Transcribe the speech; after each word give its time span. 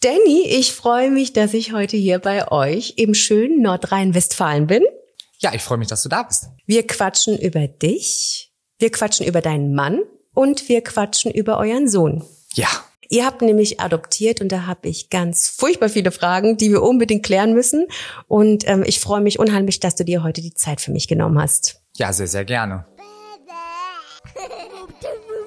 Danny, 0.00 0.46
ich 0.46 0.74
freue 0.74 1.10
mich, 1.10 1.32
dass 1.32 1.54
ich 1.54 1.72
heute 1.72 1.96
hier 1.96 2.20
bei 2.20 2.52
euch 2.52 2.94
im 2.98 3.14
schönen 3.14 3.62
Nordrhein-Westfalen 3.62 4.68
bin. 4.68 4.84
Ja, 5.40 5.52
ich 5.54 5.62
freue 5.62 5.78
mich, 5.78 5.88
dass 5.88 6.04
du 6.04 6.08
da 6.08 6.22
bist. 6.22 6.50
Wir 6.66 6.86
quatschen 6.86 7.36
über 7.36 7.66
dich, 7.66 8.52
wir 8.78 8.92
quatschen 8.92 9.26
über 9.26 9.40
deinen 9.40 9.74
Mann 9.74 9.98
und 10.34 10.68
wir 10.68 10.84
quatschen 10.84 11.32
über 11.32 11.58
euren 11.58 11.88
Sohn. 11.88 12.24
Ja. 12.54 12.68
Ihr 13.08 13.26
habt 13.26 13.42
nämlich 13.42 13.80
adoptiert 13.80 14.40
und 14.40 14.52
da 14.52 14.66
habe 14.66 14.88
ich 14.88 15.10
ganz 15.10 15.48
furchtbar 15.48 15.88
viele 15.88 16.12
Fragen, 16.12 16.56
die 16.56 16.70
wir 16.70 16.82
unbedingt 16.82 17.24
klären 17.24 17.52
müssen. 17.52 17.88
Und 18.28 18.68
ähm, 18.68 18.84
ich 18.86 19.00
freue 19.00 19.20
mich 19.20 19.40
unheimlich, 19.40 19.80
dass 19.80 19.96
du 19.96 20.04
dir 20.04 20.22
heute 20.22 20.42
die 20.42 20.54
Zeit 20.54 20.80
für 20.80 20.92
mich 20.92 21.08
genommen 21.08 21.40
hast. 21.40 21.82
Ja, 21.96 22.12
sehr, 22.12 22.28
sehr 22.28 22.44
gerne. 22.44 22.86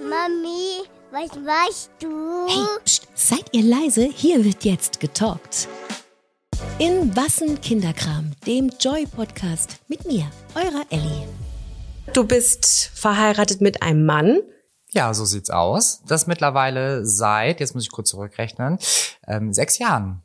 Mami, 0.09 0.89
was 1.11 1.29
machst 1.43 1.91
du? 1.99 2.47
Hey, 2.47 2.79
pst, 2.85 3.07
seid 3.15 3.45
ihr 3.51 3.63
leise? 3.63 4.03
Hier 4.13 4.43
wird 4.43 4.63
jetzt 4.63 4.99
getalkt. 4.99 5.67
In 6.79 7.15
Wassen 7.15 7.59
Kinderkram, 7.61 8.31
dem 8.47 8.71
Joy-Podcast 8.79 9.77
mit 9.87 10.05
mir, 10.05 10.29
eurer 10.55 10.85
Ellie. 10.89 11.27
Du 12.13 12.23
bist 12.25 12.91
verheiratet 12.93 13.61
mit 13.61 13.81
einem 13.81 14.05
Mann. 14.05 14.39
Ja, 14.89 15.13
so 15.13 15.25
sieht's 15.25 15.49
aus. 15.49 16.01
Das 16.07 16.27
mittlerweile 16.27 17.05
seit, 17.05 17.59
jetzt 17.59 17.73
muss 17.75 17.83
ich 17.83 17.91
kurz 17.91 18.09
zurückrechnen, 18.09 18.77
ähm, 19.27 19.53
sechs 19.53 19.77
Jahren. 19.77 20.21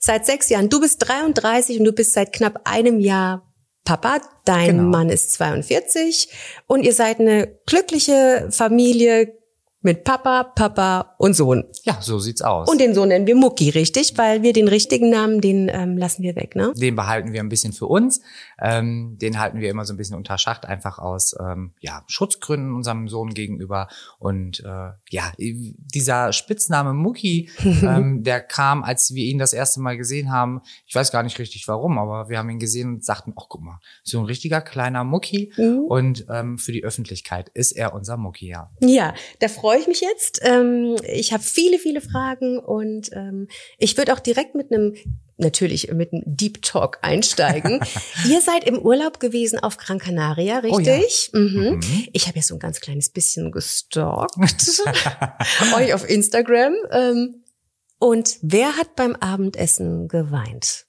Seit 0.00 0.24
sechs 0.24 0.48
Jahren. 0.48 0.70
Du 0.70 0.80
bist 0.80 1.06
33 1.06 1.78
und 1.80 1.84
du 1.84 1.92
bist 1.92 2.12
seit 2.14 2.32
knapp 2.32 2.60
einem 2.64 3.00
Jahr 3.00 3.42
Papa. 3.84 4.20
Dein 4.44 4.78
Genau. 4.78 4.82
Mann 4.90 5.10
ist 5.10 5.32
42 5.32 6.28
und 6.66 6.82
ihr 6.82 6.94
seid 6.94 7.20
eine 7.20 7.48
glückliche 7.66 8.48
Familie 8.50 9.36
mit 9.86 10.02
Papa, 10.02 10.42
Papa 10.42 11.14
und 11.18 11.34
Sohn. 11.34 11.64
Ja, 11.84 11.98
so 12.00 12.18
sieht's 12.18 12.42
aus. 12.42 12.68
Und 12.68 12.80
den 12.80 12.94
Sohn 12.94 13.08
nennen 13.08 13.26
wir 13.26 13.36
Mucki, 13.36 13.70
richtig? 13.70 14.16
Weil 14.16 14.42
wir 14.42 14.52
den 14.52 14.68
richtigen 14.68 15.10
Namen, 15.10 15.40
den 15.40 15.68
ähm, 15.72 15.96
lassen 15.96 16.22
wir 16.22 16.36
weg, 16.36 16.56
ne? 16.56 16.72
den 16.76 16.96
behalten 16.96 17.32
wir 17.32 17.40
ein 17.40 17.48
bisschen 17.48 17.72
für 17.72 17.86
uns. 17.86 18.20
Ähm, 18.60 19.16
den 19.20 19.38
halten 19.38 19.60
wir 19.60 19.70
immer 19.70 19.84
so 19.84 19.94
ein 19.94 19.96
bisschen 19.96 20.16
unter 20.16 20.38
Schacht, 20.38 20.66
einfach 20.66 20.98
aus 20.98 21.34
ähm, 21.40 21.72
ja, 21.80 22.02
Schutzgründen 22.06 22.74
unserem 22.74 23.08
Sohn 23.08 23.34
gegenüber. 23.34 23.88
Und 24.18 24.60
äh, 24.60 24.90
ja, 25.10 25.32
dieser 25.38 26.32
Spitzname 26.32 26.92
Mucki, 26.92 27.50
ähm, 27.64 28.22
der 28.22 28.40
kam, 28.40 28.82
als 28.82 29.14
wir 29.14 29.24
ihn 29.24 29.38
das 29.38 29.52
erste 29.52 29.80
Mal 29.80 29.96
gesehen 29.96 30.30
haben. 30.30 30.62
Ich 30.86 30.94
weiß 30.94 31.12
gar 31.12 31.22
nicht 31.22 31.38
richtig 31.38 31.66
warum, 31.68 31.98
aber 31.98 32.28
wir 32.28 32.38
haben 32.38 32.50
ihn 32.50 32.58
gesehen 32.58 32.94
und 32.94 33.04
sagten, 33.04 33.32
ach 33.36 33.46
guck 33.48 33.62
mal, 33.62 33.80
so 34.02 34.18
ein 34.18 34.24
richtiger 34.24 34.60
kleiner 34.60 35.04
Mucki. 35.04 35.52
Mhm. 35.56 35.78
Und 35.88 36.26
ähm, 36.30 36.58
für 36.58 36.72
die 36.72 36.84
Öffentlichkeit 36.84 37.50
ist 37.50 37.72
er 37.72 37.94
unser 37.94 38.16
Mucki, 38.16 38.48
ja. 38.48 38.70
Ja, 38.80 39.14
da 39.40 39.48
freue 39.48 39.78
ich 39.78 39.86
mich 39.86 40.00
jetzt. 40.00 40.40
Ähm, 40.42 40.96
ich 41.12 41.32
habe 41.32 41.42
viele, 41.42 41.78
viele 41.78 42.00
Fragen 42.00 42.58
und 42.58 43.10
ähm, 43.12 43.48
ich 43.78 43.96
würde 43.96 44.12
auch 44.14 44.20
direkt 44.20 44.54
mit 44.54 44.72
einem, 44.72 44.94
natürlich 45.36 45.90
mit 45.92 46.12
einem 46.12 46.22
Deep 46.26 46.62
Talk 46.62 46.98
einsteigen. 47.02 47.80
Ihr 48.28 48.40
seid 48.40 48.64
im 48.64 48.78
Urlaub 48.78 49.20
gewesen 49.20 49.58
auf 49.58 49.76
Gran 49.76 49.98
Canaria, 49.98 50.62
Oh 50.64 50.78
ja. 50.78 50.94
richtig? 50.94 51.30
mhm. 51.32 51.80
Mhm. 51.82 52.08
Ich 52.12 52.26
habe 52.26 52.36
ja 52.36 52.42
so 52.42 52.54
ein 52.54 52.60
ganz 52.60 52.80
kleines 52.80 53.10
bisschen 53.10 53.50
gestalkt. 53.52 54.34
euch 55.76 55.94
auf 55.94 56.08
Instagram. 56.08 56.74
Ähm, 56.90 57.42
und 57.98 58.36
wer 58.42 58.76
hat 58.76 58.94
beim 58.96 59.14
Abendessen 59.16 60.08
geweint? 60.08 60.86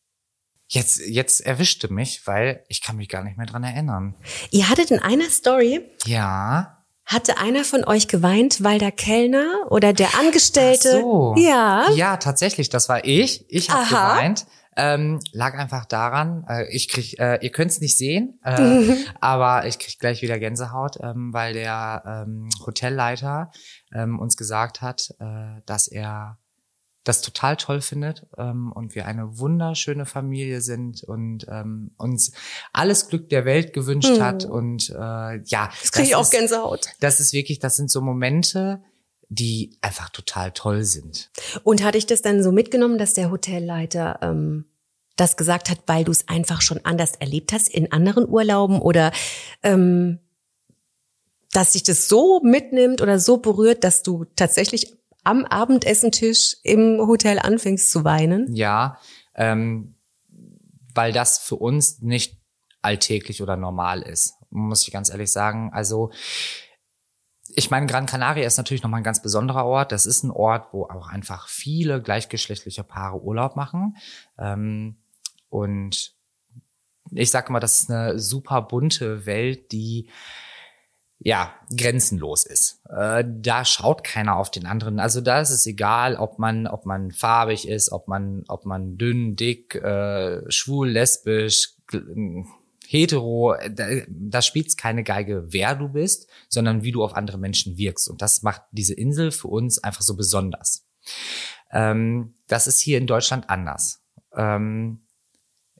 Jetzt, 0.69 0.99
jetzt 1.07 1.39
erwischte 1.39 1.91
mich, 1.91 2.27
weil 2.27 2.63
ich 2.67 2.81
kann 2.81 2.97
mich 2.97 3.07
gar 3.07 3.23
nicht 3.23 3.37
mehr 3.37 3.45
dran 3.45 3.63
erinnern. 3.63 4.15
Ihr 4.51 4.69
hattet 4.69 4.91
in 4.91 4.99
einer 4.99 5.29
Story, 5.29 5.81
Ja. 6.05 6.76
Hatte 7.07 7.37
einer 7.37 7.63
von 7.63 7.85
euch 7.85 8.07
geweint, 8.07 8.63
weil 8.63 8.79
der 8.79 8.91
Kellner 8.91 9.65
oder 9.69 9.93
der 9.93 10.19
Angestellte, 10.19 10.89
Ach 10.97 11.01
so. 11.01 11.35
ja, 11.37 11.89
Ja, 11.95 12.17
tatsächlich, 12.17 12.69
das 12.69 12.89
war 12.89 13.05
ich. 13.05 13.45
Ich 13.49 13.69
habe 13.69 13.87
geweint. 13.87 14.45
Ähm, 14.79 15.19
lag 15.31 15.57
einfach 15.57 15.85
daran, 15.85 16.45
äh, 16.47 16.67
ich 16.69 16.87
krieg, 16.87 17.17
äh, 17.19 17.39
ihr 17.41 17.49
könnt 17.49 17.71
es 17.71 17.81
nicht 17.81 17.97
sehen, 17.97 18.39
äh, 18.43 18.95
aber 19.19 19.65
ich 19.65 19.79
krieg 19.79 19.97
gleich 19.97 20.21
wieder 20.21 20.37
Gänsehaut, 20.37 20.97
ähm, 21.01 21.33
weil 21.33 21.53
der 21.53 22.03
ähm, 22.05 22.47
Hotelleiter 22.63 23.51
ähm, 23.91 24.19
uns 24.19 24.37
gesagt 24.37 24.83
hat, 24.83 25.15
äh, 25.19 25.61
dass 25.65 25.87
er 25.87 26.37
das 27.07 27.21
total 27.21 27.55
toll 27.57 27.81
findet 27.81 28.25
ähm, 28.37 28.71
und 28.71 28.95
wir 28.95 29.05
eine 29.05 29.39
wunderschöne 29.39 30.05
Familie 30.05 30.61
sind 30.61 31.03
und 31.03 31.45
ähm, 31.49 31.91
uns 31.97 32.31
alles 32.73 33.07
Glück 33.09 33.29
der 33.29 33.45
Welt 33.45 33.73
gewünscht 33.73 34.09
Hm. 34.15 34.21
hat 34.23 34.45
und 34.45 34.89
äh, 34.89 34.93
ja, 35.43 35.69
das 35.81 35.91
kriege 35.91 36.07
ich 36.09 36.15
auch 36.15 36.21
ist- 36.23 36.31
Gänsehaut. 36.31 36.87
das 36.99 37.19
ist 37.19 37.33
wirklich, 37.33 37.59
das 37.59 37.75
sind 37.75 37.89
so 37.91 38.01
Momente, 38.01 38.81
die 39.29 39.77
einfach 39.81 40.09
total 40.09 40.51
toll 40.51 40.83
sind. 40.83 41.29
Und 41.63 41.83
hatte 41.83 41.97
ich 41.97 42.05
das 42.05 42.21
dann 42.21 42.41
so 42.43 42.51
mitgenommen, 42.51 42.97
dass 42.97 43.13
der 43.13 43.29
Hotelleiter 43.29 44.19
ähm, 44.21 44.65
das 45.17 45.35
gesagt 45.35 45.69
hat, 45.69 45.79
weil 45.87 46.03
du 46.05 46.11
es 46.11 46.27
einfach 46.29 46.61
schon 46.61 46.79
anders 46.85 47.13
erlebt 47.15 47.51
hast 47.51 47.67
in 47.69 47.91
anderen 47.91 48.27
Urlauben 48.29 48.79
oder 48.79 49.11
ähm, 49.63 50.19
dass 51.51 51.73
sich 51.73 51.83
das 51.83 52.07
so 52.07 52.39
mitnimmt 52.41 53.01
oder 53.01 53.19
so 53.19 53.37
berührt, 53.37 53.83
dass 53.83 54.03
du 54.03 54.25
tatsächlich 54.35 54.93
am 55.27 55.43
Abendessentisch 55.43 56.55
im 56.63 56.99
Hotel 56.99 57.37
anfängst 57.39 57.91
zu 57.91 58.05
weinen? 58.05 58.53
Ja, 58.55 58.97
ähm, 59.35 59.95
weil 60.95 61.11
das 61.11 61.37
für 61.37 61.57
uns 61.57 62.01
nicht 62.01 62.37
alltäglich 62.81 63.43
oder 63.43 63.57
normal 63.57 64.01
ist, 64.01 64.35
muss 64.49 64.87
ich 64.87 64.93
ganz 64.93 65.09
ehrlich 65.09 65.31
sagen. 65.31 65.71
Also 65.73 66.11
ich 67.49 67.69
meine, 67.69 67.87
Gran 67.87 68.05
Canaria 68.05 68.47
ist 68.47 68.57
natürlich 68.57 68.83
nochmal 68.83 69.01
ein 69.01 69.05
ganz 69.05 69.21
besonderer 69.21 69.65
Ort. 69.65 69.91
Das 69.91 70.05
ist 70.05 70.23
ein 70.23 70.31
Ort, 70.31 70.73
wo 70.73 70.85
auch 70.85 71.07
einfach 71.07 71.49
viele 71.49 72.01
gleichgeschlechtliche 72.01 72.83
Paare 72.83 73.21
Urlaub 73.21 73.57
machen. 73.57 73.97
Ähm, 74.37 74.95
und 75.49 76.13
ich 77.11 77.31
sage 77.31 77.51
mal, 77.51 77.59
das 77.59 77.81
ist 77.81 77.91
eine 77.91 78.17
super 78.17 78.61
bunte 78.61 79.25
Welt, 79.25 79.73
die 79.73 80.09
ja, 81.19 81.53
grenzenlos 81.75 82.45
ist. 82.45 82.81
Äh, 82.89 83.23
da 83.27 83.65
schaut 83.65 84.03
keiner 84.03 84.35
auf 84.37 84.51
den 84.51 84.65
anderen. 84.65 84.99
Also 84.99 85.19
da 85.19 85.41
ist 85.41 85.49
es 85.49 85.65
egal, 85.65 86.15
ob 86.15 86.37
man, 86.37 86.67
ob 86.67 86.85
man 86.85 87.11
farbig 87.11 87.67
ist, 87.67 87.91
ob 87.91 88.07
man, 88.07 88.43
ob 88.47 88.65
man 88.65 88.97
dünn, 88.97 89.35
dick, 89.35 89.75
äh, 89.75 90.49
schwul, 90.51 90.89
lesbisch, 90.89 91.73
gl- 91.89 92.45
hetero. 92.87 93.55
Da, 93.71 93.87
da 94.07 94.41
spielt 94.41 94.77
keine 94.77 95.03
Geige, 95.03 95.47
wer 95.49 95.75
du 95.75 95.89
bist, 95.89 96.29
sondern 96.49 96.83
wie 96.83 96.91
du 96.91 97.03
auf 97.03 97.15
andere 97.15 97.39
Menschen 97.39 97.77
wirkst. 97.77 98.09
Und 98.09 98.21
das 98.21 98.43
macht 98.43 98.61
diese 98.71 98.93
Insel 98.93 99.31
für 99.31 99.47
uns 99.47 99.83
einfach 99.83 100.03
so 100.03 100.15
besonders. 100.15 100.85
Ähm, 101.71 102.35
das 102.47 102.67
ist 102.67 102.79
hier 102.79 102.99
in 102.99 103.07
Deutschland 103.07 103.49
anders. 103.49 104.03
Ähm, 104.35 105.06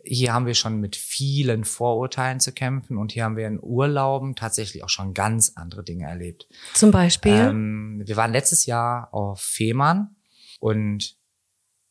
hier 0.08 0.34
haben 0.34 0.46
wir 0.46 0.54
schon 0.54 0.80
mit 0.80 0.96
vielen 0.96 1.64
Vorurteilen 1.64 2.40
zu 2.40 2.52
kämpfen 2.52 2.98
und 2.98 3.12
hier 3.12 3.24
haben 3.24 3.36
wir 3.38 3.48
in 3.48 3.60
Urlauben 3.62 4.36
tatsächlich 4.36 4.84
auch 4.84 4.90
schon 4.90 5.14
ganz 5.14 5.54
andere 5.56 5.84
Dinge 5.84 6.06
erlebt. 6.06 6.48
Zum 6.74 6.92
Beispiel? 6.92 7.34
Ähm, 7.34 8.02
wir 8.06 8.16
waren 8.16 8.32
letztes 8.32 8.66
Jahr 8.66 9.14
auf 9.14 9.42
Fehmarn 9.42 10.16
und 10.60 11.18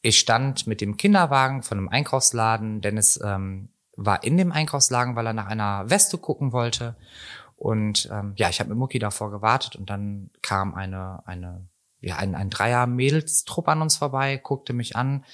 ich 0.03 0.19
stand 0.19 0.67
mit 0.67 0.81
dem 0.81 0.97
Kinderwagen 0.97 1.63
von 1.63 1.79
einem 1.79 1.89
Einkaufsladen. 1.89 2.81
Dennis 2.81 3.21
ähm, 3.23 3.71
war 3.97 4.23
in 4.25 4.37
dem 4.37 4.53
Einkaufsladen, 4.53 5.17
weil 5.17 5.27
er 5.27 5.33
nach 5.33 5.47
einer 5.47 5.91
Weste 5.91 6.19
gucken 6.19 6.53
wollte. 6.53 6.97
Und 7.57 8.09
ähm, 8.13 8.35
ja, 8.37 8.49
ich 8.49 8.61
habe 8.61 8.71
mit 8.71 8.79
Mucki 8.79 8.99
davor 8.99 9.31
gewartet 9.31 9.77
und 9.77 9.89
dann 9.89 10.31
kam 10.43 10.75
eine, 10.75 11.27
eine, 11.27 11.67
ja, 12.01 12.17
ein, 12.17 12.35
ein 12.35 12.51
Dreier-Mädelstrupp 12.51 13.67
an 13.69 13.83
uns 13.83 13.97
vorbei, 13.97 14.37
guckte 14.37 14.75
mich 14.75 14.95
an 14.95 15.25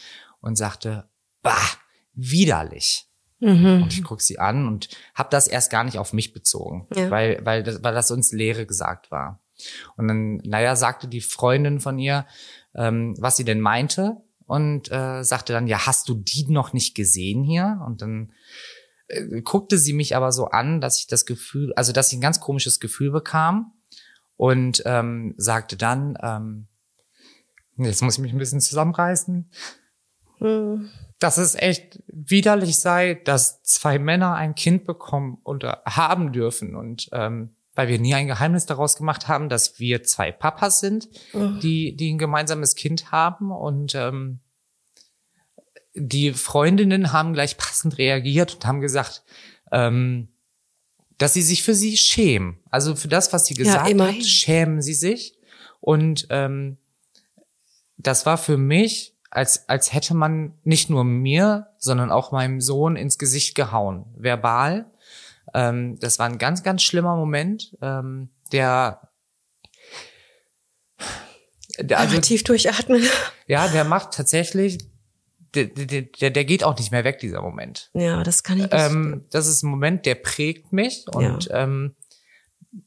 und 0.40 0.56
sagte, 0.56 1.08
bah, 1.42 1.58
widerlich. 2.14 3.08
mhm. 3.40 3.82
Und 3.82 3.92
ich 3.92 4.04
guck 4.04 4.20
sie 4.20 4.38
an 4.38 4.66
und 4.68 4.88
habe 5.14 5.30
das 5.30 5.46
erst 5.48 5.70
gar 5.70 5.84
nicht 5.84 5.98
auf 5.98 6.12
mich 6.12 6.32
bezogen, 6.32 6.86
Ja. 6.94 7.10
weil, 7.10 7.40
weil, 7.44 7.62
das, 7.62 7.82
weil 7.82 7.94
das 7.94 8.10
uns 8.10 8.32
Lehre 8.32 8.66
gesagt 8.66 9.10
war. 9.10 9.40
Und 9.96 10.08
dann, 10.08 10.36
naja, 10.44 10.76
sagte 10.76 11.08
die 11.08 11.20
Freundin 11.20 11.80
von 11.80 11.98
ihr, 11.98 12.26
ähm, 12.74 13.14
was 13.18 13.36
sie 13.36 13.44
denn 13.44 13.60
meinte 13.60 14.16
und 14.46 14.90
äh, 14.90 15.22
sagte 15.22 15.52
dann, 15.52 15.66
ja, 15.66 15.86
hast 15.86 16.08
du 16.08 16.14
die 16.14 16.46
noch 16.48 16.72
nicht 16.72 16.94
gesehen 16.94 17.42
hier? 17.44 17.80
Und 17.86 18.02
dann 18.02 18.32
äh, 19.08 19.40
guckte 19.42 19.78
sie 19.78 19.92
mich 19.92 20.16
aber 20.16 20.32
so 20.32 20.46
an, 20.46 20.80
dass 20.80 20.98
ich 20.98 21.06
das 21.06 21.26
Gefühl, 21.26 21.72
also 21.74 21.92
dass 21.92 22.12
ich 22.12 22.18
ein 22.18 22.22
ganz 22.22 22.40
komisches 22.40 22.80
Gefühl 22.80 23.10
bekam 23.10 23.72
und 24.36 24.82
ähm, 24.86 25.34
sagte 25.36 25.76
dann, 25.76 26.16
ähm, 26.22 26.66
jetzt 27.76 28.02
muss 28.02 28.14
ich 28.14 28.20
mich 28.20 28.32
ein 28.32 28.38
bisschen 28.38 28.60
zusammenreißen, 28.60 29.50
Mhm. 30.42 30.90
dass 31.18 31.38
es 31.38 31.54
echt 31.54 32.02
widerlich 32.08 32.78
sei, 32.78 33.14
dass 33.14 33.62
zwei 33.62 33.98
Männer 33.98 34.34
ein 34.34 34.54
Kind 34.56 34.84
bekommen 34.84 35.38
oder 35.44 35.82
haben 35.86 36.32
dürfen 36.32 36.74
und 36.74 37.08
ähm, 37.12 37.54
weil 37.74 37.88
wir 37.88 37.98
nie 37.98 38.12
ein 38.14 38.26
Geheimnis 38.26 38.66
daraus 38.66 38.96
gemacht 38.96 39.28
haben, 39.28 39.48
dass 39.48 39.78
wir 39.78 40.02
zwei 40.02 40.30
Papas 40.32 40.80
sind, 40.80 41.08
Mhm. 41.32 41.60
die 41.60 41.96
die 41.96 42.12
ein 42.12 42.18
gemeinsames 42.18 42.74
Kind 42.74 43.12
haben 43.12 43.50
und 43.52 43.94
ähm, 43.94 44.40
die 45.94 46.32
Freundinnen 46.32 47.12
haben 47.12 47.32
gleich 47.34 47.56
passend 47.56 47.98
reagiert 47.98 48.54
und 48.54 48.66
haben 48.66 48.80
gesagt, 48.80 49.22
ähm, 49.70 50.28
dass 51.18 51.34
sie 51.34 51.42
sich 51.42 51.62
für 51.62 51.74
sie 51.74 51.96
schämen. 51.96 52.58
Also 52.70 52.96
für 52.96 53.08
das, 53.08 53.32
was 53.32 53.46
sie 53.46 53.54
Ja, 53.54 53.62
gesagt 53.64 53.90
immerhin. 53.90 54.16
hat, 54.20 54.24
schämen 54.26 54.82
sie 54.82 54.94
sich. 54.94 55.36
Und 55.80 56.26
ähm, 56.30 56.78
das 57.96 58.24
war 58.26 58.38
für 58.38 58.56
mich 58.56 59.14
als, 59.32 59.66
als 59.66 59.94
hätte 59.94 60.12
man 60.14 60.52
nicht 60.62 60.90
nur 60.90 61.04
mir, 61.04 61.68
sondern 61.78 62.10
auch 62.10 62.32
meinem 62.32 62.60
Sohn 62.60 62.96
ins 62.96 63.16
Gesicht 63.16 63.54
gehauen, 63.54 64.04
verbal. 64.14 64.90
Ähm, 65.54 65.98
das 66.00 66.18
war 66.18 66.26
ein 66.26 66.36
ganz, 66.36 66.62
ganz 66.62 66.82
schlimmer 66.82 67.16
Moment, 67.16 67.74
ähm, 67.80 68.28
der, 68.52 69.08
der 71.78 71.98
also, 71.98 72.20
tief 72.20 72.44
durchatmen. 72.44 73.02
Ja, 73.46 73.68
der 73.68 73.84
macht 73.84 74.12
tatsächlich, 74.12 74.78
der, 75.54 75.64
der, 75.64 76.30
der 76.30 76.44
geht 76.44 76.62
auch 76.62 76.76
nicht 76.76 76.92
mehr 76.92 77.04
weg, 77.04 77.18
dieser 77.18 77.40
Moment. 77.40 77.90
Ja, 77.94 78.22
das 78.22 78.42
kann 78.42 78.58
ich 78.58 78.64
nicht. 78.64 78.74
Ähm, 78.74 79.24
das 79.30 79.46
ist 79.46 79.62
ein 79.62 79.70
Moment, 79.70 80.04
der 80.04 80.16
prägt 80.16 80.74
mich 80.74 81.06
und 81.08 81.46
ja. 81.46 81.62
ähm, 81.62 81.96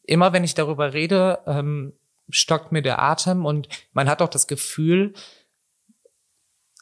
immer 0.03 0.31
wenn 0.31 0.43
ich 0.43 0.53
darüber 0.53 0.93
rede, 0.93 1.39
ähm, 1.47 1.93
stockt 2.29 2.71
mir 2.71 2.83
der 2.83 3.01
Atem 3.01 3.47
und 3.47 3.67
man 3.93 4.07
hat 4.07 4.21
auch 4.21 4.29
das 4.29 4.45
Gefühl, 4.45 5.13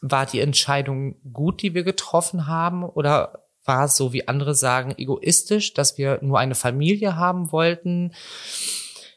war 0.06 0.26
die 0.26 0.42
Entscheidung 0.42 1.16
gut, 1.32 1.62
die 1.62 1.74
wir 1.74 1.84
getroffen 1.84 2.48
haben 2.48 2.84
oder 2.84 3.46
war 3.64 3.86
es 3.86 3.96
so, 3.96 4.12
wie 4.12 4.28
andere 4.28 4.54
sagen, 4.54 4.94
egoistisch, 4.98 5.74
dass 5.74 5.98
wir 5.98 6.20
nur 6.22 6.40
eine 6.40 6.56
Familie 6.56 7.16
haben 7.16 7.54
wollten? 7.54 8.14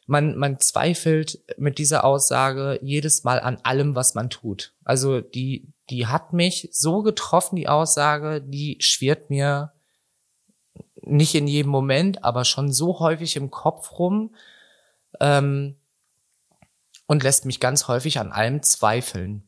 Man, 0.07 0.37
man 0.37 0.61
zweifelt 0.61 1.41
mit 1.59 1.79
dieser 1.79 2.05
Aussage 2.05 2.79
jedes 2.83 3.25
Mal 3.25 3.41
an 3.41 3.59
allem, 3.65 3.97
was 3.97 4.15
man 4.15 4.31
tut. 4.31 4.75
Also 4.85 5.21
die, 5.21 5.73
die 5.91 6.07
hat 6.07 6.33
mich 6.33 6.69
so 6.71 7.03
getroffen, 7.03 7.57
die 7.57 7.69
Aussage, 7.69 8.41
die 8.41 8.77
schwirrt 8.79 9.29
mir 9.29 9.73
nicht 11.03 11.35
in 11.35 11.49
jedem 11.49 11.73
Moment, 11.73 12.23
aber 12.23 12.45
schon 12.45 12.73
so 12.73 13.01
häufig 13.01 13.35
im 13.35 13.51
Kopf 13.51 13.99
rum 13.99 14.37
ähm, 15.19 15.75
und 17.09 17.25
lässt 17.25 17.45
mich 17.45 17.59
ganz 17.59 17.89
häufig 17.89 18.21
an 18.21 18.31
allem 18.31 18.63
zweifeln 18.63 19.43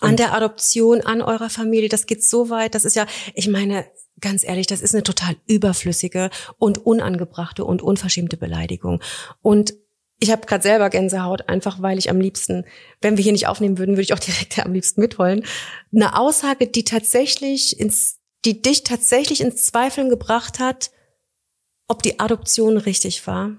an 0.00 0.16
der 0.16 0.34
Adoption, 0.34 1.00
an 1.00 1.22
eurer 1.22 1.50
Familie. 1.50 1.88
Das 1.88 2.06
geht 2.06 2.22
so 2.22 2.50
weit. 2.50 2.74
Das 2.74 2.84
ist 2.84 2.96
ja, 2.96 3.06
ich 3.34 3.48
meine, 3.48 3.86
ganz 4.20 4.44
ehrlich, 4.44 4.66
das 4.66 4.80
ist 4.80 4.94
eine 4.94 5.02
total 5.02 5.36
überflüssige 5.46 6.30
und 6.58 6.78
unangebrachte 6.78 7.64
und 7.64 7.82
unverschämte 7.82 8.36
Beleidigung. 8.36 9.00
Und 9.42 9.74
ich 10.18 10.30
habe 10.30 10.46
gerade 10.46 10.62
selber 10.62 10.88
Gänsehaut, 10.88 11.48
einfach 11.48 11.82
weil 11.82 11.98
ich 11.98 12.08
am 12.08 12.20
liebsten, 12.20 12.64
wenn 13.02 13.16
wir 13.16 13.22
hier 13.22 13.32
nicht 13.32 13.48
aufnehmen 13.48 13.78
würden, 13.78 13.92
würde 13.92 14.02
ich 14.02 14.14
auch 14.14 14.18
direkt 14.20 14.58
am 14.58 14.72
liebsten 14.72 15.00
mitholen. 15.00 15.44
Eine 15.94 16.18
Aussage, 16.18 16.66
die 16.66 16.84
tatsächlich 16.84 17.78
ins, 17.78 18.18
die 18.44 18.62
dich 18.62 18.82
tatsächlich 18.82 19.40
ins 19.40 19.66
Zweifeln 19.66 20.08
gebracht 20.08 20.58
hat, 20.58 20.90
ob 21.88 22.02
die 22.02 22.18
Adoption 22.18 22.78
richtig 22.78 23.26
war. 23.26 23.52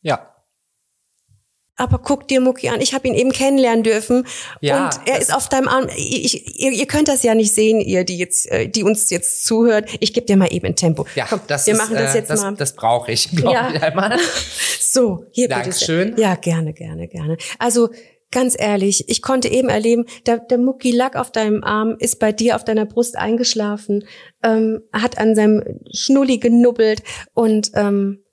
Ja, 0.00 0.33
aber 1.76 1.98
guck 1.98 2.28
dir 2.28 2.40
Mucki 2.40 2.68
an, 2.68 2.80
ich 2.80 2.94
habe 2.94 3.08
ihn 3.08 3.14
eben 3.14 3.32
kennenlernen 3.32 3.82
dürfen 3.82 4.26
ja, 4.60 4.84
und 4.84 5.00
er 5.06 5.20
ist 5.20 5.34
auf 5.34 5.48
deinem 5.48 5.68
Arm. 5.68 5.88
Ich, 5.96 6.60
ihr, 6.60 6.72
ihr 6.72 6.86
könnt 6.86 7.08
das 7.08 7.22
ja 7.22 7.34
nicht 7.34 7.52
sehen, 7.52 7.80
ihr, 7.80 8.04
die 8.04 8.16
jetzt, 8.16 8.50
äh, 8.50 8.68
die 8.68 8.84
uns 8.84 9.10
jetzt 9.10 9.44
zuhört. 9.44 9.88
Ich 10.00 10.12
gebe 10.12 10.26
dir 10.26 10.36
mal 10.36 10.52
eben 10.52 10.66
ein 10.66 10.76
Tempo. 10.76 11.06
Ja, 11.14 11.26
Komm, 11.28 11.40
das 11.46 11.66
wir 11.66 11.74
ist, 11.74 11.78
machen 11.78 11.94
das 11.94 12.14
äh, 12.14 12.18
jetzt 12.18 12.30
das, 12.30 12.42
mal. 12.42 12.54
Das 12.54 12.74
brauche 12.74 13.10
ich, 13.10 13.30
glaube 13.30 13.52
ja. 13.52 13.70
ich 13.74 13.82
einmal. 13.82 14.18
So, 14.94 15.26
hier 15.32 15.48
Dankeschön. 15.48 16.10
bitte. 16.10 16.22
Ja, 16.22 16.36
gerne, 16.36 16.72
gerne, 16.72 17.08
gerne. 17.08 17.36
Also 17.58 17.88
ganz 18.30 18.54
ehrlich, 18.56 19.08
ich 19.08 19.22
konnte 19.22 19.48
eben 19.48 19.68
erleben, 19.68 20.04
der, 20.26 20.38
der 20.38 20.58
Mucki 20.58 20.92
lag 20.92 21.16
auf 21.16 21.32
deinem 21.32 21.64
Arm, 21.64 21.96
ist 21.98 22.20
bei 22.20 22.30
dir 22.30 22.54
auf 22.54 22.64
deiner 22.64 22.86
Brust 22.86 23.16
eingeschlafen, 23.16 24.04
ähm, 24.44 24.82
hat 24.92 25.18
an 25.18 25.34
seinem 25.34 25.80
Schnulli 25.92 26.38
genubbelt 26.38 27.02
und 27.32 27.72
ähm, 27.74 28.23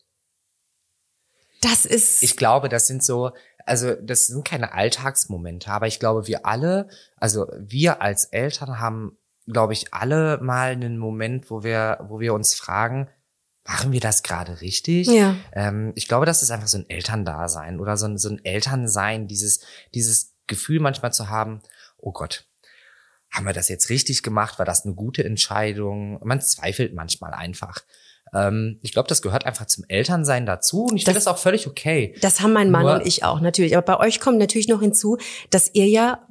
das 1.62 1.86
ist. 1.86 2.24
Ich 2.24 2.36
glaube, 2.36 2.70
das 2.70 2.88
sind 2.88 3.04
so, 3.04 3.32
also 3.66 3.94
das 3.96 4.28
sind 4.28 4.46
keine 4.46 4.74
Alltagsmomente, 4.74 5.72
aber 5.72 5.88
ich 5.88 6.00
glaube, 6.00 6.28
wir 6.28 6.46
alle, 6.46 6.90
also 7.18 7.48
wir 7.58 8.02
als 8.02 8.26
Eltern 8.26 8.80
haben, 8.80 9.18
glaube 9.48 9.74
ich, 9.74 9.94
alle 9.94 10.40
mal 10.42 10.72
einen 10.72 10.98
Moment, 10.98 11.50
wo 11.50 11.64
wir, 11.64 12.00
wo 12.08 12.20
wir 12.20 12.34
uns 12.34 12.54
fragen, 12.54 13.10
machen 13.66 13.92
wir 13.92 14.00
das 14.00 14.24
gerade 14.24 14.62
richtig? 14.62 15.08
Ja. 15.08 15.36
Ähm, 15.54 15.94
ich 15.96 16.08
glaube, 16.08 16.26
das 16.26 16.42
ist 16.42 16.52
einfach 16.52 16.68
so 16.68 16.78
ein 16.78 16.90
Elterndasein 16.90 17.80
oder 17.80 17.96
so 17.96 18.08
ein, 18.08 18.18
so 18.18 18.30
ein 18.30 18.44
Elternsein, 18.44 19.28
dieses, 19.28 19.62
dieses 19.94 20.34
Gefühl 20.48 20.80
manchmal 20.80 21.14
zu 21.14 21.30
haben, 21.30 21.62
oh 21.98 22.12
Gott, 22.12 22.48
haben 23.30 23.46
wir 23.46 23.54
das 23.54 23.70
jetzt 23.70 23.90
richtig 23.90 24.24
gemacht? 24.24 24.60
War 24.60 24.66
das 24.66 24.84
eine 24.84 24.94
gute 24.94 25.24
Entscheidung? 25.24 26.20
Man 26.26 26.42
zweifelt 26.42 26.94
manchmal 26.94 27.34
einfach. 27.34 27.82
Ähm, 28.34 28.80
ich 28.82 28.94
glaube, 28.94 29.10
das 29.10 29.22
gehört 29.22 29.46
einfach 29.46 29.66
zum 29.66 29.84
Elternsein 29.88 30.46
dazu 30.46 30.84
und 30.86 30.96
ich 30.96 31.06
finde 31.06 31.20
das 31.20 31.28
auch 31.28 31.38
völlig 31.38 31.68
okay. 31.68 32.16
Das 32.22 32.42
haben 32.42 32.54
mein 32.54 32.72
Mann 32.72 32.84
Nur, 32.84 32.96
und 32.96 33.06
ich 33.06 33.24
auch 33.24 33.42
natürlich. 33.42 33.76
Aber 33.76 33.98
bei 33.98 34.06
euch 34.08 34.20
kommt 34.20 34.38
natürlich 34.38 34.68
noch 34.68 34.82
hinzu, 34.82 35.18
dass 35.50 35.74
ihr 35.74 35.88
ja 35.88 36.28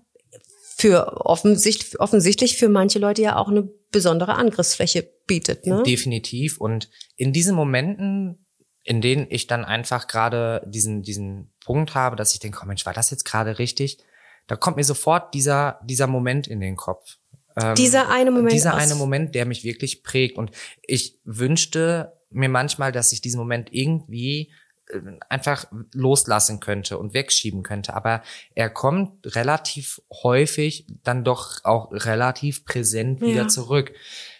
für 0.76 1.26
offensichtlich, 1.26 2.00
offensichtlich 2.00 2.56
für 2.56 2.69
manche 2.69 2.99
Leute 2.99 3.20
ja 3.20 3.37
auch 3.37 3.49
eine 3.49 3.69
besondere 3.93 4.35
Angriffsfläche 4.35 5.11
bietet. 5.26 5.67
Ne? 5.67 5.82
Definitiv. 5.82 6.58
Und 6.58 6.88
in 7.17 7.32
diesen 7.32 7.55
Momenten, 7.55 8.47
in 8.82 9.02
denen 9.02 9.26
ich 9.29 9.47
dann 9.47 9.64
einfach 9.64 10.06
gerade 10.06 10.62
diesen, 10.67 11.02
diesen 11.02 11.52
Punkt 11.64 11.94
habe, 11.94 12.17
dass 12.17 12.32
ich 12.32 12.41
denke, 12.41 12.61
oh 12.62 12.67
Mensch, 12.67 12.87
war 12.87 12.94
das 12.94 13.11
jetzt 13.11 13.25
gerade 13.25 13.58
richtig? 13.58 13.99
Da 14.47 14.56
kommt 14.56 14.79
mir 14.79 14.85
sofort 14.85 15.35
dieser, 15.35 15.81
dieser 15.85 16.06
Moment 16.06 16.47
in 16.47 16.61
den 16.61 16.76
Kopf. 16.76 17.19
Ähm, 17.56 17.75
dieser 17.75 18.11
eine 18.11 18.31
Moment. 18.31 18.52
Dieser 18.52 18.75
eine 18.75 18.94
Moment, 18.94 19.35
der 19.35 19.47
mich 19.47 19.64
wirklich 19.64 20.02
prägt. 20.02 20.38
Und 20.38 20.50
ich 20.87 21.19
wünschte 21.25 22.12
mir 22.31 22.49
manchmal, 22.49 22.93
dass 22.93 23.12
ich 23.12 23.20
diesen 23.20 23.38
Moment 23.38 23.69
irgendwie 23.73 24.52
äh, 24.88 25.00
einfach 25.29 25.67
loslassen 25.93 26.61
könnte 26.61 26.99
und 26.99 27.14
wegschieben 27.14 27.62
könnte. 27.62 27.94
Aber 27.94 28.23
er 28.55 28.70
kommt 28.70 29.35
relativ 29.37 30.00
häufig 30.23 30.87
dann 31.02 31.25
doch 31.25 31.64
auch 31.64 31.91
relativ 31.93 32.64
präsent 32.64 33.20
wieder 33.20 33.43
ja. 33.43 33.49
zurück. 33.49 33.93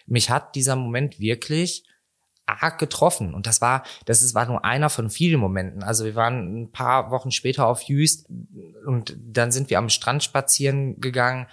Mich 0.05 0.29
hat 0.29 0.55
dieser 0.55 0.75
Moment 0.75 1.19
wirklich 1.19 1.85
arg 2.45 2.79
getroffen. 2.79 3.33
Und 3.33 3.47
das 3.47 3.61
war, 3.61 3.83
das 4.05 4.21
ist, 4.21 4.33
war 4.35 4.45
nur 4.45 4.65
einer 4.65 4.89
von 4.89 5.09
vielen 5.09 5.39
Momenten. 5.39 5.83
Also 5.83 6.05
wir 6.05 6.15
waren 6.15 6.63
ein 6.63 6.71
paar 6.71 7.11
Wochen 7.11 7.31
später 7.31 7.67
auf 7.67 7.83
Jüst 7.83 8.27
und 8.85 9.15
dann 9.17 9.51
sind 9.51 9.69
wir 9.69 9.77
am 9.77 9.89
Strand 9.89 10.23
spazieren 10.23 10.99
gegangen 10.99 11.47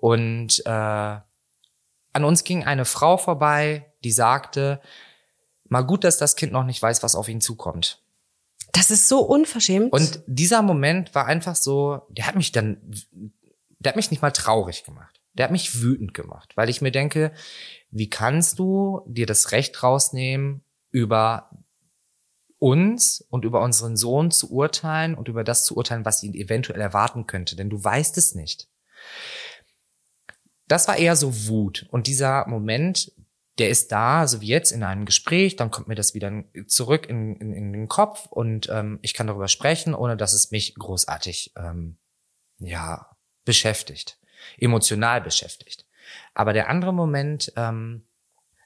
und 0.00 0.62
äh, 0.64 0.70
an 2.12 2.24
uns 2.24 2.44
ging 2.44 2.64
eine 2.64 2.84
Frau 2.84 3.16
vorbei, 3.16 3.92
die 4.02 4.12
sagte, 4.12 4.80
mal 5.68 5.82
gut, 5.82 6.04
dass 6.04 6.18
das 6.18 6.36
Kind 6.36 6.52
noch 6.52 6.64
nicht 6.64 6.80
weiß, 6.82 7.02
was 7.02 7.14
auf 7.14 7.28
ihn 7.28 7.40
zukommt. 7.40 8.02
Das 8.72 8.90
ist 8.90 9.08
so 9.08 9.20
unverschämt. 9.20 9.92
Und 9.92 10.22
dieser 10.26 10.62
Moment 10.62 11.14
war 11.14 11.26
einfach 11.26 11.56
so, 11.56 12.02
der 12.08 12.26
hat 12.26 12.36
mich 12.36 12.52
dann, 12.52 12.78
der 13.78 13.90
hat 13.90 13.96
mich 13.96 14.10
nicht 14.10 14.22
mal 14.22 14.30
traurig 14.30 14.84
gemacht. 14.84 15.20
Der 15.34 15.44
hat 15.44 15.52
mich 15.52 15.80
wütend 15.80 16.14
gemacht, 16.14 16.56
weil 16.56 16.68
ich 16.68 16.80
mir 16.80 16.90
denke, 16.90 17.32
wie 17.90 18.10
kannst 18.10 18.58
du 18.58 19.02
dir 19.06 19.26
das 19.26 19.52
Recht 19.52 19.82
rausnehmen, 19.82 20.64
über 20.90 21.50
uns 22.58 23.24
und 23.30 23.44
über 23.44 23.62
unseren 23.62 23.96
Sohn 23.96 24.30
zu 24.30 24.52
urteilen 24.52 25.14
und 25.14 25.28
über 25.28 25.44
das 25.44 25.64
zu 25.64 25.76
urteilen, 25.76 26.04
was 26.04 26.22
ihn 26.22 26.34
eventuell 26.34 26.80
erwarten 26.80 27.26
könnte, 27.26 27.54
denn 27.54 27.70
du 27.70 27.82
weißt 27.82 28.18
es 28.18 28.34
nicht. 28.34 28.68
Das 30.70 30.86
war 30.86 30.96
eher 30.96 31.16
so 31.16 31.48
Wut. 31.48 31.86
Und 31.90 32.06
dieser 32.06 32.46
Moment, 32.46 33.10
der 33.58 33.70
ist 33.70 33.90
da, 33.90 34.28
so 34.28 34.40
wie 34.40 34.46
jetzt 34.46 34.70
in 34.70 34.84
einem 34.84 35.04
Gespräch, 35.04 35.56
dann 35.56 35.72
kommt 35.72 35.88
mir 35.88 35.96
das 35.96 36.14
wieder 36.14 36.44
zurück 36.68 37.06
in, 37.08 37.34
in, 37.34 37.52
in 37.52 37.72
den 37.72 37.88
Kopf 37.88 38.26
und 38.26 38.68
ähm, 38.70 39.00
ich 39.02 39.12
kann 39.12 39.26
darüber 39.26 39.48
sprechen, 39.48 39.94
ohne 39.94 40.16
dass 40.16 40.32
es 40.32 40.52
mich 40.52 40.76
großartig 40.76 41.54
ähm, 41.56 41.98
ja 42.60 43.10
beschäftigt, 43.44 44.20
emotional 44.58 45.20
beschäftigt. 45.20 45.86
Aber 46.34 46.52
der 46.52 46.68
andere 46.68 46.94
Moment, 46.94 47.52
ähm, 47.56 48.04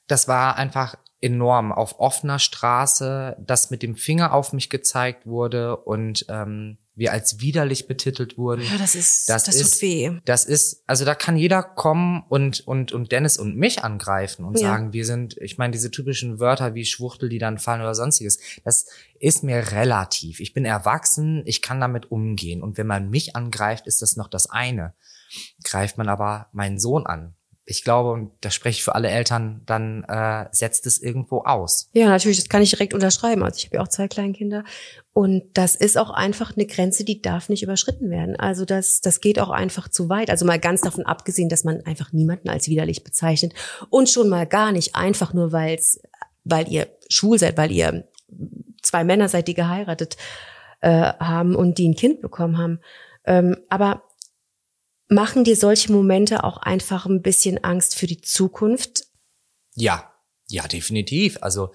das 0.06 0.28
war 0.28 0.56
einfach 0.56 0.96
enorm 1.20 1.72
auf 1.72 1.98
offener 2.00 2.38
Straße, 2.38 3.36
dass 3.40 3.70
mit 3.70 3.82
dem 3.82 3.96
Finger 3.96 4.34
auf 4.34 4.52
mich 4.52 4.68
gezeigt 4.68 5.26
wurde 5.26 5.76
und 5.78 6.26
ähm, 6.28 6.76
wir 6.96 7.12
als 7.12 7.40
widerlich 7.40 7.88
betitelt 7.88 8.38
wurden. 8.38 8.62
Ja, 8.62 8.78
das 8.78 8.94
ist, 8.94 9.28
das, 9.28 9.44
das 9.44 9.56
ist, 9.56 9.72
tut 9.72 9.82
weh. 9.82 10.20
Das 10.24 10.44
ist, 10.44 10.84
also 10.86 11.04
da 11.04 11.14
kann 11.14 11.36
jeder 11.36 11.62
kommen 11.62 12.24
und, 12.28 12.60
und, 12.66 12.92
und 12.92 13.10
Dennis 13.10 13.36
und 13.36 13.56
mich 13.56 13.82
angreifen 13.82 14.44
und 14.44 14.60
ja. 14.60 14.68
sagen, 14.68 14.92
wir 14.92 15.04
sind, 15.04 15.36
ich 15.38 15.58
meine, 15.58 15.72
diese 15.72 15.90
typischen 15.90 16.38
Wörter 16.38 16.74
wie 16.74 16.84
Schwuchtel, 16.84 17.28
die 17.28 17.38
dann 17.38 17.58
fallen 17.58 17.80
oder 17.80 17.94
sonstiges, 17.94 18.38
das 18.64 18.86
ist 19.18 19.42
mir 19.42 19.72
relativ. 19.72 20.40
Ich 20.40 20.52
bin 20.52 20.64
erwachsen, 20.64 21.42
ich 21.46 21.62
kann 21.62 21.80
damit 21.80 22.10
umgehen. 22.12 22.62
Und 22.62 22.78
wenn 22.78 22.86
man 22.86 23.10
mich 23.10 23.34
angreift, 23.34 23.86
ist 23.86 24.02
das 24.02 24.16
noch 24.16 24.28
das 24.28 24.48
eine. 24.48 24.94
Greift 25.64 25.98
man 25.98 26.08
aber 26.08 26.48
meinen 26.52 26.78
Sohn 26.78 27.06
an, 27.06 27.34
ich 27.66 27.82
glaube, 27.82 28.10
und 28.10 28.32
da 28.42 28.50
spreche 28.50 28.78
ich 28.78 28.84
für 28.84 28.94
alle 28.94 29.08
Eltern, 29.08 29.62
dann 29.64 30.04
äh, 30.04 30.46
setzt 30.52 30.86
es 30.86 31.00
irgendwo 31.00 31.44
aus. 31.44 31.88
Ja, 31.92 32.08
natürlich, 32.08 32.36
das 32.36 32.50
kann 32.50 32.60
ich 32.60 32.70
direkt 32.70 32.92
unterschreiben. 32.92 33.42
Also 33.42 33.56
ich 33.56 33.66
habe 33.66 33.76
ja 33.76 33.82
auch 33.82 33.88
zwei 33.88 34.06
Kleinkinder. 34.06 34.64
Und 35.14 35.44
das 35.54 35.74
ist 35.74 35.96
auch 35.96 36.10
einfach 36.10 36.54
eine 36.54 36.66
Grenze, 36.66 37.04
die 37.04 37.22
darf 37.22 37.48
nicht 37.48 37.62
überschritten 37.62 38.10
werden. 38.10 38.36
Also 38.36 38.66
das, 38.66 39.00
das 39.00 39.20
geht 39.20 39.38
auch 39.38 39.48
einfach 39.48 39.88
zu 39.88 40.10
weit. 40.10 40.28
Also 40.28 40.44
mal 40.44 40.58
ganz 40.58 40.82
davon 40.82 41.06
abgesehen, 41.06 41.48
dass 41.48 41.64
man 41.64 41.80
einfach 41.86 42.12
niemanden 42.12 42.50
als 42.50 42.68
widerlich 42.68 43.02
bezeichnet. 43.02 43.54
Und 43.88 44.10
schon 44.10 44.28
mal 44.28 44.46
gar 44.46 44.70
nicht 44.70 44.94
einfach 44.94 45.32
nur, 45.32 45.52
weil's, 45.52 46.00
weil 46.44 46.68
ihr 46.68 46.88
schwul 47.08 47.38
seid, 47.38 47.56
weil 47.56 47.72
ihr 47.72 48.06
zwei 48.82 49.04
Männer 49.04 49.30
seid, 49.30 49.48
die 49.48 49.54
geheiratet 49.54 50.18
äh, 50.82 50.90
haben 50.90 51.56
und 51.56 51.78
die 51.78 51.88
ein 51.88 51.96
Kind 51.96 52.20
bekommen 52.20 52.58
haben. 52.58 52.80
Ähm, 53.24 53.56
aber 53.70 54.02
Machen 55.08 55.44
dir 55.44 55.56
solche 55.56 55.92
Momente 55.92 56.44
auch 56.44 56.56
einfach 56.58 57.06
ein 57.06 57.22
bisschen 57.22 57.62
Angst 57.62 57.94
für 57.94 58.06
die 58.06 58.20
Zukunft? 58.20 59.06
Ja, 59.74 60.12
ja, 60.48 60.66
definitiv. 60.66 61.38
Also 61.40 61.72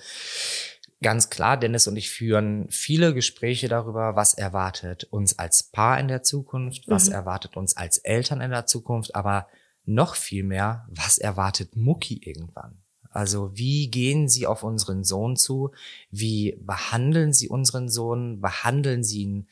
ganz 1.02 1.30
klar, 1.30 1.58
Dennis 1.58 1.88
und 1.88 1.96
ich 1.96 2.10
führen 2.10 2.68
viele 2.70 3.14
Gespräche 3.14 3.68
darüber, 3.68 4.16
was 4.16 4.34
erwartet 4.34 5.06
uns 5.06 5.38
als 5.38 5.64
Paar 5.64 6.00
in 6.00 6.08
der 6.08 6.24
Zukunft, 6.24 6.88
was 6.88 7.08
mhm. 7.08 7.16
erwartet 7.16 7.56
uns 7.56 7.78
als 7.78 7.98
Eltern 8.00 8.42
in 8.42 8.52
der 8.52 8.66
Zukunft, 8.66 9.16
aber 9.16 9.48
noch 9.86 10.16
viel 10.16 10.44
mehr, 10.44 10.88
was 10.90 11.18
erwartet 11.18 11.76
Mucki 11.76 12.22
irgendwann? 12.24 12.82
Also 13.12 13.52
wie 13.56 13.90
gehen 13.90 14.30
Sie 14.30 14.46
auf 14.46 14.64
unseren 14.64 15.04
Sohn 15.04 15.36
zu? 15.36 15.72
Wie 16.12 16.58
behandeln 16.62 17.34
Sie 17.34 17.50
unseren 17.50 17.90
Sohn? 17.90 18.40
Behandeln 18.40 19.04
Sie 19.04 19.24
ihn 19.24 19.48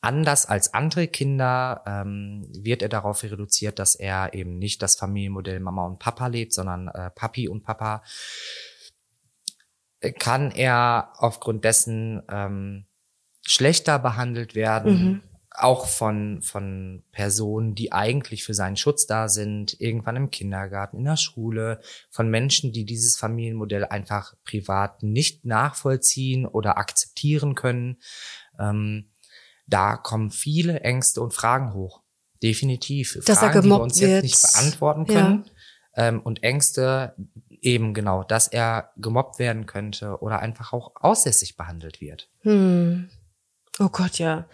anders 0.00 0.46
als 0.46 0.74
andere 0.74 1.08
Kinder? 1.08 1.82
Ähm, 1.86 2.48
wird 2.52 2.82
er 2.82 2.88
darauf 2.88 3.22
reduziert, 3.22 3.78
dass 3.78 3.94
er 3.94 4.34
eben 4.34 4.58
nicht 4.58 4.82
das 4.82 4.96
Familienmodell 4.96 5.60
Mama 5.60 5.86
und 5.86 5.98
Papa 5.98 6.26
lebt, 6.26 6.52
sondern 6.52 6.88
äh, 6.88 7.10
Papi 7.10 7.48
und 7.48 7.62
Papa? 7.62 8.02
Kann 10.18 10.50
er 10.50 11.12
aufgrund 11.16 11.64
dessen 11.64 12.22
ähm, 12.30 12.86
schlechter 13.42 13.98
behandelt 13.98 14.54
werden? 14.54 14.92
Mhm 14.92 15.22
auch 15.58 15.86
von, 15.86 16.42
von 16.42 17.02
Personen, 17.12 17.74
die 17.74 17.92
eigentlich 17.92 18.44
für 18.44 18.54
seinen 18.54 18.76
Schutz 18.76 19.06
da 19.06 19.28
sind, 19.28 19.80
irgendwann 19.80 20.16
im 20.16 20.30
Kindergarten, 20.30 20.98
in 20.98 21.04
der 21.04 21.16
Schule, 21.16 21.80
von 22.10 22.28
Menschen, 22.28 22.72
die 22.72 22.84
dieses 22.84 23.16
Familienmodell 23.16 23.84
einfach 23.84 24.34
privat 24.44 25.02
nicht 25.02 25.44
nachvollziehen 25.44 26.46
oder 26.46 26.78
akzeptieren 26.78 27.54
können. 27.54 27.96
Ähm, 28.58 29.10
da 29.66 29.96
kommen 29.96 30.30
viele 30.30 30.80
Ängste 30.80 31.20
und 31.20 31.34
Fragen 31.34 31.74
hoch. 31.74 32.02
Definitiv. 32.42 33.18
Dass 33.24 33.38
Fragen, 33.38 33.54
er 33.54 33.62
gemobbt 33.62 33.64
die 33.64 33.70
wir 33.78 33.82
uns 33.82 34.00
wird. 34.00 34.10
jetzt 34.10 34.22
nicht 34.22 34.52
beantworten 34.52 35.06
können. 35.06 35.44
Ja. 35.96 36.08
Ähm, 36.08 36.20
und 36.20 36.42
Ängste 36.42 37.14
eben 37.48 37.94
genau, 37.94 38.22
dass 38.22 38.48
er 38.48 38.90
gemobbt 38.96 39.38
werden 39.38 39.66
könnte 39.66 40.20
oder 40.20 40.40
einfach 40.40 40.72
auch 40.72 40.92
aussässig 40.96 41.56
behandelt 41.56 42.00
wird. 42.00 42.28
Hm. 42.42 43.08
Oh 43.78 43.88
Gott, 43.88 44.18
ja 44.18 44.46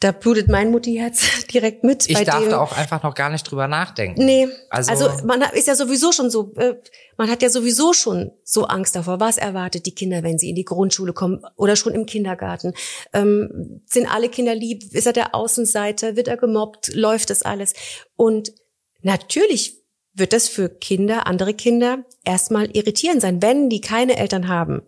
da 0.00 0.12
blutet 0.12 0.48
mein 0.48 0.70
Mutti-Herz 0.70 1.46
direkt 1.52 1.84
mit. 1.84 2.08
Ich 2.08 2.24
darf 2.24 2.40
dem. 2.40 2.50
da 2.50 2.60
auch 2.60 2.72
einfach 2.76 3.02
noch 3.02 3.14
gar 3.14 3.28
nicht 3.28 3.42
drüber 3.42 3.68
nachdenken. 3.68 4.24
Nee, 4.24 4.48
also, 4.70 4.90
also 4.90 5.26
man 5.26 5.42
ist 5.52 5.68
ja 5.68 5.74
sowieso 5.74 6.10
schon 6.10 6.30
so, 6.30 6.54
äh, 6.56 6.74
man 7.18 7.30
hat 7.30 7.42
ja 7.42 7.50
sowieso 7.50 7.92
schon 7.92 8.32
so 8.42 8.64
Angst 8.64 8.96
davor. 8.96 9.20
Was 9.20 9.36
erwartet 9.36 9.84
die 9.84 9.94
Kinder, 9.94 10.22
wenn 10.22 10.38
sie 10.38 10.48
in 10.48 10.56
die 10.56 10.64
Grundschule 10.64 11.12
kommen 11.12 11.44
oder 11.54 11.76
schon 11.76 11.92
im 11.92 12.06
Kindergarten? 12.06 12.72
Ähm, 13.12 13.82
sind 13.86 14.06
alle 14.06 14.30
Kinder 14.30 14.54
lieb? 14.54 14.94
Ist 14.94 15.06
er 15.06 15.12
der 15.12 15.34
Außenseiter? 15.34 16.16
Wird 16.16 16.28
er 16.28 16.38
gemobbt? 16.38 16.94
Läuft 16.94 17.28
das 17.28 17.42
alles? 17.42 17.74
Und 18.16 18.54
natürlich 19.02 19.84
wird 20.14 20.32
das 20.32 20.48
für 20.48 20.70
Kinder, 20.70 21.26
andere 21.26 21.52
Kinder, 21.52 22.04
erstmal 22.24 22.74
irritierend 22.74 23.20
sein, 23.20 23.42
wenn 23.42 23.68
die 23.68 23.82
keine 23.82 24.16
Eltern 24.16 24.48
haben, 24.48 24.82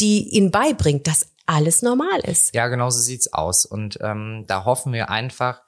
die 0.00 0.30
ihnen 0.30 0.50
beibringt, 0.50 1.06
dass 1.06 1.35
alles 1.46 1.82
normal 1.82 2.20
ist. 2.24 2.54
Ja, 2.54 2.68
genau 2.68 2.90
so 2.90 3.00
sieht's 3.00 3.32
aus. 3.32 3.64
Und 3.64 3.98
ähm, 4.02 4.44
da 4.46 4.64
hoffen 4.64 4.92
wir 4.92 5.10
einfach 5.10 5.62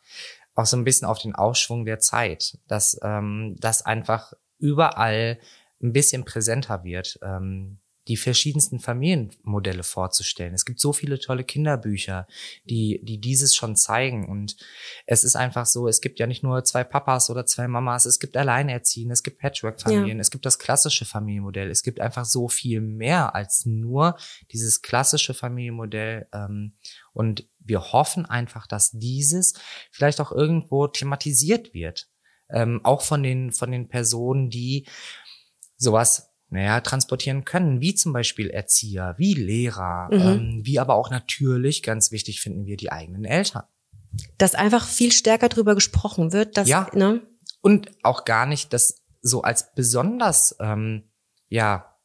auch 0.54 0.66
so 0.66 0.76
ein 0.76 0.85
bisschen 0.85 1.06
auf 1.06 1.20
den 1.20 1.35
Aufschwung 1.35 1.85
der 1.85 2.00
Zeit, 2.00 2.58
dass 2.66 2.99
ähm, 3.02 3.56
das 3.61 3.87
einfach 3.87 4.32
überall 4.58 5.38
ein 5.80 5.92
bisschen 5.92 6.25
präsenter 6.25 6.82
wird. 6.82 7.18
Ähm, 7.23 7.78
die 8.08 8.16
verschiedensten 8.16 8.80
Familienmodelle 8.80 9.82
vorzustellen. 9.82 10.54
Es 10.54 10.64
gibt 10.64 10.80
so 10.80 10.92
viele 10.94 11.18
tolle 11.18 11.44
Kinderbücher, 11.44 12.26
die, 12.64 13.00
die 13.02 13.18
dieses 13.18 13.54
schon 13.54 13.76
zeigen. 13.76 14.28
Und 14.28 14.56
es 15.06 15.24
ist 15.24 15.36
einfach 15.36 15.66
so, 15.66 15.86
es 15.86 16.00
gibt 16.00 16.18
ja 16.18 16.26
nicht 16.26 16.42
nur 16.42 16.64
zwei 16.64 16.84
Papas 16.84 17.28
oder 17.28 17.44
zwei 17.44 17.68
Mamas, 17.68 18.06
es 18.06 18.18
gibt 18.18 18.36
Alleinerziehende, 18.36 19.12
es 19.12 19.22
gibt 19.22 19.38
Patchwork-Familien, 19.38 20.16
ja. 20.16 20.20
es 20.22 20.30
gibt 20.30 20.46
das 20.46 20.58
klassische 20.58 21.04
Familienmodell. 21.04 21.70
Es 21.70 21.82
gibt 21.82 22.00
einfach 22.00 22.24
so 22.24 22.48
viel 22.48 22.80
mehr 22.80 23.34
als 23.34 23.66
nur 23.66 24.16
dieses 24.52 24.80
klassische 24.80 25.34
Familienmodell. 25.34 26.28
Ähm, 26.32 26.72
und 27.12 27.46
wir 27.58 27.92
hoffen 27.92 28.24
einfach, 28.24 28.66
dass 28.66 28.92
dieses 28.92 29.54
vielleicht 29.90 30.20
auch 30.20 30.32
irgendwo 30.32 30.86
thematisiert 30.86 31.74
wird. 31.74 32.08
Ähm, 32.50 32.80
auch 32.84 33.02
von 33.02 33.22
den, 33.22 33.52
von 33.52 33.70
den 33.70 33.88
Personen, 33.88 34.48
die 34.48 34.86
sowas 35.76 36.27
naja, 36.50 36.80
transportieren 36.80 37.44
können, 37.44 37.80
wie 37.80 37.94
zum 37.94 38.12
Beispiel 38.12 38.48
Erzieher, 38.48 39.14
wie 39.18 39.34
Lehrer, 39.34 40.08
mhm. 40.10 40.20
ähm, 40.20 40.60
wie 40.64 40.78
aber 40.78 40.94
auch 40.94 41.10
natürlich, 41.10 41.82
ganz 41.82 42.10
wichtig 42.10 42.40
finden 42.40 42.64
wir, 42.66 42.76
die 42.76 42.90
eigenen 42.90 43.24
Eltern. 43.24 43.64
Dass 44.38 44.54
einfach 44.54 44.86
viel 44.86 45.12
stärker 45.12 45.48
drüber 45.48 45.74
gesprochen 45.74 46.32
wird, 46.32 46.56
dass, 46.56 46.68
ja, 46.68 46.88
ne? 46.94 47.22
Und 47.60 47.90
auch 48.02 48.24
gar 48.24 48.46
nicht 48.46 48.72
das 48.72 49.02
so 49.20 49.42
als 49.42 49.74
besonders, 49.74 50.56
ähm, 50.60 51.04
ja, 51.48 51.97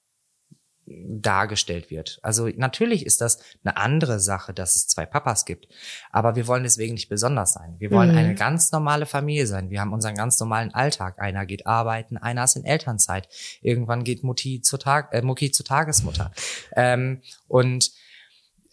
dargestellt 0.86 1.90
wird. 1.90 2.20
Also 2.24 2.50
natürlich 2.56 3.06
ist 3.06 3.22
das 3.22 3.40
eine 3.64 3.78
andere 3.78 4.20
Sache, 4.20 4.54
dass 4.54 4.76
es 4.76 4.88
zwei 4.88 5.06
Papas 5.06 5.46
gibt, 5.46 5.68
aber 6.12 6.36
wir 6.36 6.48
wollen 6.48 6.64
deswegen 6.64 6.94
nicht 6.96 7.10
besonders 7.10 7.54
sein. 7.54 7.76
Wir 7.80 7.92
wollen 7.92 8.12
mhm. 8.12 8.18
eine 8.18 8.36
ganz 8.36 8.72
normale 8.72 9.06
Familie 9.06 9.48
sein. 9.48 9.70
Wir 9.70 9.80
haben 9.80 9.94
unseren 9.94 10.16
ganz 10.16 10.40
normalen 10.40 10.74
Alltag. 10.74 11.20
Einer 11.20 11.46
geht 11.46 11.68
arbeiten, 11.68 12.18
einer 12.18 12.44
ist 12.44 12.56
in 12.56 12.66
Elternzeit. 12.66 13.30
Irgendwann 13.62 14.04
geht 14.04 14.24
Mutti 14.24 14.62
zur 14.62 14.80
Tag, 14.80 15.14
äh, 15.14 15.22
Mutti 15.22 15.52
zur 15.52 15.66
Tagesmutter. 15.66 16.32
Ähm, 16.76 17.22
und 17.48 17.92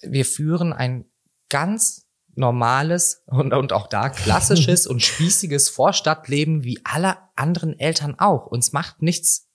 wir 0.03 0.25
führen 0.25 0.73
ein 0.73 1.05
ganz 1.49 2.07
normales 2.35 3.23
und, 3.27 3.53
und 3.53 3.73
auch 3.73 3.87
da 3.87 4.09
klassisches 4.09 4.87
und 4.87 5.03
spießiges 5.03 5.69
Vorstadtleben 5.69 6.65
wie 6.65 6.81
alle 6.85 7.19
anderen 7.37 7.79
Eltern 7.79 8.19
auch. 8.19 8.47
Uns 8.47 8.73
macht 8.73 9.03
nichts 9.03 9.49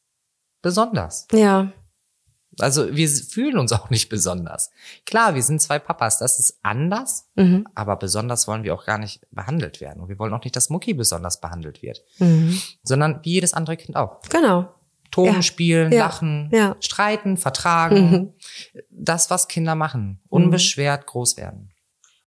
besonders. 0.61 1.27
Ja. 1.31 1.73
Also 2.59 2.95
wir 2.95 3.09
fühlen 3.09 3.57
uns 3.57 3.71
auch 3.71 3.89
nicht 3.89 4.09
besonders. 4.09 4.71
Klar, 5.05 5.35
wir 5.35 5.43
sind 5.43 5.61
zwei 5.61 5.79
Papas, 5.79 6.19
das 6.19 6.39
ist 6.39 6.59
anders, 6.63 7.27
mhm. 7.35 7.67
aber 7.75 7.97
besonders 7.97 8.47
wollen 8.47 8.63
wir 8.63 8.73
auch 8.73 8.85
gar 8.85 8.97
nicht 8.97 9.21
behandelt 9.31 9.81
werden. 9.81 10.01
Und 10.01 10.09
wir 10.09 10.19
wollen 10.19 10.33
auch 10.33 10.43
nicht, 10.43 10.55
dass 10.55 10.69
Mucki 10.69 10.93
besonders 10.93 11.41
behandelt 11.41 11.81
wird, 11.81 12.03
mhm. 12.19 12.59
sondern 12.83 13.19
wie 13.23 13.31
jedes 13.31 13.53
andere 13.53 13.77
Kind 13.77 13.97
auch. 13.97 14.21
Genau. 14.29 14.73
Toben 15.11 15.35
ja. 15.35 15.41
spielen, 15.41 15.91
ja. 15.91 15.99
lachen, 15.99 16.49
ja. 16.51 16.75
streiten, 16.79 17.37
vertragen. 17.37 18.11
Mhm. 18.11 18.81
Das, 18.89 19.29
was 19.29 19.47
Kinder 19.47 19.75
machen. 19.75 20.21
Unbeschwert 20.29 21.05
groß 21.07 21.37
werden. 21.37 21.71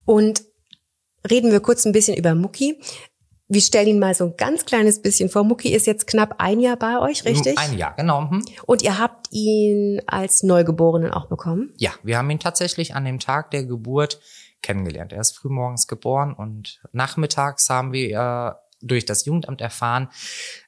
Und 0.04 0.44
reden 1.30 1.50
wir 1.50 1.60
kurz 1.60 1.84
ein 1.86 1.92
bisschen 1.92 2.16
über 2.16 2.34
Mucki. 2.34 2.80
Wir 3.48 3.60
stellen 3.60 3.88
ihn 3.88 3.98
mal 3.98 4.14
so 4.14 4.24
ein 4.24 4.36
ganz 4.36 4.64
kleines 4.64 5.02
bisschen 5.02 5.28
vor. 5.28 5.44
Mucki 5.44 5.74
ist 5.74 5.86
jetzt 5.86 6.06
knapp 6.06 6.36
ein 6.38 6.60
Jahr 6.60 6.76
bei 6.76 6.98
euch, 6.98 7.24
richtig? 7.24 7.58
Ein 7.58 7.76
Jahr, 7.76 7.94
genau. 7.94 8.30
Hm. 8.30 8.44
Und 8.64 8.82
ihr 8.82 8.98
habt 8.98 9.26
ihn 9.30 10.00
als 10.06 10.42
Neugeborenen 10.42 11.10
auch 11.12 11.26
bekommen? 11.26 11.72
Ja, 11.76 11.90
wir 12.02 12.16
haben 12.16 12.30
ihn 12.30 12.38
tatsächlich 12.38 12.94
an 12.94 13.04
dem 13.04 13.18
Tag 13.18 13.50
der 13.50 13.64
Geburt 13.64 14.20
kennengelernt. 14.62 15.12
Er 15.12 15.20
ist 15.20 15.36
frühmorgens 15.36 15.86
geboren 15.86 16.32
und 16.32 16.80
nachmittags 16.92 17.68
haben 17.68 17.92
wir 17.92 18.60
durch 18.80 19.04
das 19.04 19.24
Jugendamt 19.24 19.60
erfahren, 19.60 20.08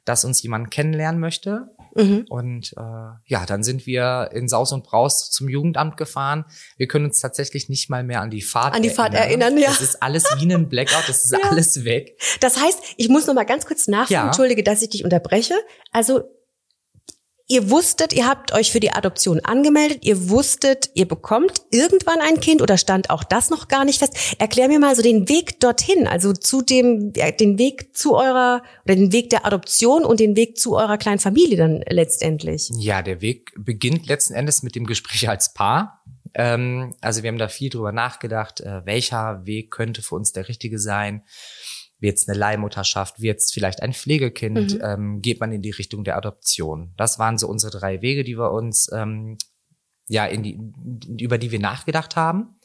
dass 0.04 0.25
uns 0.25 0.42
jemand 0.42 0.71
kennenlernen 0.71 1.21
möchte. 1.21 1.75
Mhm. 1.97 2.26
Und 2.29 2.73
äh, 2.76 2.81
ja, 3.26 3.47
dann 3.47 3.62
sind 3.62 3.87
wir 3.87 4.31
in 4.33 4.49
Saus 4.49 4.73
und 4.73 4.85
Braus 4.85 5.31
zum 5.31 5.49
Jugendamt 5.49 5.97
gefahren. 5.97 6.45
Wir 6.76 6.87
können 6.87 7.07
uns 7.07 7.21
tatsächlich 7.21 7.69
nicht 7.69 7.91
mal 7.91 8.05
mehr 8.05 8.21
an 8.21 8.31
die 8.31 8.43
Fahrt 8.43 8.75
an 8.75 8.83
die 8.83 8.91
Fahrt 8.91 9.15
erinnern. 9.15 9.57
ja. 9.59 9.69
Das 9.69 9.81
ist 9.81 10.03
alles 10.03 10.25
wie 10.38 10.53
ein 10.53 10.69
Blackout, 10.69 11.09
das 11.09 11.25
ist 11.25 11.33
ja. 11.43 11.50
alles 11.50 11.85
weg. 11.85 12.19
Das 12.41 12.61
heißt, 12.61 12.79
ich 12.97 13.09
muss 13.09 13.26
noch 13.26 13.35
mal 13.35 13.45
ganz 13.45 13.67
kurz 13.67 13.88
nachfragen. 13.88 14.12
Ja. 14.12 14.26
Entschuldige, 14.26 14.62
dass 14.62 14.83
ich 14.83 14.91
dich 14.91 15.05
unterbreche. 15.05 15.55
Also 15.93 16.23
Ihr 17.49 17.71
wusstet, 17.71 18.12
ihr 18.12 18.26
habt 18.26 18.53
euch 18.53 18.73
für 18.73 18.81
die 18.81 18.91
Adoption 18.91 19.38
angemeldet, 19.38 20.05
ihr 20.05 20.31
wusstet, 20.31 20.91
ihr 20.95 21.07
bekommt 21.07 21.62
irgendwann 21.71 22.21
ein 22.21 22.41
Kind 22.41 22.61
oder 22.61 22.76
stand 22.76 23.09
auch 23.09 23.23
das 23.23 23.50
noch 23.50 23.69
gar 23.69 23.85
nicht 23.85 24.00
fest? 24.00 24.35
Erklär 24.41 24.67
mir 24.67 24.81
mal 24.81 24.97
so 24.97 25.03
den 25.03 25.29
Weg 25.29 25.61
dorthin, 25.61 26.09
also 26.09 26.33
zu 26.33 26.61
dem, 26.62 27.12
den 27.12 27.57
Weg 27.57 27.97
zu 27.97 28.17
eurer, 28.17 28.62
oder 28.85 28.97
den 28.97 29.12
Weg 29.12 29.31
der 29.31 29.47
Adoption 29.47 30.05
und 30.05 30.19
den 30.19 30.35
Weg 30.35 30.59
zu 30.59 30.76
eurer 30.76 30.99
kleinen 30.99 31.21
Familie 31.21 31.57
dann 31.57 31.85
letztendlich. 31.88 32.69
Ja, 32.79 33.00
der 33.03 33.21
Weg 33.21 33.53
beginnt 33.57 34.09
letzten 34.09 34.35
Endes 34.35 34.65
mit 34.65 34.75
dem 34.75 34.85
Gespräch 34.85 35.29
als 35.29 35.55
Paar. 35.55 36.03
Ähm, 36.35 36.97
also 37.00 37.23
wir 37.23 37.29
haben 37.29 37.38
da 37.38 37.47
viel 37.47 37.71
drüber 37.71 37.93
nachgedacht, 37.93 38.61
äh, 38.61 38.85
welcher 38.85 39.47
Weg 39.47 39.71
könnte 39.71 40.03
für 40.03 40.17
uns 40.17 40.33
der 40.33 40.49
richtige 40.49 40.81
sein 40.81 41.23
wird 41.99 42.19
es 42.19 42.29
eine 42.29 42.38
Leihmutterschaft, 42.38 43.21
wird 43.21 43.41
es 43.41 43.53
vielleicht 43.53 43.83
ein 43.83 43.93
Pflegekind, 43.93 44.75
mhm. 44.75 44.81
ähm, 44.83 45.23
geht 45.23 45.41
man 45.41 45.53
in 45.53 45.62
die 45.62 45.71
Richtung 45.71 46.05
der 46.05 46.17
Adoption. 46.17 46.93
Das 46.97 47.19
waren 47.19 47.38
so 47.38 47.49
unsere 47.49 47.79
drei 47.79 48.03
Wege, 48.03 48.25
die 48.25 48.37
wir 48.37 48.53
uns 48.53 48.91
ähm, 48.93 49.38
ja 50.09 50.26
in 50.26 50.43
die 50.43 51.23
über 51.23 51.38
die 51.38 51.50
wir 51.50 51.61
nachgedacht 51.61 52.17
haben. 52.17 52.59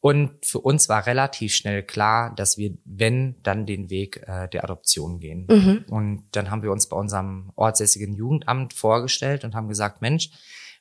Und 0.00 0.46
für 0.46 0.60
uns 0.60 0.88
war 0.88 1.06
relativ 1.06 1.54
schnell 1.54 1.82
klar, 1.82 2.32
dass 2.34 2.58
wir, 2.58 2.76
wenn, 2.84 3.42
dann 3.42 3.66
den 3.66 3.90
Weg 3.90 4.22
äh, 4.26 4.48
der 4.48 4.62
Adoption 4.62 5.18
gehen. 5.18 5.46
Mhm. 5.50 5.84
Und 5.88 6.24
dann 6.32 6.50
haben 6.50 6.62
wir 6.62 6.70
uns 6.70 6.88
bei 6.88 6.96
unserem 6.96 7.50
ortsässigen 7.56 8.14
Jugendamt 8.14 8.72
vorgestellt 8.72 9.42
und 9.42 9.56
haben 9.56 9.68
gesagt, 9.68 10.02
Mensch, 10.02 10.30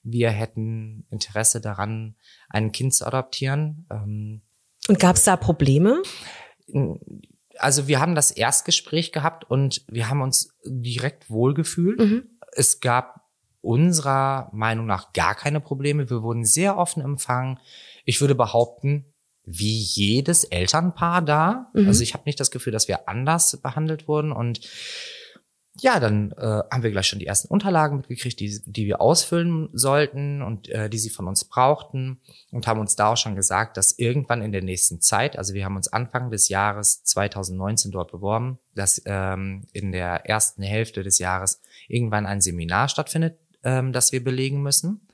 wir 0.03 0.29
hätten 0.29 1.07
Interesse 1.09 1.59
daran, 1.59 2.15
ein 2.49 2.71
Kind 2.71 2.93
zu 2.93 3.07
adoptieren. 3.07 3.87
Ähm, 3.89 4.41
und 4.87 4.99
gab 4.99 5.15
es 5.15 5.23
da 5.23 5.37
Probleme? 5.37 6.03
Also 7.57 7.87
wir 7.87 7.99
haben 7.99 8.15
das 8.15 8.31
Erstgespräch 8.31 9.11
gehabt 9.11 9.49
und 9.49 9.83
wir 9.87 10.09
haben 10.09 10.21
uns 10.21 10.55
direkt 10.65 11.29
wohlgefühlt. 11.29 11.99
Mhm. 11.99 12.23
Es 12.51 12.79
gab 12.79 13.21
unserer 13.61 14.49
Meinung 14.53 14.85
nach 14.85 15.13
gar 15.13 15.35
keine 15.35 15.59
Probleme. 15.59 16.09
Wir 16.09 16.21
wurden 16.21 16.45
sehr 16.45 16.77
offen 16.77 17.01
empfangen. 17.01 17.59
Ich 18.05 18.21
würde 18.21 18.35
behaupten, 18.35 19.05
wie 19.43 19.77
jedes 19.77 20.43
Elternpaar 20.43 21.21
da. 21.21 21.71
Mhm. 21.73 21.87
Also 21.87 22.03
ich 22.03 22.13
habe 22.13 22.23
nicht 22.25 22.39
das 22.39 22.51
Gefühl, 22.51 22.73
dass 22.73 22.87
wir 22.87 23.09
anders 23.09 23.57
behandelt 23.61 24.07
wurden. 24.07 24.31
Und 24.31 24.61
ja, 25.81 25.99
dann 25.99 26.31
äh, 26.31 26.63
haben 26.71 26.83
wir 26.83 26.91
gleich 26.91 27.07
schon 27.07 27.19
die 27.19 27.27
ersten 27.27 27.49
Unterlagen 27.49 27.97
mitgekriegt, 27.97 28.39
die, 28.39 28.61
die 28.65 28.85
wir 28.85 29.01
ausfüllen 29.01 29.69
sollten 29.73 30.41
und 30.41 30.69
äh, 30.69 30.89
die 30.89 30.97
sie 30.97 31.09
von 31.09 31.27
uns 31.27 31.43
brauchten 31.43 32.21
und 32.51 32.65
haben 32.65 32.79
uns 32.79 32.95
da 32.95 33.11
auch 33.11 33.17
schon 33.17 33.35
gesagt, 33.35 33.75
dass 33.75 33.97
irgendwann 33.97 34.41
in 34.41 34.53
der 34.53 34.63
nächsten 34.63 35.01
Zeit, 35.01 35.37
also 35.37 35.53
wir 35.53 35.65
haben 35.65 35.75
uns 35.75 35.91
Anfang 35.91 36.31
des 36.31 36.47
Jahres 36.47 37.03
2019 37.03 37.91
dort 37.91 38.11
beworben, 38.11 38.59
dass 38.73 39.01
ähm, 39.05 39.67
in 39.73 39.91
der 39.91 40.25
ersten 40.29 40.63
Hälfte 40.63 41.03
des 41.03 41.19
Jahres 41.19 41.61
irgendwann 41.87 42.25
ein 42.25 42.39
Seminar 42.39 42.87
stattfindet, 42.87 43.37
ähm, 43.63 43.91
das 43.91 44.13
wir 44.13 44.23
belegen 44.23 44.61
müssen. 44.61 45.07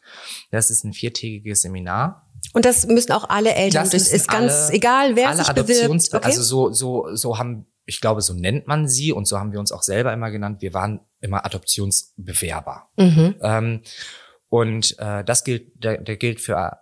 Das 0.51 0.70
ist 0.70 0.84
ein 0.84 0.94
viertägiges 0.94 1.62
Seminar. 1.62 2.27
Und 2.53 2.65
das 2.65 2.86
müssen 2.88 3.12
auch 3.13 3.29
alle 3.29 3.53
Eltern. 3.53 3.83
Das, 3.83 3.93
müssen 3.93 4.15
ist 4.15 4.27
ganz 4.27 4.51
alle- 4.53 4.74
egal, 4.74 5.15
wer 5.15 5.29
alle 5.29 5.38
sich 5.38 5.48
bewirbt. 5.48 5.69
Adoptions, 5.71 6.13
Okay? 6.13 6.25
also 6.25 6.41
so 6.43 6.71
so 6.74 7.15
so 7.15 7.38
haben 7.38 7.65
ich 7.86 8.01
glaube 8.01 8.21
so 8.21 8.33
nennt 8.33 8.67
man 8.67 8.88
sie 8.88 9.12
und 9.13 9.25
so 9.27 9.39
haben 9.39 9.51
wir 9.51 9.60
uns 9.60 9.71
auch 9.71 9.83
selber 9.83 10.12
immer 10.13 10.31
genannt. 10.31 10.62
Wir 10.62 10.74
waren 10.74 11.00
immer 11.19 11.45
Adoptionsbewerber. 11.45 12.89
mhm. 12.98 13.36
Ähm, 13.41 13.81
und 14.50 15.00
äh, 15.00 15.24
das 15.24 15.43
gilt, 15.45 15.81
der, 15.81 15.98
der 15.98 16.17
gilt 16.17 16.41
für 16.41 16.77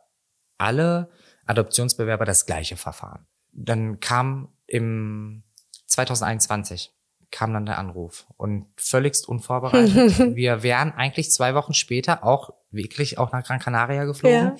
alle 0.57 1.11
Adoptionsbewerber 1.45 2.25
das 2.25 2.45
gleiche 2.47 2.77
Verfahren. 2.77 3.27
Dann 3.51 3.99
kam 3.99 4.49
im 4.65 5.43
2021 5.85 6.91
kam 7.31 7.53
dann 7.53 7.67
der 7.67 7.77
Anruf 7.77 8.25
und 8.37 8.65
völligst 8.77 9.27
unvorbereitet. 9.29 10.17
Wir 10.35 10.63
wären 10.63 10.91
eigentlich 10.93 11.31
zwei 11.31 11.53
Wochen 11.53 11.75
später 11.75 12.23
auch 12.23 12.49
wirklich 12.71 13.19
auch 13.19 13.31
nach 13.31 13.43
Gran 13.43 13.59
Canaria 13.59 14.05
geflogen. 14.05 14.35
Ja, 14.35 14.55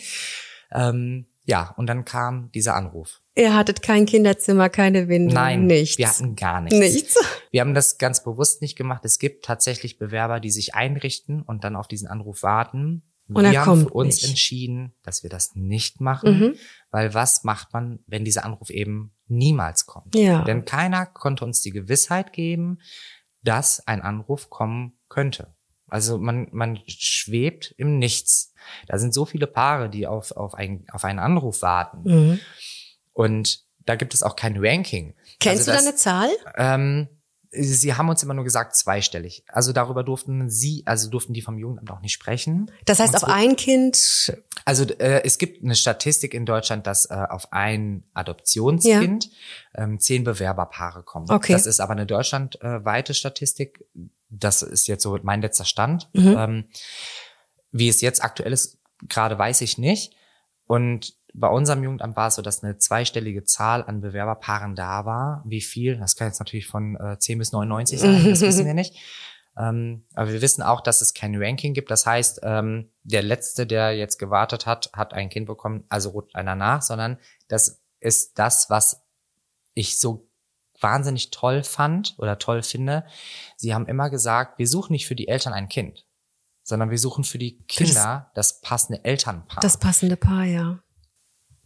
ähm, 0.72 1.26
ja 1.46 1.74
und 1.78 1.88
dann 1.88 2.06
kam 2.06 2.52
dieser 2.54 2.76
Anruf. 2.76 3.22
Ihr 3.36 3.56
hattet 3.56 3.82
kein 3.82 4.06
Kinderzimmer, 4.06 4.70
keine 4.70 5.08
Windeln, 5.08 5.34
Nein, 5.34 5.66
nichts. 5.68 5.98
wir 5.98 6.10
hatten 6.10 6.36
gar 6.36 6.62
nichts. 6.62 6.78
nichts. 6.80 7.16
Wir 7.52 7.62
haben 7.62 7.74
das 7.74 7.98
ganz 7.98 8.24
bewusst 8.24 8.62
nicht 8.62 8.78
gemacht. 8.78 9.04
Es 9.06 9.18
gibt 9.18 9.44
tatsächlich 9.44 9.98
Bewerber, 9.98 10.40
die 10.40 10.52
sich 10.52 10.76
einrichten 10.76 11.42
und 11.42 11.64
dann 11.64 11.76
auf 11.76 11.88
diesen 11.88 12.08
Anruf 12.08 12.44
warten. 12.44 13.02
Und 13.28 13.44
er 13.46 13.52
wir 13.52 13.66
haben 13.66 13.82
für 13.88 13.90
uns 13.94 14.18
nicht. 14.22 14.30
entschieden, 14.30 14.94
dass 15.02 15.24
wir 15.24 15.32
das 15.32 15.56
nicht 15.56 16.00
machen, 16.00 16.40
Mhm. 16.40 16.56
weil 16.92 17.14
was 17.16 17.44
macht 17.44 17.74
man, 17.74 18.00
wenn 18.06 18.24
dieser 18.24 18.46
Anruf 18.46 18.70
eben 18.70 19.16
niemals 19.28 19.88
kommt? 19.88 20.16
Ja. 20.16 20.44
Denn 20.44 20.64
keiner 20.66 21.08
konnte 21.08 21.44
uns 21.44 21.62
die 21.62 21.72
Gewissheit 21.72 22.34
geben, 22.34 22.80
dass 23.42 23.88
ein 23.88 24.02
Anruf 24.02 24.50
kommen 24.52 25.00
könnte. 25.10 25.56
Also 25.90 26.18
man, 26.18 26.48
man 26.52 26.80
schwebt 26.88 27.74
im 27.78 28.00
Nichts. 28.00 28.54
Da 28.88 28.98
sind 28.98 29.14
so 29.14 29.26
viele 29.26 29.48
Paare, 29.48 29.90
die 29.90 30.08
auf, 30.08 30.32
auf, 30.32 30.54
ein, 30.54 30.86
auf 30.92 31.04
einen 31.04 31.20
Anruf 31.20 31.62
warten. 31.62 32.02
Mhm. 32.04 32.40
Und 33.14 33.64
da 33.86 33.96
gibt 33.96 34.14
es 34.14 34.24
auch 34.24 34.36
kein 34.36 34.56
Ranking. 34.58 35.16
Kennst 35.40 35.68
also 35.68 35.72
du 35.72 35.78
da 35.78 35.90
eine 35.90 35.96
Zahl? 35.96 36.30
ähm, 36.58 37.08
sie 37.52 37.94
haben 37.96 38.10
uns 38.10 38.22
immer 38.22 38.34
nur 38.34 38.44
gesagt 38.44 38.76
zweistellig. 38.76 39.44
Also 39.48 39.74
darüber 39.74 40.04
durften 40.04 40.50
sie, 40.50 40.84
also 40.86 41.10
durften 41.10 41.34
die 41.34 41.42
vom 41.42 41.58
Jugendamt 41.58 41.90
auch 41.92 42.02
nicht 42.02 42.14
sprechen. 42.14 42.72
Das 42.86 43.00
heißt, 43.00 43.16
auf 43.16 43.24
ein 43.24 43.56
Kind, 43.56 44.34
Also 44.66 44.84
äh, 44.84 45.24
es 45.24 45.38
gibt 45.38 45.64
eine 45.64 45.76
Statistik 45.76 46.34
in 46.34 46.46
Deutschland, 46.46 46.86
dass 46.86 47.06
äh, 47.06 47.14
auf 47.14 47.52
ein 47.52 48.04
Adoptionskind 48.14 49.30
ähm, 49.76 50.00
zehn 50.00 50.24
Bewerberpaare 50.24 51.04
kommen. 51.04 51.30
Okay. 51.30 51.54
Das 51.54 51.66
ist 51.66 51.80
aber 51.80 51.94
eine 51.94 52.06
deutschlandweite 52.06 53.14
Statistik. 53.14 53.84
Das 54.30 54.62
ist 54.62 54.88
jetzt 54.88 55.04
so 55.04 55.18
mein 55.24 55.42
letzter 55.42 55.66
Stand. 55.66 56.10
Mhm. 56.14 56.36
Ähm, 56.38 56.70
wie 57.72 57.90
es 57.90 58.02
jetzt 58.02 58.24
aktuell 58.24 58.54
ist, 58.54 58.80
gerade 59.08 59.38
weiß 59.38 59.62
ich 59.62 59.78
nicht. 59.78 60.16
Und 60.66 61.16
bei 61.34 61.48
unserem 61.48 61.84
Jugendamt 61.84 62.16
war 62.16 62.28
es 62.28 62.36
so, 62.36 62.42
dass 62.42 62.64
eine 62.64 62.78
zweistellige 62.78 63.44
Zahl 63.44 63.84
an 63.84 64.02
Bewerberpaaren 64.02 64.76
da 64.76 65.06
war. 65.06 65.44
Wie 65.46 65.62
viel? 65.62 65.98
Das 65.98 66.16
kann 66.16 66.28
jetzt 66.28 66.40
natürlich 66.40 66.68
von 66.68 66.96
äh, 66.96 67.18
10 67.20 67.38
bis 67.40 67.52
99 67.52 68.00
sein, 68.00 68.30
das 68.30 68.42
wissen 68.42 68.66
wir 68.66 68.74
nicht. 68.76 68.96
Ähm, 69.58 70.06
aber 70.14 70.32
wir 70.32 70.42
wissen 70.42 70.64
auch, 70.64 70.82
dass 70.82 71.02
es 71.02 71.14
kein 71.14 71.36
Ranking 71.36 71.74
gibt. 71.74 71.92
Das 71.92 72.06
heißt, 72.06 72.42
ähm, 72.44 72.90
der 73.04 73.24
Letzte, 73.24 73.68
der 73.68 73.96
jetzt 73.96 74.18
gewartet 74.18 74.66
hat, 74.66 74.90
hat 74.94 75.14
ein 75.14 75.30
Kind 75.30 75.48
bekommen, 75.48 75.84
also 75.90 76.10
ruht 76.10 76.34
einer 76.34 76.56
nach, 76.56 76.82
sondern 76.82 77.18
das 77.48 77.82
ist 78.00 78.40
das, 78.40 78.70
was 78.70 79.04
ich 79.74 80.00
so 80.00 80.29
wahnsinnig 80.82 81.32
toll 81.32 81.64
fand 81.64 82.16
oder 82.18 82.40
toll 82.40 82.64
finde. 82.64 83.06
Sie 83.58 83.74
haben 83.74 83.88
immer 83.88 84.10
gesagt, 84.10 84.60
wir 84.60 84.68
suchen 84.68 84.94
nicht 84.94 85.08
für 85.08 85.16
die 85.16 85.28
Eltern 85.28 85.54
ein 85.54 85.70
Kind, 85.70 86.06
sondern 86.64 86.90
wir 86.90 86.98
suchen 87.00 87.24
für 87.24 87.38
die 87.38 87.60
Kinder 87.68 88.32
das 88.36 88.62
passende 88.62 89.04
Elternpaar. 89.04 89.62
das 89.62 89.78
passende 89.78 90.18
Paar, 90.18 90.44
ja. 90.46 90.80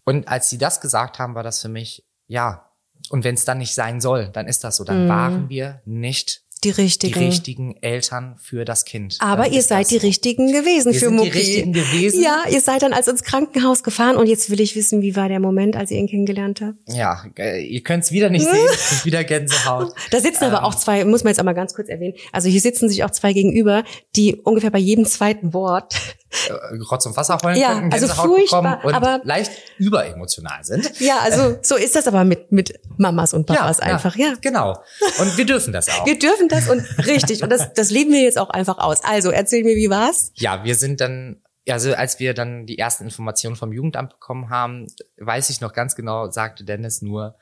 Und 0.05 0.27
als 0.27 0.49
sie 0.49 0.57
das 0.57 0.81
gesagt 0.81 1.19
haben, 1.19 1.35
war 1.35 1.43
das 1.43 1.61
für 1.61 1.69
mich, 1.69 2.05
ja. 2.27 2.69
Und 3.09 3.23
wenn 3.23 3.35
es 3.35 3.45
dann 3.45 3.57
nicht 3.57 3.75
sein 3.75 4.01
soll, 4.01 4.29
dann 4.29 4.47
ist 4.47 4.63
das 4.63 4.77
so. 4.77 4.83
Dann 4.83 5.05
Mhm. 5.05 5.09
waren 5.09 5.49
wir 5.49 5.81
nicht 5.85 6.41
Die 6.63 6.69
die 6.73 6.81
richtigen. 6.81 7.19
richtigen 7.19 7.75
Eltern 7.81 8.35
für 8.41 8.65
das 8.65 8.85
Kind. 8.85 9.17
Aber 9.19 9.43
Dann 9.43 9.53
ihr 9.53 9.59
ist 9.59 9.69
seid 9.69 9.81
das 9.81 9.87
die 9.89 9.97
richtigen 9.97 10.51
gewesen 10.51 10.93
Wir 10.93 10.99
für 10.99 11.05
sind 11.07 11.17
die 11.17 11.25
Mucki. 11.25 11.37
richtigen 11.37 11.73
gewesen. 11.73 12.21
Ja, 12.23 12.43
ihr 12.49 12.61
seid 12.61 12.81
dann 12.81 12.93
also 12.93 13.11
ins 13.11 13.23
Krankenhaus 13.23 13.83
gefahren 13.83 14.15
und 14.17 14.27
jetzt 14.27 14.49
will 14.49 14.59
ich 14.61 14.75
wissen, 14.75 15.01
wie 15.01 15.15
war 15.15 15.27
der 15.29 15.39
Moment, 15.39 15.75
als 15.75 15.91
ihr 15.91 15.97
ihn 15.97 16.07
kennengelernt 16.07 16.61
habt? 16.61 16.77
Ja, 16.87 17.25
äh, 17.37 17.61
ihr 17.65 17.81
könnt 17.81 18.03
es 18.03 18.11
wieder 18.11 18.29
nicht 18.29 18.45
sehen. 18.45 18.53
Ich 18.73 18.79
krieg 18.89 19.05
wieder 19.05 19.23
Gänsehaut. 19.23 19.93
Da 20.11 20.19
sitzen 20.19 20.43
aber 20.45 20.59
Ähm. 20.59 20.63
auch 20.63 20.75
zwei, 20.75 21.03
muss 21.05 21.23
man 21.23 21.31
jetzt 21.31 21.39
auch 21.39 21.43
mal 21.45 21.53
ganz 21.53 21.73
kurz 21.73 21.89
erwähnen. 21.89 22.15
Also 22.31 22.49
hier 22.49 22.61
sitzen 22.61 22.89
sich 22.89 23.03
auch 23.03 23.11
zwei 23.11 23.33
gegenüber, 23.33 23.83
die 24.15 24.35
ungefähr 24.35 24.71
bei 24.71 24.79
jedem 24.79 25.05
zweiten 25.05 25.53
Wort. 25.53 25.95
Äh, 26.47 26.77
Rotz 26.91 27.05
und 27.05 27.15
Wasser 27.15 27.37
heulen 27.43 27.57
Ja, 27.57 27.73
könnten, 27.73 27.93
also 27.93 28.07
furchtbar, 28.07 28.77
bekommen 28.77 28.83
und 28.85 28.93
aber- 28.93 29.21
leicht 29.23 29.51
überemotional 29.77 30.63
sind. 30.63 30.99
Ja, 30.99 31.19
also 31.19 31.57
so 31.61 31.75
ist 31.75 31.95
das 31.95 32.07
aber 32.07 32.23
mit, 32.23 32.51
mit 32.51 32.79
Mamas 32.97 33.33
und 33.33 33.45
Papas 33.45 33.77
ja, 33.77 33.83
einfach, 33.83 34.15
ja. 34.15 34.33
Genau. 34.41 34.81
Und 35.19 35.37
wir 35.37 35.45
dürfen 35.45 35.73
das 35.73 35.89
auch. 35.89 36.05
Wir 36.05 36.17
dürfen 36.17 36.49
das 36.49 36.69
und 36.69 36.81
richtig. 37.05 37.43
Und 37.43 37.49
das, 37.51 37.73
das 37.73 37.89
leben 37.91 38.11
wir 38.11 38.21
jetzt 38.21 38.37
auch 38.37 38.49
einfach 38.49 38.77
aus. 38.79 39.03
Also 39.03 39.31
erzähl 39.31 39.63
mir, 39.63 39.75
wie 39.75 39.89
war's? 39.89 40.31
Ja, 40.35 40.63
wir 40.63 40.75
sind 40.75 41.01
dann, 41.01 41.41
also 41.69 41.93
als 41.93 42.19
wir 42.19 42.33
dann 42.33 42.65
die 42.65 42.77
ersten 42.79 43.03
Informationen 43.05 43.55
vom 43.55 43.71
Jugendamt 43.71 44.09
bekommen 44.11 44.49
haben, 44.49 44.87
weiß 45.17 45.49
ich 45.49 45.61
noch 45.61 45.73
ganz 45.73 45.95
genau, 45.95 46.29
sagte 46.31 46.63
Dennis 46.63 47.01
nur 47.01 47.37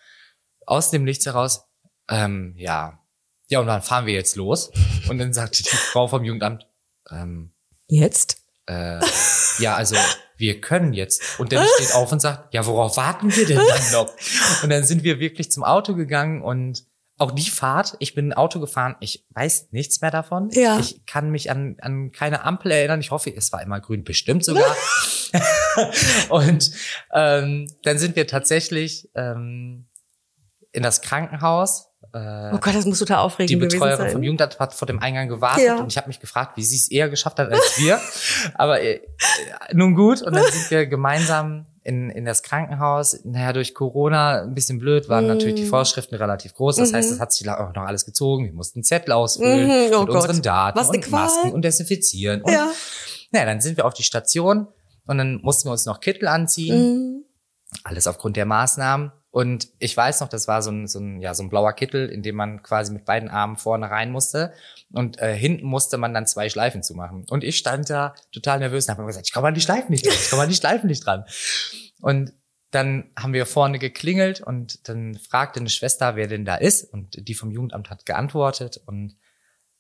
aus 0.66 0.92
dem 0.92 1.04
Nichts 1.04 1.26
heraus, 1.26 1.64
ähm, 2.10 2.54
ja, 2.58 3.00
ja, 3.48 3.60
und 3.60 3.68
dann 3.68 3.82
fahren 3.82 4.06
wir 4.06 4.14
jetzt 4.14 4.36
los. 4.36 4.72
Und 5.10 5.18
dann 5.18 5.34
sagte 5.34 5.64
die 5.64 5.70
Frau 5.70 6.08
vom 6.08 6.24
Jugendamt, 6.24 6.68
ähm, 7.10 7.52
Jetzt? 7.88 8.38
Äh, 8.72 9.00
ja, 9.60 9.76
also 9.76 9.96
wir 10.38 10.62
können 10.62 10.94
jetzt. 10.94 11.40
Und 11.40 11.52
Dennis 11.52 11.70
steht 11.76 11.94
auf 11.94 12.12
und 12.12 12.20
sagt, 12.20 12.54
ja, 12.54 12.66
worauf 12.66 12.98
warten 12.98 13.36
wir 13.36 13.46
denn 13.46 13.58
dann 13.58 13.92
noch? 13.92 14.14
Und 14.64 14.70
dann 14.70 14.84
sind 14.84 15.04
wir 15.04 15.20
wirklich 15.20 15.52
zum 15.52 15.64
Auto 15.64 15.96
gegangen 15.96 16.42
und 16.42 16.84
auch 17.18 17.32
die 17.32 17.50
Fahrt, 17.50 17.96
ich 18.00 18.16
bin 18.16 18.34
Auto 18.34 18.60
gefahren, 18.60 18.96
ich 19.00 19.28
weiß 19.30 19.68
nichts 19.72 20.02
mehr 20.02 20.10
davon. 20.10 20.50
Ja. 20.54 20.80
Ich 20.80 21.06
kann 21.06 21.30
mich 21.30 21.52
an, 21.52 21.78
an 21.80 22.12
keine 22.12 22.44
Ampel 22.44 22.72
erinnern. 22.72 23.00
Ich 23.00 23.12
hoffe, 23.12 23.32
es 23.36 23.52
war 23.52 23.62
immer 23.62 23.80
grün, 23.80 24.04
bestimmt 24.04 24.44
sogar. 24.44 24.76
und 26.30 26.72
ähm, 27.14 27.68
dann 27.84 28.00
sind 28.00 28.16
wir 28.16 28.26
tatsächlich 28.26 29.12
ähm, 29.14 29.86
in 30.72 30.82
das 30.82 31.04
Krankenhaus. 31.04 31.91
Äh, 32.14 32.52
Oh 32.54 32.58
Gott, 32.60 32.76
das 32.76 32.86
muss 32.86 33.00
total 33.00 33.20
aufregend 33.20 33.50
die 33.52 33.56
gewesen 33.56 33.80
Betreuerin 33.80 34.12
vom 34.12 34.22
Jugendamt 34.24 34.60
hat 34.60 34.74
vor 34.74 34.86
dem 34.86 35.00
Eingang 35.00 35.28
gewartet 35.30 35.64
Ja. 35.66 35.78
und 35.78 35.88
ich 35.92 35.98
habe 35.98 36.08
mich 36.08 36.20
gefragt, 36.20 36.58
wie 36.58 36.64
sie 36.64 36.76
es 36.76 36.92
eher 36.92 37.10
geschafft 37.10 37.40
hat 37.40 37.50
als 37.52 37.78
wir. 37.78 38.00
Aber 38.56 38.82
äh, 38.82 39.00
nun 39.74 39.96
gut, 39.96 40.22
und 40.22 40.34
dann 40.36 40.44
sind 40.52 40.70
wir 40.72 40.88
gemeinsam 40.88 41.66
in, 41.84 42.10
in 42.12 42.26
das 42.26 42.44
Krankenhaus. 42.44 43.20
Naja, 43.24 43.54
durch 43.54 43.74
Corona 43.74 44.42
ein 44.42 44.54
bisschen 44.54 44.78
blöd, 44.78 45.08
waren 45.10 45.24
Mm. 45.26 45.30
natürlich 45.30 45.56
die 45.56 45.66
Vorschriften 45.66 46.14
relativ 46.16 46.54
groß. 46.54 46.76
Das 46.76 46.94
heißt, 46.94 47.10
Mhm. 47.10 47.16
es 47.16 47.20
hat 47.22 47.34
sich 47.34 47.50
auch 47.50 47.74
noch 47.74 47.84
alles 47.84 48.06
gezogen. 48.06 48.46
Wir 48.46 48.54
mussten 48.54 48.84
Zettel 48.84 49.14
ausfüllen 49.14 49.68
Mhm, 49.68 49.94
oh 49.96 50.00
mit 50.02 50.10
Gott. 50.10 50.16
unseren 50.18 50.42
Daten 50.42 50.78
und 50.80 51.02
Qual. 51.02 51.22
Masken 51.24 51.52
und 51.54 51.64
desinfizieren. 51.64 52.42
Und, 52.44 52.52
Ja. 52.52 52.68
naja, 53.32 53.46
dann 53.46 53.62
sind 53.62 53.78
wir 53.78 53.86
auf 53.86 53.94
die 53.96 54.04
Station 54.04 54.68
und 55.08 55.18
dann 55.18 55.40
mussten 55.42 55.70
wir 55.70 55.72
uns 55.72 55.86
noch 55.86 56.02
Kittel 56.02 56.28
anziehen 56.28 56.76
Mhm. 57.16 57.24
alles 57.86 58.06
aufgrund 58.06 58.36
der 58.38 58.46
Maßnahmen. 58.46 59.12
Und 59.32 59.70
ich 59.80 59.96
weiß 59.96 60.20
noch, 60.20 60.28
das 60.28 60.50
war 60.50 60.62
so 60.62 60.72
ein, 60.72 60.88
so 60.88 61.00
ein, 61.00 61.22
ja, 61.22 61.34
so 61.34 61.42
ein 61.42 61.50
blauer 61.50 61.72
Kittel, 61.72 62.10
in 62.10 62.22
dem 62.22 62.36
man 62.36 62.62
quasi 62.64 62.92
mit 62.92 63.06
beiden 63.06 63.30
Armen 63.30 63.56
vorne 63.56 63.90
rein 63.90 64.12
musste. 64.12 64.54
Und 64.92 65.20
äh, 65.20 65.34
hinten 65.34 65.66
musste 65.66 65.98
man 65.98 66.14
dann 66.14 66.28
zwei 66.28 66.50
Schleifen 66.50 66.84
zumachen. 66.84 67.26
Und 67.30 67.46
ich 67.46 67.58
stand 67.58 67.90
da 67.90 68.14
total 68.34 68.60
nervös 68.60 68.88
und 68.88 68.98
habe 68.98 69.06
gesagt, 69.06 69.28
ich 69.28 69.34
komme 69.34 69.48
an 69.48 69.54
die 69.54 69.62
Schleifen 69.62 69.90
nicht 69.90 70.06
dran, 70.06 70.14
ich 70.14 70.30
komme 70.30 70.44
an 70.44 70.50
die 70.50 70.56
Schleifen 70.56 70.88
nicht 70.88 71.06
dran. 71.06 71.24
Und 72.02 72.34
dann 72.72 73.12
haben 73.18 73.34
wir 73.34 73.46
vorne 73.46 73.80
geklingelt 73.80 74.42
und 74.42 74.88
dann 74.90 75.16
fragte 75.16 75.60
eine 75.60 75.70
Schwester, 75.70 76.16
wer 76.16 76.28
denn 76.28 76.46
da 76.46 76.56
ist. 76.56 76.84
Und 76.84 77.28
die 77.28 77.34
vom 77.34 77.52
Jugendamt 77.52 77.90
hat 77.90 78.06
geantwortet. 78.06 78.82
Und 78.86 79.16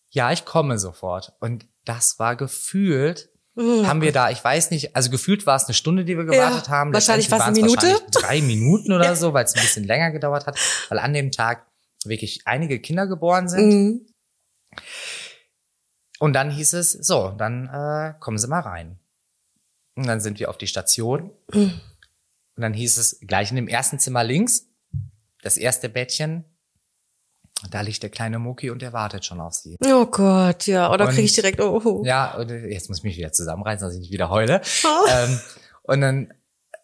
ja, 0.09 0.31
ich 0.31 0.45
komme 0.45 0.77
sofort. 0.77 1.33
Und 1.41 1.65
das 1.83 2.19
war 2.19 2.37
gefühlt. 2.37 3.29
Haben 3.57 4.01
wir 4.01 4.11
da, 4.11 4.29
ich 4.29 4.43
weiß 4.43 4.71
nicht, 4.71 4.95
also 4.95 5.09
gefühlt 5.09 5.45
war 5.45 5.55
es 5.57 5.65
eine 5.65 5.73
Stunde, 5.73 6.05
die 6.05 6.15
wir 6.17 6.23
gewartet 6.23 6.69
haben. 6.69 6.93
wahrscheinlich 6.93 7.29
war's 7.31 7.41
eine 7.43 7.59
Minute. 7.59 7.75
wahrscheinlich 7.87 8.11
drei 8.11 8.41
Minuten 8.41 8.93
oder 8.93 9.05
Ja. 9.11 9.15
so, 9.15 9.33
weil 9.33 9.43
es 9.45 9.55
ein 9.55 9.61
bisschen 9.61 9.83
länger 9.83 10.11
gedauert 10.11 10.45
hat. 10.47 10.57
Weil 10.89 10.99
an 10.99 11.13
dem 11.13 11.31
Tag 11.31 11.67
wirklich 12.05 12.41
einige 12.45 12.79
Kinder 12.79 13.07
geboren 13.07 13.49
sind. 13.49 13.69
Mhm. 13.69 14.05
Und 16.19 16.33
dann 16.33 16.51
hieß 16.51 16.73
es, 16.73 16.91
so, 16.91 17.29
dann 17.37 17.67
äh, 17.67 18.13
kommen 18.19 18.37
Sie 18.37 18.47
mal 18.47 18.59
rein. 18.61 18.99
Und 19.95 20.07
dann 20.07 20.21
sind 20.21 20.39
wir 20.39 20.49
auf 20.49 20.57
die 20.57 20.67
Station. 20.67 21.31
Mhm. 21.51 21.73
Und 22.55 22.61
dann 22.61 22.73
hieß 22.73 22.97
es 22.97 23.19
gleich 23.25 23.49
in 23.49 23.55
dem 23.55 23.67
ersten 23.67 23.99
Zimmer 23.99 24.23
links, 24.23 24.67
das 25.41 25.57
erste 25.57 25.89
Bettchen, 25.89 26.45
da 27.69 27.81
liegt 27.81 28.01
der 28.03 28.09
kleine 28.09 28.39
Mucki 28.39 28.69
und 28.69 28.81
der 28.81 28.93
wartet 28.93 29.25
schon 29.25 29.39
auf 29.39 29.53
sie. 29.53 29.77
Oh 29.85 30.05
Gott, 30.05 30.65
ja. 30.67 30.91
Oder 30.91 31.07
kriege 31.07 31.21
ich 31.23 31.33
direkt, 31.33 31.59
oh, 31.61 31.81
oh. 31.83 32.03
Ja, 32.05 32.35
und 32.37 32.49
jetzt 32.49 32.89
muss 32.89 32.99
ich 32.99 33.03
mich 33.03 33.17
wieder 33.17 33.31
zusammenreißen, 33.31 33.85
dass 33.87 33.93
ich 33.95 33.99
nicht 34.01 34.11
wieder 34.11 34.29
heule. 34.29 34.61
Oh. 34.83 35.07
ähm, 35.09 35.39
und 35.83 36.01
dann 36.01 36.33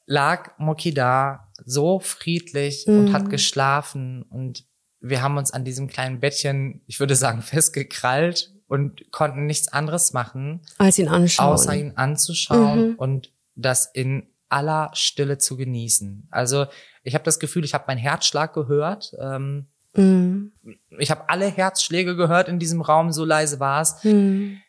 lag 0.05 0.51
Mucki 0.57 0.93
da 0.93 1.51
so 1.65 1.99
friedlich 1.99 2.85
Mhm. 2.87 2.99
und 2.99 3.13
hat 3.13 3.29
geschlafen 3.29 4.23
und 4.23 4.65
wir 4.99 5.21
haben 5.21 5.37
uns 5.37 5.51
an 5.51 5.63
diesem 5.65 5.87
kleinen 5.87 6.19
Bettchen, 6.19 6.81
ich 6.87 6.99
würde 6.99 7.15
sagen, 7.15 7.41
festgekrallt 7.41 8.53
und 8.67 9.11
konnten 9.11 9.45
nichts 9.45 9.67
anderes 9.71 10.13
machen, 10.13 10.61
Als 10.77 10.97
ihn 10.99 11.07
anschauen. 11.07 11.53
außer 11.53 11.75
ihn 11.75 11.93
anzuschauen 11.95 12.89
Mhm. 12.91 12.95
und 12.95 13.31
das 13.55 13.85
in 13.93 14.27
aller 14.49 14.89
Stille 14.93 15.37
zu 15.37 15.57
genießen. 15.57 16.27
Also 16.31 16.67
ich 17.03 17.13
habe 17.15 17.23
das 17.23 17.39
Gefühl, 17.39 17.65
ich 17.65 17.73
habe 17.73 17.83
meinen 17.87 17.97
Herzschlag 17.97 18.53
gehört. 18.53 19.13
Ähm, 19.19 19.67
Mhm. 19.97 20.51
ich 20.99 21.11
habe 21.11 21.27
alle 21.29 21.47
Herzschläge 21.47 22.15
gehört 22.15 22.47
in 22.47 22.59
diesem 22.59 22.81
Raum, 22.81 23.11
so 23.11 23.25
leise 23.25 23.59
war 23.59 23.81
es. 23.81 24.03
Mhm. 24.03 24.61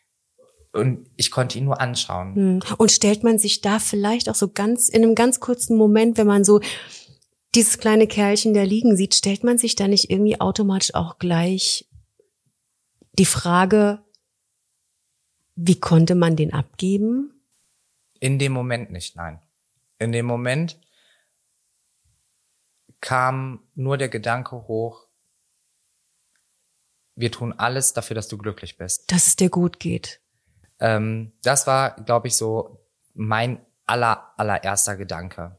Und 0.71 1.07
ich 1.15 1.31
konnte 1.31 1.57
ihn 1.57 1.65
nur 1.65 1.81
anschauen. 1.81 2.33
Mhm. 2.33 2.59
Und 2.77 2.91
stellt 2.91 3.23
man 3.23 3.39
sich 3.39 3.61
da 3.61 3.79
vielleicht 3.79 4.29
auch 4.29 4.35
so 4.35 4.49
ganz, 4.49 4.89
in 4.89 5.03
einem 5.03 5.15
ganz 5.15 5.39
kurzen 5.39 5.77
Moment, 5.77 6.17
wenn 6.17 6.27
man 6.27 6.43
so 6.43 6.61
dieses 7.55 7.79
kleine 7.79 8.07
Kerlchen 8.07 8.53
da 8.53 8.63
liegen 8.63 8.95
sieht, 8.95 9.15
stellt 9.15 9.43
man 9.43 9.57
sich 9.57 9.75
da 9.75 9.87
nicht 9.87 10.09
irgendwie 10.11 10.39
automatisch 10.39 10.93
auch 10.93 11.17
gleich 11.17 11.87
die 13.13 13.25
Frage, 13.25 13.99
wie 15.55 15.79
konnte 15.79 16.15
man 16.15 16.35
den 16.35 16.53
abgeben? 16.53 17.33
In 18.19 18.39
dem 18.39 18.53
Moment 18.53 18.91
nicht, 18.91 19.15
nein. 19.15 19.41
In 19.97 20.11
dem 20.11 20.25
Moment 20.25 20.79
kam 23.01 23.63
nur 23.75 23.97
der 23.97 24.09
Gedanke 24.09 24.67
hoch, 24.67 25.08
wir 27.19 27.31
tun 27.31 27.53
alles 27.57 27.93
dafür, 27.93 28.15
dass 28.15 28.27
du 28.29 28.37
glücklich 28.37 28.77
bist. 28.77 29.11
Dass 29.11 29.27
es 29.27 29.35
dir 29.35 29.49
gut 29.49 29.79
geht. 29.79 30.19
Ähm, 30.79 31.33
das 31.43 31.67
war, 31.67 31.91
glaube 31.97 32.27
ich, 32.29 32.35
so 32.35 32.79
mein 33.13 33.59
aller, 33.85 34.31
allererster 34.37 34.95
Gedanke. 34.95 35.57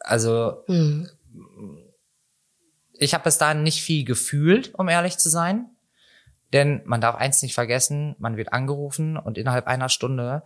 Also 0.00 0.64
Mhm. 0.66 1.08
ich 2.94 3.14
habe 3.14 3.24
bis 3.24 3.38
dahin 3.38 3.62
nicht 3.62 3.82
viel 3.82 4.04
gefühlt, 4.04 4.74
um 4.74 4.88
ehrlich 4.88 5.18
zu 5.18 5.28
sein. 5.28 5.70
Denn 6.52 6.80
man 6.86 7.00
darf 7.00 7.16
eins 7.16 7.42
nicht 7.42 7.54
vergessen, 7.54 8.14
man 8.18 8.36
wird 8.36 8.52
angerufen 8.52 9.16
und 9.16 9.36
innerhalb 9.36 9.66
einer 9.66 9.88
Stunde 9.88 10.42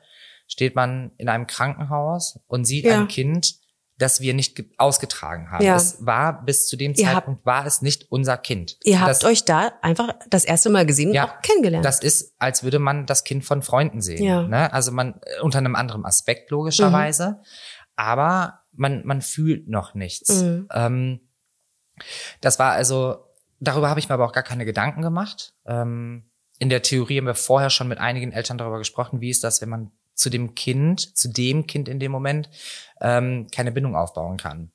steht 0.47 0.75
man 0.75 1.13
in 1.19 1.29
einem 1.29 1.47
Krankenhaus 1.47 2.41
und 2.49 2.65
sieht 2.65 2.87
Ja. 2.87 2.99
ein 3.01 3.09
Kind, 3.09 3.60
das 4.01 4.21
wir 4.21 4.35
nicht 4.35 4.57
ge- 4.57 4.67
ausgetragen 4.79 5.51
haben. 5.51 5.65
Ja. 5.65 5.77
Es 5.77 6.05
war 6.05 6.45
bis 6.45 6.67
zu 6.67 6.77
dem 6.77 6.95
Ihr 6.95 7.07
habt- 7.07 7.15
Zeitpunkt 7.17 7.47
war 7.47 7.67
es 7.67 7.83
nicht 7.83 8.11
unser 8.11 8.37
Kind. 8.37 8.77
Ihr 8.83 9.01
habt 9.01 9.11
das, 9.11 9.25
euch 9.25 9.45
da 9.45 9.73
einfach 9.83 10.15
das 10.29 10.45
erste 10.45 10.71
Mal 10.71 10.87
gesehen 10.87 11.09
und 11.11 11.15
Ja, 11.15 11.27
auch 11.27 11.43
kennengelernt. 11.43 11.85
das 11.85 12.01
ist, 12.01 12.35
als 12.39 12.63
würde 12.63 12.79
man 12.79 13.07
das 13.07 13.25
Kind 13.25 13.45
von 13.45 13.63
Freunden 13.63 14.01
sehen. 14.01 14.25
Ja. 14.25 14.43
Ne? 14.43 14.73
Also 14.73 14.91
man 14.93 15.21
äh, 15.23 15.41
unter 15.43 15.59
einem 15.59 15.77
anderen 15.77 16.05
Aspekt 16.05 16.51
logischerweise, 16.51 17.29
Mhm. 17.41 17.45
aber 17.97 18.61
man 18.73 19.05
man 19.05 19.21
fühlt 19.23 19.69
noch 19.69 19.95
nichts. 19.95 20.43
Mhm. 20.43 20.69
Ähm, 20.73 21.21
das 22.41 22.59
war 22.59 22.73
also 22.73 23.27
darüber 23.61 23.91
habe 23.91 24.01
ich 24.01 24.09
mir 24.09 24.15
aber 24.15 24.25
auch 24.25 24.33
gar 24.33 24.43
keine 24.43 24.65
Gedanken 24.65 25.03
gemacht. 25.03 25.55
Ähm, 25.67 26.31
in 26.59 26.69
der 26.69 26.83
Theorie 26.83 27.19
haben 27.19 27.27
wir 27.27 27.35
vorher 27.35 27.71
schon 27.71 27.89
mit 27.89 27.99
einigen 27.99 28.33
Eltern 28.33 28.59
darüber 28.59 28.79
gesprochen, 28.79 29.21
wie 29.21 29.31
ist 29.31 29.45
das, 29.45 29.61
wenn 29.61 29.69
man 29.69 29.91
zu 30.21 30.31
dem 30.31 30.55
Kind, 30.55 31.17
zu 31.17 31.29
dem 31.29 31.67
Kind 31.67 31.89
in 31.89 31.99
dem 31.99 32.13
Moment 32.13 32.49
ähm, 33.01 33.47
keine 33.53 33.73
Bindung 33.73 33.97
aufbauen 33.97 34.37
kann. 34.37 34.71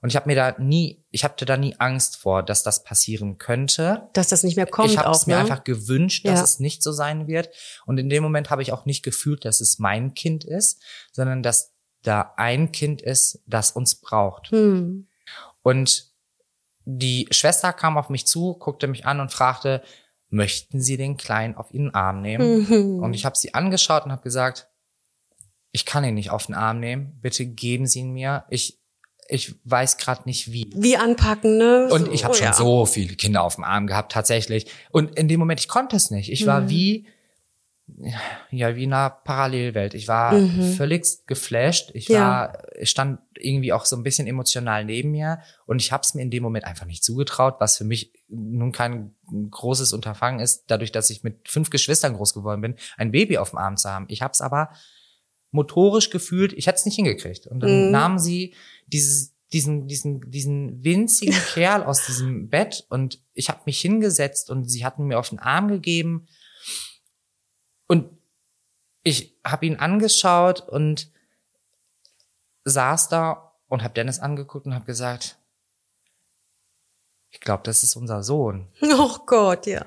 Und 0.00 0.10
ich 0.10 0.16
habe 0.16 0.28
mir 0.28 0.36
da 0.36 0.54
nie, 0.58 1.04
ich 1.10 1.24
hatte 1.24 1.44
da 1.44 1.56
nie 1.56 1.74
Angst 1.78 2.16
vor, 2.18 2.42
dass 2.42 2.62
das 2.62 2.84
passieren 2.84 3.38
könnte 3.38 4.08
dass 4.12 4.28
das 4.28 4.44
nicht 4.44 4.56
mehr 4.56 4.66
kommt 4.66 4.90
ich 4.90 4.98
habe 4.98 5.10
es 5.10 5.26
mir 5.26 5.34
ne? 5.34 5.40
einfach 5.40 5.64
gewünscht, 5.64 6.26
dass 6.26 6.38
Ja. 6.38 6.44
es 6.44 6.60
nicht 6.60 6.82
so 6.82 6.92
sein 6.92 7.26
wird. 7.26 7.50
Und 7.84 7.98
in 7.98 8.08
dem 8.08 8.22
Moment 8.22 8.50
habe 8.50 8.62
ich 8.62 8.72
auch 8.72 8.84
nicht 8.84 9.02
gefühlt, 9.02 9.44
dass 9.44 9.60
es 9.60 9.78
mein 9.78 10.14
Kind 10.14 10.44
ist, 10.44 10.82
sondern 11.12 11.42
dass 11.42 11.72
da 12.02 12.34
ein 12.36 12.70
Kind 12.70 13.02
ist, 13.02 13.42
das 13.46 13.72
uns 13.72 13.96
braucht. 13.96 14.50
Hm. 14.50 15.08
Und 15.62 16.12
die 16.84 17.26
Schwester 17.30 17.72
kam 17.72 17.98
auf 17.98 18.08
mich 18.08 18.26
zu, 18.26 18.54
guckte 18.54 18.86
mich 18.86 19.04
an 19.04 19.20
und 19.20 19.32
fragte, 19.32 19.82
möchten 20.30 20.80
Sie 20.80 20.96
den 20.96 21.16
Kleinen 21.16 21.56
auf 21.56 21.72
Ihren 21.72 21.94
Arm 21.94 22.22
nehmen? 22.22 22.66
Mhm. 22.68 23.02
Und 23.02 23.14
ich 23.14 23.24
habe 23.24 23.36
sie 23.36 23.54
angeschaut 23.54 24.04
und 24.04 24.12
habe 24.12 24.22
gesagt, 24.22 24.67
ich 25.72 25.84
kann 25.84 26.04
ihn 26.04 26.14
nicht 26.14 26.30
auf 26.30 26.46
den 26.46 26.54
Arm 26.54 26.80
nehmen. 26.80 27.18
Bitte 27.20 27.44
geben 27.46 27.86
Sie 27.86 28.00
ihn 28.00 28.12
mir. 28.12 28.44
Ich, 28.50 28.78
ich 29.28 29.54
weiß 29.64 29.98
gerade 29.98 30.22
nicht 30.24 30.52
wie. 30.52 30.70
Wie 30.74 30.96
anpacken, 30.96 31.58
ne? 31.58 31.88
Und 31.92 32.12
ich 32.12 32.24
habe 32.24 32.34
schon 32.34 32.46
ja. 32.46 32.52
so 32.54 32.86
viele 32.86 33.14
Kinder 33.16 33.42
auf 33.42 33.56
dem 33.56 33.64
Arm 33.64 33.86
gehabt, 33.86 34.12
tatsächlich. 34.12 34.66
Und 34.90 35.16
in 35.16 35.28
dem 35.28 35.38
Moment, 35.38 35.60
ich 35.60 35.68
konnte 35.68 35.96
es 35.96 36.10
nicht. 36.10 36.32
Ich 36.32 36.46
war 36.46 36.62
Mhm. 36.62 36.68
wie, 36.70 37.06
ja, 38.50 38.76
wie 38.76 38.84
in 38.84 38.92
einer 38.92 39.10
Parallelwelt. 39.10 39.94
Ich 39.94 40.08
war 40.08 40.32
Mhm. 40.32 40.72
völlig 40.74 41.04
geflasht. 41.26 41.90
Ich 41.94 42.08
Ja. 42.08 42.20
war, 42.20 42.62
ich 42.78 42.90
stand 42.90 43.18
irgendwie 43.38 43.72
auch 43.72 43.84
so 43.86 43.96
ein 43.96 44.02
bisschen 44.02 44.26
emotional 44.26 44.84
neben 44.84 45.10
mir. 45.10 45.40
Und 45.66 45.80
ich 45.80 45.90
habe 45.92 46.02
es 46.02 46.14
mir 46.14 46.22
in 46.22 46.30
dem 46.30 46.42
Moment 46.42 46.64
einfach 46.66 46.86
nicht 46.86 47.02
zugetraut, 47.04 47.56
was 47.60 47.76
für 47.78 47.84
mich 47.84 48.12
nun 48.28 48.72
kein 48.72 49.14
großes 49.50 49.92
Unterfangen 49.92 50.40
ist, 50.40 50.64
dadurch, 50.68 50.92
dass 50.92 51.10
ich 51.10 51.22
mit 51.22 51.48
fünf 51.48 51.70
Geschwistern 51.70 52.14
groß 52.14 52.34
geworden 52.34 52.60
bin, 52.60 52.74
ein 52.96 53.10
Baby 53.10 53.38
auf 53.38 53.50
dem 53.50 53.58
Arm 53.58 53.76
zu 53.76 53.88
haben. 53.90 54.06
Ich 54.08 54.20
habe 54.22 54.32
es 54.32 54.40
aber 54.40 54.70
motorisch 55.50 56.10
gefühlt, 56.10 56.52
ich 56.52 56.66
hätte 56.66 56.78
es 56.78 56.84
nicht 56.84 56.96
hingekriegt. 56.96 57.46
Und 57.46 57.60
dann 57.60 57.86
Mhm. 57.86 57.90
nahmen 57.90 58.18
sie 58.18 58.54
dieses, 58.86 59.34
diesen, 59.52 59.86
diesen, 59.88 60.30
diesen 60.30 60.84
winzigen 60.84 61.34
Kerl 61.54 61.82
aus 61.84 62.04
diesem 62.06 62.48
Bett 62.50 62.86
und 62.90 63.22
ich 63.32 63.48
habe 63.48 63.62
mich 63.66 63.80
hingesetzt 63.80 64.50
und 64.50 64.64
sie 64.70 64.84
hatten 64.84 65.06
mir 65.06 65.18
auf 65.18 65.30
den 65.30 65.38
Arm 65.38 65.68
gegeben 65.68 66.26
und 67.86 68.10
ich 69.04 69.38
habe 69.46 69.64
ihn 69.64 69.76
angeschaut 69.76 70.60
und 70.68 71.10
saß 72.64 73.08
da 73.08 73.54
und 73.68 73.82
habe 73.82 73.94
Dennis 73.94 74.18
angeguckt 74.18 74.66
und 74.66 74.74
habe 74.74 74.84
gesagt, 74.84 75.38
ich 77.30 77.40
glaube, 77.40 77.62
das 77.64 77.82
ist 77.82 77.96
unser 77.96 78.22
Sohn. 78.22 78.68
Oh 78.82 79.18
Gott, 79.26 79.66
ja. 79.66 79.86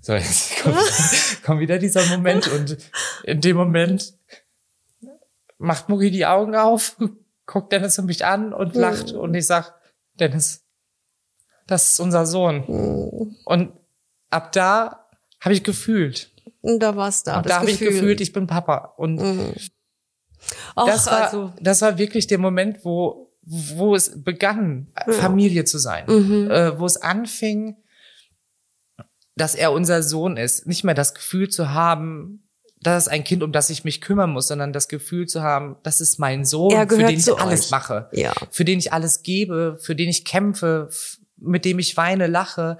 So, 0.00 0.14
jetzt 0.14 0.56
kommt, 0.62 0.76
kommt 1.44 1.60
wieder 1.60 1.78
dieser 1.78 2.06
Moment 2.06 2.48
und 2.48 2.78
in 3.24 3.40
dem 3.40 3.56
Moment 3.56 4.15
macht 5.58 5.88
Mugi 5.88 6.10
die 6.10 6.26
Augen 6.26 6.54
auf, 6.54 6.96
guckt 7.46 7.72
Dennis 7.72 7.98
mich 7.98 8.24
an 8.24 8.52
und 8.52 8.74
lacht 8.74 9.12
und 9.12 9.34
ich 9.34 9.46
sag, 9.46 9.74
Dennis, 10.14 10.64
das 11.66 11.90
ist 11.90 12.00
unser 12.00 12.26
Sohn. 12.26 13.34
Und 13.44 13.72
ab 14.30 14.52
da 14.52 15.08
habe 15.40 15.54
ich 15.54 15.62
gefühlt. 15.62 16.32
Und 16.60 16.80
da 16.80 16.96
war's 16.96 17.22
da. 17.22 17.42
Das 17.42 17.50
da 17.50 17.60
habe 17.60 17.70
ich 17.70 17.78
Gefühl. 17.78 17.94
gefühlt, 17.94 18.20
ich 18.20 18.32
bin 18.32 18.46
Papa. 18.46 18.94
Und 18.96 19.20
Och, 20.76 20.86
das 20.86 21.06
war, 21.06 21.24
also, 21.24 21.52
das 21.60 21.82
war 21.82 21.98
wirklich 21.98 22.26
der 22.26 22.38
Moment, 22.38 22.84
wo, 22.84 23.32
wo 23.42 23.94
es 23.94 24.22
begann, 24.22 24.92
Familie 25.08 25.64
zu 25.64 25.78
sein. 25.78 26.04
Mhm. 26.06 26.50
Äh, 26.50 26.78
wo 26.78 26.86
es 26.86 26.96
anfing, 26.96 27.76
dass 29.36 29.54
er 29.54 29.72
unser 29.72 30.02
Sohn 30.02 30.36
ist. 30.36 30.66
Nicht 30.66 30.84
mehr 30.84 30.94
das 30.94 31.14
Gefühl 31.14 31.48
zu 31.48 31.70
haben, 31.70 32.45
das 32.80 33.04
ist 33.04 33.08
ein 33.08 33.24
Kind, 33.24 33.42
um 33.42 33.52
das 33.52 33.70
ich 33.70 33.84
mich 33.84 34.00
kümmern 34.00 34.30
muss, 34.30 34.48
sondern 34.48 34.72
das 34.72 34.88
Gefühl 34.88 35.26
zu 35.26 35.42
haben, 35.42 35.76
das 35.82 36.00
ist 36.00 36.18
mein 36.18 36.44
Sohn, 36.44 36.70
für 36.70 36.86
den 36.98 37.08
ich 37.18 37.32
alles 37.38 37.64
euch. 37.66 37.70
mache, 37.70 38.08
ja. 38.12 38.32
für 38.50 38.64
den 38.64 38.78
ich 38.78 38.92
alles 38.92 39.22
gebe, 39.22 39.78
für 39.80 39.96
den 39.96 40.08
ich 40.08 40.24
kämpfe, 40.24 40.88
mit 41.38 41.64
dem 41.64 41.78
ich 41.78 41.96
weine, 41.96 42.26
lache. 42.26 42.78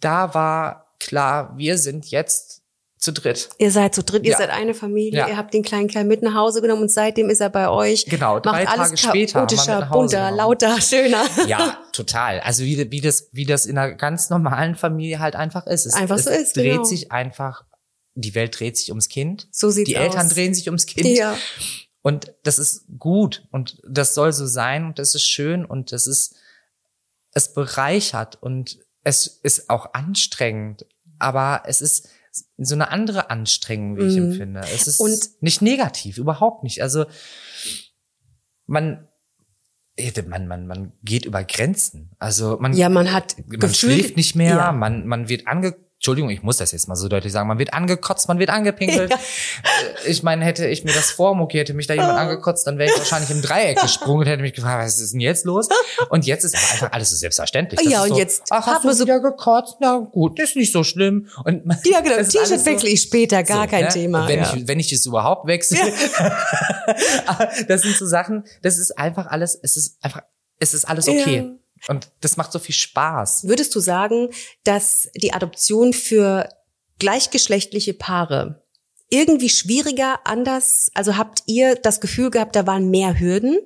Da 0.00 0.34
war 0.34 0.94
klar, 1.00 1.54
wir 1.56 1.78
sind 1.78 2.10
jetzt 2.10 2.62
zu 2.98 3.12
dritt. 3.12 3.48
Ihr 3.58 3.70
seid 3.70 3.94
zu 3.94 4.02
dritt, 4.02 4.24
ihr 4.24 4.32
Ja. 4.32 4.38
seid 4.38 4.50
eine 4.50 4.74
Familie, 4.74 5.20
Ja. 5.20 5.28
ihr 5.28 5.36
habt 5.36 5.54
den 5.54 5.62
kleinen 5.62 5.86
Kerl 5.86 6.04
mit 6.04 6.20
nach 6.22 6.34
Hause 6.34 6.60
genommen 6.60 6.82
und 6.82 6.88
seitdem 6.92 7.30
ist 7.30 7.40
er 7.40 7.48
bei 7.48 7.68
euch. 7.68 8.06
Genau, 8.06 8.40
drei 8.40 8.64
macht 8.64 8.76
alles 8.78 8.88
Tage 8.90 8.96
später 8.96 9.32
chaotischer, 9.38 9.88
bunter, 9.92 10.16
genommen. 10.18 10.36
lauter, 10.36 10.80
schöner. 10.80 11.24
Ja, 11.46 11.78
total. 11.92 12.40
Also 12.40 12.64
wie, 12.64 12.90
wie 12.90 13.00
das, 13.00 13.28
wie 13.32 13.44
das 13.44 13.66
in 13.66 13.78
einer 13.78 13.94
ganz 13.94 14.30
normalen 14.30 14.74
Familie 14.74 15.20
halt 15.20 15.36
einfach 15.36 15.66
ist. 15.68 15.86
Es, 15.86 15.94
Einfach 15.94 16.16
es 16.16 16.24
so 16.24 16.30
ist, 16.30 16.56
dreht 16.56 16.72
genau. 16.72 16.84
sich 16.84 17.12
einfach, 17.12 17.64
die 18.20 18.34
Welt 18.34 18.58
dreht 18.58 18.76
sich 18.76 18.90
ums 18.90 19.08
Kind. 19.08 19.48
So 19.52 19.70
sieht's 19.70 19.88
Die 19.88 19.94
Eltern 19.94 20.26
aus. 20.26 20.34
drehen 20.34 20.54
sich 20.54 20.66
ums 20.68 20.86
Kind. 20.86 21.06
Ja. 21.06 21.36
Und 22.02 22.34
das 22.42 22.58
ist 22.58 22.84
gut 22.98 23.46
und 23.50 23.80
das 23.88 24.14
soll 24.14 24.32
so 24.32 24.46
sein 24.46 24.84
und 24.86 24.98
das 24.98 25.14
ist 25.14 25.26
schön 25.26 25.64
und 25.64 25.92
das 25.92 26.06
ist, 26.06 26.36
es 27.32 27.52
bereichert 27.52 28.40
und 28.42 28.78
es 29.04 29.26
ist 29.26 29.68
auch 29.70 29.94
anstrengend, 29.94 30.86
aber 31.18 31.62
es 31.66 31.80
ist 31.80 32.08
so 32.56 32.74
eine 32.74 32.90
andere 32.90 33.30
Anstrengung, 33.30 33.96
wie 33.98 34.04
ich 34.06 34.16
Mhm. 34.16 34.30
empfinde. 34.32 34.60
Es 34.72 34.86
ist 34.86 35.00
Und- 35.00 35.30
nicht 35.42 35.60
negativ, 35.62 36.18
überhaupt 36.18 36.62
nicht. 36.62 36.82
Also 36.82 37.06
man, 38.66 39.08
man, 40.26 40.46
man, 40.46 40.66
man 40.66 40.92
geht 41.02 41.24
über 41.24 41.42
Grenzen. 41.44 42.10
Also 42.18 42.58
man, 42.60 42.74
Ja, 42.74 42.88
man 42.88 43.12
hat 43.12 43.36
man 43.48 43.74
schläft 43.74 44.16
nicht 44.16 44.34
mehr, 44.36 44.56
Ja. 44.56 44.72
man, 44.72 45.06
man 45.06 45.28
wird 45.28 45.46
ange, 45.48 45.76
Entschuldigung, 46.00 46.30
ich 46.30 46.44
muss 46.44 46.58
das 46.58 46.70
jetzt 46.70 46.86
mal 46.86 46.94
so 46.94 47.08
deutlich 47.08 47.32
sagen, 47.32 47.48
man 47.48 47.58
wird 47.58 47.74
angekotzt, 47.74 48.28
man 48.28 48.38
wird 48.38 48.50
angepinkelt. 48.50 49.10
Ja. 49.10 49.16
Äh, 50.06 50.10
Ich 50.10 50.22
meine, 50.22 50.44
hätte 50.44 50.66
ich 50.68 50.84
mir 50.84 50.92
das 50.92 51.10
vormucki, 51.10 51.58
hätte 51.58 51.74
mich 51.74 51.88
da 51.88 51.94
jemand 51.94 52.16
angekotzt, 52.18 52.66
dann 52.68 52.78
wäre 52.78 52.88
ich 52.92 52.96
wahrscheinlich 52.98 53.30
im 53.30 53.42
Dreieck 53.42 53.78
gesprungen 53.82 54.20
und 54.20 54.26
hätte 54.28 54.42
mich 54.42 54.52
gefragt, 54.54 54.84
was 54.86 55.00
ist 55.00 55.12
denn 55.12 55.18
jetzt 55.20 55.44
los? 55.44 55.68
Und 56.10 56.24
jetzt 56.24 56.44
ist 56.44 56.54
aber 56.54 56.72
einfach 56.72 56.92
alles 56.92 57.10
so 57.10 57.16
selbstverständlich. 57.16 57.80
Das 57.82 57.92
Ja, 57.92 58.02
und 58.04 58.10
so, 58.10 58.18
jetzt 58.18 58.44
ach, 58.50 58.64
hat 58.66 58.76
hast 58.76 58.84
man 58.84 58.92
du 58.92 58.98
so- 58.98 59.04
wieder 59.04 59.18
gekotzt? 59.20 59.76
Na 59.80 59.98
gut, 59.98 60.38
ist 60.38 60.54
nicht 60.54 60.72
so 60.72 60.84
schlimm. 60.84 61.28
Und 61.44 61.66
man, 61.66 61.76
Ja, 61.84 62.00
genau. 62.00 62.16
T-Shirt 62.22 62.46
so- 62.60 62.66
wechsle 62.66 62.88
ich 62.90 63.02
später, 63.02 63.42
gar 63.42 63.64
so, 63.64 63.70
kein 63.70 63.84
ne? 63.84 63.88
Thema. 63.90 64.28
Wenn, 64.28 64.38
ja. 64.38 64.54
ich, 64.54 64.68
wenn 64.68 64.78
ich 64.78 64.92
es 64.92 65.04
überhaupt 65.04 65.48
wechsle. 65.48 65.78
Aber 67.26 67.48
das 67.66 67.82
sind 67.82 67.96
so 67.96 68.06
Sachen, 68.06 68.44
das 68.62 68.78
ist 68.78 68.96
einfach 68.96 69.26
alles, 69.26 69.58
es 69.60 69.76
ist 69.76 69.96
einfach, 70.02 70.22
es 70.60 70.74
ist 70.74 70.84
alles 70.84 71.08
okay. 71.08 71.57
Und 71.86 72.10
das 72.20 72.36
macht 72.36 72.52
so 72.52 72.58
viel 72.58 72.74
Spaß. 72.74 73.44
Würdest 73.44 73.74
du 73.74 73.80
sagen, 73.80 74.30
dass 74.64 75.08
die 75.14 75.32
Adoption 75.32 75.92
für 75.92 76.48
gleichgeschlechtliche 76.98 77.94
Paare 77.94 78.64
irgendwie 79.10 79.48
schwieriger, 79.48 80.20
anders, 80.24 80.90
also 80.94 81.16
habt 81.16 81.42
ihr 81.46 81.76
das 81.76 82.00
Gefühl 82.00 82.30
gehabt, 82.30 82.56
da 82.56 82.66
waren 82.66 82.90
mehr 82.90 83.18
Hürden? 83.18 83.58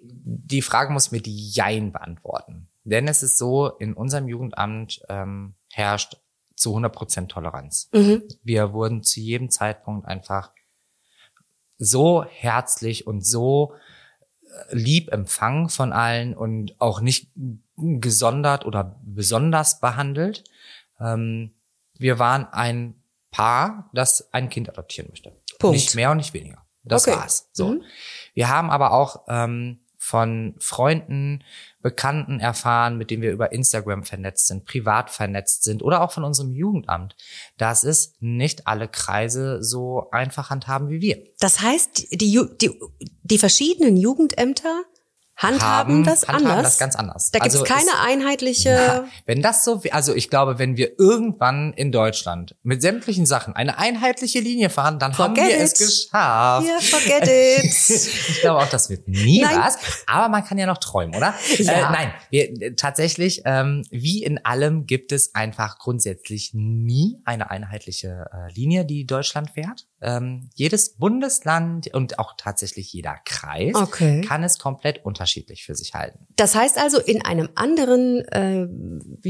Die 0.00 0.62
Frage 0.62 0.92
muss 0.92 1.10
mit 1.10 1.26
Jein 1.26 1.92
beantworten. 1.92 2.68
Denn 2.84 3.08
es 3.08 3.22
ist 3.22 3.38
so, 3.38 3.68
in 3.78 3.94
unserem 3.94 4.28
Jugendamt 4.28 5.00
ähm, 5.08 5.54
herrscht 5.72 6.18
zu 6.54 6.76
100% 6.76 7.28
Toleranz. 7.28 7.88
Mhm. 7.92 8.22
Wir 8.42 8.72
wurden 8.72 9.02
zu 9.02 9.20
jedem 9.20 9.50
Zeitpunkt 9.50 10.06
einfach 10.06 10.52
so 11.78 12.24
herzlich 12.24 13.06
und 13.06 13.26
so 13.26 13.74
lieb 14.70 15.12
empfangen 15.12 15.68
von 15.68 15.92
allen 15.92 16.34
und 16.34 16.80
auch 16.80 17.00
nicht 17.00 17.30
gesondert 17.76 18.64
oder 18.64 18.96
besonders 19.04 19.80
behandelt. 19.80 20.44
Ähm, 21.00 21.52
wir 21.98 22.18
waren 22.18 22.46
ein 22.52 22.94
Paar, 23.30 23.90
das 23.92 24.32
ein 24.32 24.48
Kind 24.48 24.68
adoptieren 24.68 25.08
möchte. 25.10 25.32
Punkt. 25.58 25.74
Nicht 25.74 25.94
mehr 25.94 26.10
und 26.10 26.18
nicht 26.18 26.34
weniger. 26.34 26.64
Das 26.84 27.06
Okay. 27.08 27.16
war's. 27.16 27.48
So. 27.52 27.72
Mhm. 27.72 27.82
Wir 28.34 28.48
haben 28.48 28.70
aber 28.70 28.92
auch 28.92 29.24
ähm, 29.28 29.80
von 30.04 30.54
Freunden, 30.58 31.42
Bekannten 31.80 32.38
erfahren, 32.38 32.98
mit 32.98 33.10
denen 33.10 33.22
wir 33.22 33.32
über 33.32 33.52
Instagram 33.52 34.04
vernetzt 34.04 34.48
sind, 34.48 34.66
privat 34.66 35.10
vernetzt 35.10 35.64
sind 35.64 35.82
oder 35.82 36.02
auch 36.02 36.12
von 36.12 36.24
unserem 36.24 36.54
Jugendamt, 36.54 37.16
dass 37.56 37.84
es 37.84 38.14
nicht 38.20 38.66
alle 38.66 38.86
Kreise 38.86 39.62
so 39.62 40.10
einfach 40.10 40.50
handhaben 40.50 40.90
wie 40.90 41.00
wir. 41.00 41.24
Das 41.40 41.62
heißt, 41.62 42.12
die, 42.12 42.38
die, 42.60 42.70
die 43.22 43.38
verschiedenen 43.38 43.96
Jugendämter 43.96 44.84
handhaben 45.36 46.04
das 46.04 46.26
handhaben 46.28 46.46
anders? 46.46 46.64
das 46.64 46.78
ganz 46.78 46.96
anders. 46.96 47.30
Da 47.30 47.40
Also 47.40 47.62
keine 47.64 47.82
es- 47.90 48.06
einheitliche... 48.06 48.68
Ja, 48.70 49.04
wenn 49.26 49.42
das 49.42 49.64
so, 49.64 49.82
also 49.90 50.14
ich 50.14 50.30
glaube, 50.30 50.58
wenn 50.58 50.76
wir 50.76 50.98
irgendwann 50.98 51.72
in 51.74 51.90
Deutschland 51.92 52.56
mit 52.62 52.82
sämtlichen 52.82 53.26
Sachen 53.26 53.54
eine 53.54 53.78
einheitliche 53.78 54.40
Linie 54.40 54.70
fahren, 54.70 54.98
dann 54.98 55.16
haben 55.18 55.34
Forget 55.34 55.48
wir 55.50 55.60
es 55.60 55.72
it. 55.72 55.78
geschafft. 55.78 56.66
Ja, 56.66 56.78
forget 56.80 57.28
it. 57.28 57.64
ich 58.28 58.40
glaube 58.40 58.60
auch, 58.62 58.68
das 58.68 58.90
wird 58.90 59.08
nie 59.08 59.42
Nein. 59.42 59.56
was. 59.58 59.76
Aber 60.06 60.28
man 60.28 60.44
kann 60.44 60.58
ja 60.58 60.66
noch 60.66 60.78
träumen, 60.78 61.14
oder? 61.16 61.34
Ja. 61.58 61.72
Äh, 61.72 61.92
nein, 61.92 62.12
wir, 62.30 62.62
äh, 62.62 62.74
tatsächlich, 62.74 63.42
ähm, 63.44 63.82
wie 63.90 64.22
in 64.22 64.44
allem 64.44 64.86
gibt 64.86 65.12
es 65.12 65.34
einfach 65.34 65.78
grundsätzlich 65.78 66.50
nie 66.54 67.20
eine 67.24 67.50
einheitliche 67.50 68.26
äh, 68.32 68.52
Linie, 68.52 68.84
die 68.84 69.06
Deutschland 69.06 69.50
fährt. 69.50 69.86
Ähm, 70.00 70.50
jedes 70.54 70.96
Bundesland 70.96 71.92
und 71.94 72.18
auch 72.18 72.34
tatsächlich 72.36 72.92
jeder 72.92 73.16
Kreis 73.24 73.74
Okay. 73.74 74.20
kann 74.20 74.42
es 74.44 74.58
komplett 74.58 75.02
unterschiedlich 75.24 75.64
für 75.64 75.74
sich 75.74 75.94
halten. 75.94 76.26
Das 76.36 76.54
heißt 76.54 76.78
also, 76.78 77.00
in 77.00 77.24
einem 77.24 77.48
anderen 77.54 78.20
äh, 78.28 78.66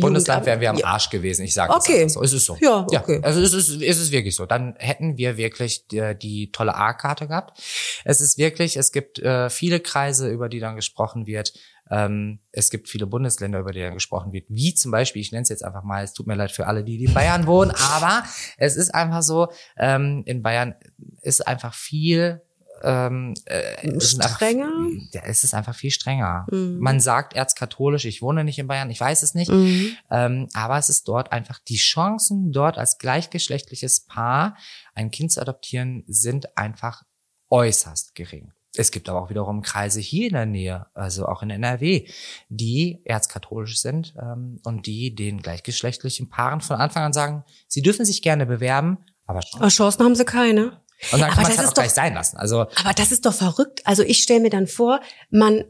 Bundesland 0.00 0.44
wären 0.46 0.61
wir 0.61 0.70
am 0.70 0.76
Ja. 0.76 0.87
Arsch 0.87 1.09
gewesen. 1.11 1.44
Ich 1.44 1.54
sage 1.54 1.72
Okay. 1.72 2.09
so. 2.09 2.22
Es 2.22 2.33
ist 2.33 2.44
so. 2.46 2.57
Ja, 2.61 2.85
okay. 2.87 3.20
also 3.22 3.40
es 3.40 3.52
ist, 3.52 3.68
es 3.80 3.98
ist 4.00 4.11
wirklich 4.11 4.35
so. 4.35 4.46
Dann 4.46 4.74
hätten 4.78 5.16
wir 5.16 5.37
wirklich 5.37 5.87
die, 5.87 6.14
die 6.20 6.50
tolle 6.50 6.74
A-Karte 6.74 7.28
gehabt. 7.28 7.61
Es 8.04 8.20
ist 8.20 8.38
wirklich, 8.38 8.76
es 8.76 8.90
gibt 8.92 9.18
äh, 9.20 9.48
viele 9.50 9.80
Kreise, 9.80 10.28
über 10.30 10.48
die 10.48 10.59
dann 10.61 10.74
gesprochen 10.76 11.26
wird. 11.26 11.52
Ähm, 11.90 12.40
es 12.50 12.70
gibt 12.70 12.88
viele 12.88 13.07
Bundesländer, 13.07 13.61
über 13.61 13.72
die 13.72 13.80
dann 13.80 13.94
gesprochen 13.94 14.33
wird. 14.33 14.46
Wie 14.48 14.74
zum 14.74 14.90
Beispiel, 14.90 15.22
ich 15.22 15.33
nenne 15.33 15.42
es 15.42 15.50
jetzt 15.50 15.64
einfach 15.64 15.85
mal, 15.85 16.02
es 16.02 16.12
tut 16.14 16.26
mir 16.26 16.35
leid 16.35 16.50
für 16.50 16.66
alle, 16.66 16.83
die, 16.83 16.98
die 16.98 17.04
in 17.04 17.14
Bayern 17.14 17.46
wohnen, 17.46 17.70
aber 17.92 18.24
es 18.57 18.76
ist 18.76 18.94
einfach 18.94 19.22
so, 19.22 19.48
ähm, 19.76 20.22
in 20.26 20.42
Bayern 20.42 20.74
ist 21.22 21.46
einfach 21.46 21.74
viel 21.74 22.40
ähm, 22.85 23.35
äh, 23.47 23.88
es 23.97 24.11
sind 24.11 24.23
einfach- 24.23 24.37
Strenger? 24.37 24.70
ja, 25.12 25.23
es 25.25 25.42
ist 25.44 25.55
einfach 25.55 25.75
viel 25.75 25.90
strenger. 25.90 26.47
Mhm. 26.51 26.79
Man 26.81 27.01
sagt 27.01 27.35
erzkatholisch, 27.35 28.05
ich 28.05 28.23
wohne 28.23 28.44
nicht 28.44 28.59
in 28.59 28.66
Bayern, 28.66 28.90
ich 28.90 29.01
weiß 29.01 29.23
es 29.23 29.35
nicht. 29.35 29.51
Mhm. 29.51 29.97
Ähm, 30.11 30.49
aber 30.53 30.79
es 30.79 30.88
ist 30.88 31.09
dort 31.09 31.33
einfach, 31.33 31.59
die 31.59 31.77
Chancen, 31.77 32.53
dort 32.53 32.79
als 32.79 32.99
gleichgeschlechtliches 32.99 34.07
Paar 34.07 34.57
ein 34.94 35.11
Kind 35.11 35.33
zu 35.33 35.40
adoptieren, 35.40 36.05
sind 36.07 36.57
einfach 36.57 37.03
äußerst 37.51 38.14
gering. 38.14 38.53
Es 38.77 38.90
gibt 38.90 39.09
aber 39.09 39.23
auch 39.23 39.31
wiederum 39.31 39.62
Kreise 39.62 40.01
hier 40.01 40.27
in 40.27 40.33
der 40.35 40.47
Nähe, 40.47 40.87
also 40.94 41.27
auch 41.27 41.42
in 41.42 41.51
NRW, 41.51 42.09
die 42.49 43.01
erzkatholisch 43.05 43.81
sind 43.81 44.14
ähm, 44.20 44.59
und 44.64 44.87
die 44.87 45.14
den 45.14 45.40
gleichgeschlechtlichen 45.42 46.29
Paaren 46.29 46.61
von 46.61 46.77
Anfang 46.79 47.05
an 47.05 47.12
sagen, 47.12 47.44
sie 47.68 47.83
dürfen 47.83 48.05
sich 48.05 48.20
gerne 48.20 48.47
bewerben, 48.47 48.99
aber 49.27 49.40
Aber 49.55 49.68
Chancen 49.68 50.05
haben 50.05 50.16
sie 50.16 50.25
keine. 50.25 50.81
Und 51.12 51.20
dann 51.20 51.30
Aber 51.30 51.34
kann 51.34 51.42
man 51.42 51.52
das 51.52 51.60
es 51.60 51.66
halt 51.66 51.74
gleich 51.74 51.90
sein 51.92 52.14
lassen. 52.14 52.36
Also 52.36 52.60
Aber 52.60 52.92
das 52.96 53.12
ist 53.12 53.24
doch 53.26 53.34
verrückt. 53.34 53.82
Also 53.84 54.02
ich 54.02 54.22
stelle 54.22 54.40
mir 54.40 54.50
dann 54.50 54.66
vor, 54.66 55.00
man, 55.30 55.64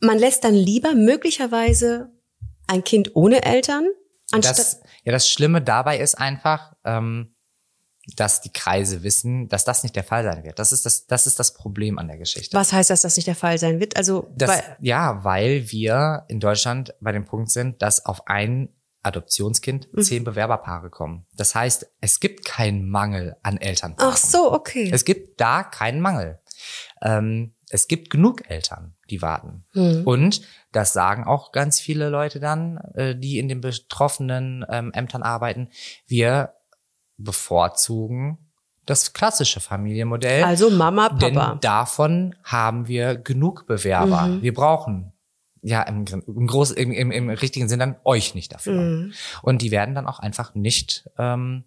man 0.00 0.18
lässt 0.18 0.44
dann 0.44 0.54
lieber 0.54 0.94
möglicherweise 0.94 2.10
ein 2.66 2.84
Kind 2.84 3.14
ohne 3.14 3.44
Eltern, 3.44 3.86
anstatt. 4.32 4.58
das, 4.58 4.80
ja, 5.04 5.12
das 5.12 5.28
Schlimme 5.28 5.60
dabei 5.62 5.98
ist 5.98 6.14
einfach, 6.16 6.72
ähm, 6.84 7.34
dass 8.16 8.42
die 8.42 8.52
Kreise 8.52 9.02
wissen, 9.02 9.48
dass 9.48 9.64
das 9.64 9.82
nicht 9.82 9.96
der 9.96 10.04
Fall 10.04 10.24
sein 10.24 10.44
wird. 10.44 10.58
Das 10.58 10.72
ist 10.72 10.84
das, 10.84 11.06
das 11.06 11.26
ist 11.26 11.38
das 11.38 11.54
Problem 11.54 11.98
an 11.98 12.06
der 12.06 12.18
Geschichte. 12.18 12.54
was 12.56 12.72
heißt 12.72 12.90
das, 12.90 13.02
dass 13.02 13.16
nicht 13.16 13.26
der 13.26 13.34
Fall 13.34 13.58
sein 13.58 13.80
wird? 13.80 13.96
Also, 13.96 14.30
Das, 14.36 14.50
weil, 14.50 14.76
ja, 14.80 15.24
weil 15.24 15.70
wir 15.70 16.24
in 16.28 16.38
Deutschland 16.40 16.94
bei 17.00 17.12
dem 17.12 17.24
Punkt 17.24 17.50
sind, 17.50 17.80
dass 17.80 18.04
auf 18.04 18.26
ein 18.26 18.68
Adoptionskind 19.04 19.88
Mhm. 19.92 20.02
zehn 20.02 20.24
Bewerberpaare 20.24 20.90
kommen. 20.90 21.26
Das 21.36 21.54
heißt, 21.54 21.86
es 22.00 22.20
gibt 22.20 22.44
keinen 22.44 22.88
Mangel 22.88 23.36
an 23.42 23.56
Elternpaaren. 23.58 24.12
ach 24.12 24.16
so, 24.16 24.52
okay. 24.52 24.90
Es 24.92 25.04
gibt 25.04 25.40
da 25.40 25.62
keinen 25.62 26.00
Mangel. 26.00 26.40
Ähm, 27.02 27.54
es 27.70 27.88
gibt 27.88 28.10
genug 28.10 28.48
Eltern, 28.48 28.94
die 29.10 29.20
warten. 29.20 29.64
Hm. 29.72 30.06
Und 30.06 30.42
das 30.72 30.92
sagen 30.92 31.24
auch 31.24 31.50
ganz 31.52 31.80
viele 31.80 32.08
Leute 32.08 32.38
dann, 32.40 32.78
äh, 32.94 33.16
die 33.16 33.38
in 33.38 33.48
den 33.48 33.60
betroffenen 33.60 34.64
ähm, 34.68 34.92
Ämtern 34.94 35.22
arbeiten. 35.22 35.68
Wir 36.06 36.54
bevorzugen 37.16 38.38
das 38.86 39.12
klassische 39.14 39.60
Familienmodell. 39.60 40.44
Also 40.44 40.70
Mama, 40.70 41.08
Denn 41.08 41.34
Papa. 41.34 41.54
davon 41.60 42.34
haben 42.44 42.86
wir 42.86 43.16
genug 43.16 43.66
Bewerber. 43.66 44.22
Mhm. 44.26 44.42
Wir 44.42 44.52
brauchen 44.54 45.13
ja 45.66 45.82
im, 45.82 46.04
im, 46.26 46.46
Groß, 46.46 46.72
im, 46.72 46.92
im, 46.92 47.10
im 47.10 47.30
richtigen 47.30 47.68
Sinn 47.68 47.78
dann 47.78 47.96
euch 48.04 48.34
nicht 48.34 48.52
dafür. 48.52 48.80
Mhm. 48.80 49.12
Und 49.42 49.62
die 49.62 49.70
werden 49.70 49.94
dann 49.94 50.06
auch 50.06 50.18
einfach 50.18 50.54
nicht 50.54 51.08
ähm, 51.18 51.64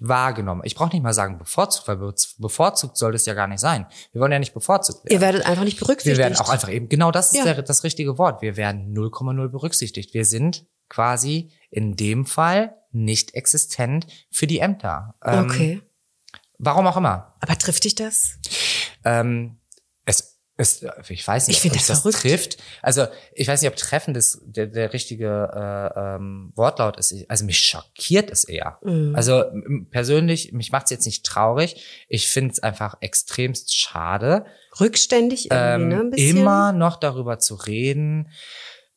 wahrgenommen. 0.00 0.62
Ich 0.64 0.74
brauche 0.74 0.90
nicht 0.92 1.02
mal 1.02 1.12
sagen 1.14 1.38
bevorzugt, 1.38 1.86
weil 1.88 1.96
be- 1.96 2.14
bevorzugt 2.38 2.96
soll 2.96 3.12
das 3.12 3.26
ja 3.26 3.34
gar 3.34 3.46
nicht 3.46 3.60
sein. 3.60 3.86
Wir 4.12 4.20
wollen 4.20 4.32
ja 4.32 4.38
nicht 4.38 4.54
bevorzugt 4.54 5.04
werden. 5.04 5.12
Ihr 5.12 5.20
werdet 5.20 5.46
einfach 5.46 5.64
nicht 5.64 5.78
berücksichtigt. 5.78 6.18
Wir 6.18 6.24
werden 6.24 6.38
auch 6.38 6.48
einfach 6.50 6.68
eben, 6.70 6.88
genau 6.88 7.10
das 7.10 7.28
ist 7.32 7.38
Ja. 7.38 7.44
der, 7.54 7.62
das 7.62 7.84
richtige 7.84 8.18
Wort. 8.18 8.42
Wir 8.42 8.56
werden 8.56 8.92
0,0 8.96 9.48
berücksichtigt. 9.48 10.12
Wir 10.14 10.24
sind 10.24 10.66
quasi 10.88 11.50
in 11.70 11.96
dem 11.96 12.26
Fall 12.26 12.74
nicht 12.90 13.34
existent 13.34 14.06
für 14.30 14.46
die 14.46 14.58
Ämter. 14.58 15.14
Ähm, 15.24 15.44
Okay. 15.46 15.82
Warum 16.58 16.86
auch 16.86 16.96
immer. 16.96 17.34
Aber 17.40 17.58
trifft 17.58 17.82
dich 17.84 17.96
das? 17.96 18.38
Ähm, 19.04 19.58
es, 20.56 20.84
ich 21.08 21.26
weiß 21.26 21.48
nicht, 21.48 21.64
Ich 21.64 21.70
ob 21.70 21.76
das 21.76 22.02
das 22.02 22.02
trifft. 22.12 22.58
Also 22.80 23.06
ich 23.32 23.48
weiß 23.48 23.60
nicht, 23.60 23.70
ob 23.70 23.76
treffend 23.76 24.16
ist, 24.16 24.40
der, 24.44 24.68
der 24.68 24.92
richtige 24.92 25.50
äh, 25.52 26.16
ähm, 26.16 26.52
Wortlaut 26.54 26.96
ist. 26.96 27.12
Also 27.28 27.44
mich 27.44 27.58
schockiert 27.58 28.30
es 28.30 28.44
eher. 28.44 28.78
Mhm. 28.82 29.16
Also 29.16 29.44
persönlich, 29.90 30.52
mich 30.52 30.70
macht 30.70 30.84
es 30.84 30.90
jetzt 30.90 31.06
nicht 31.06 31.26
traurig. 31.26 32.06
Ich 32.08 32.28
finde 32.28 32.52
es 32.52 32.62
einfach 32.62 32.96
extremst 33.00 33.74
schade, 33.76 34.46
Rückständig 34.80 35.50
irgendwie, 35.50 35.84
ne? 35.86 35.94
Ein 35.94 36.00
ähm, 36.00 36.10
bisschen. 36.10 36.36
immer 36.36 36.72
noch 36.72 36.96
darüber 36.96 37.38
zu 37.38 37.54
reden, 37.54 38.30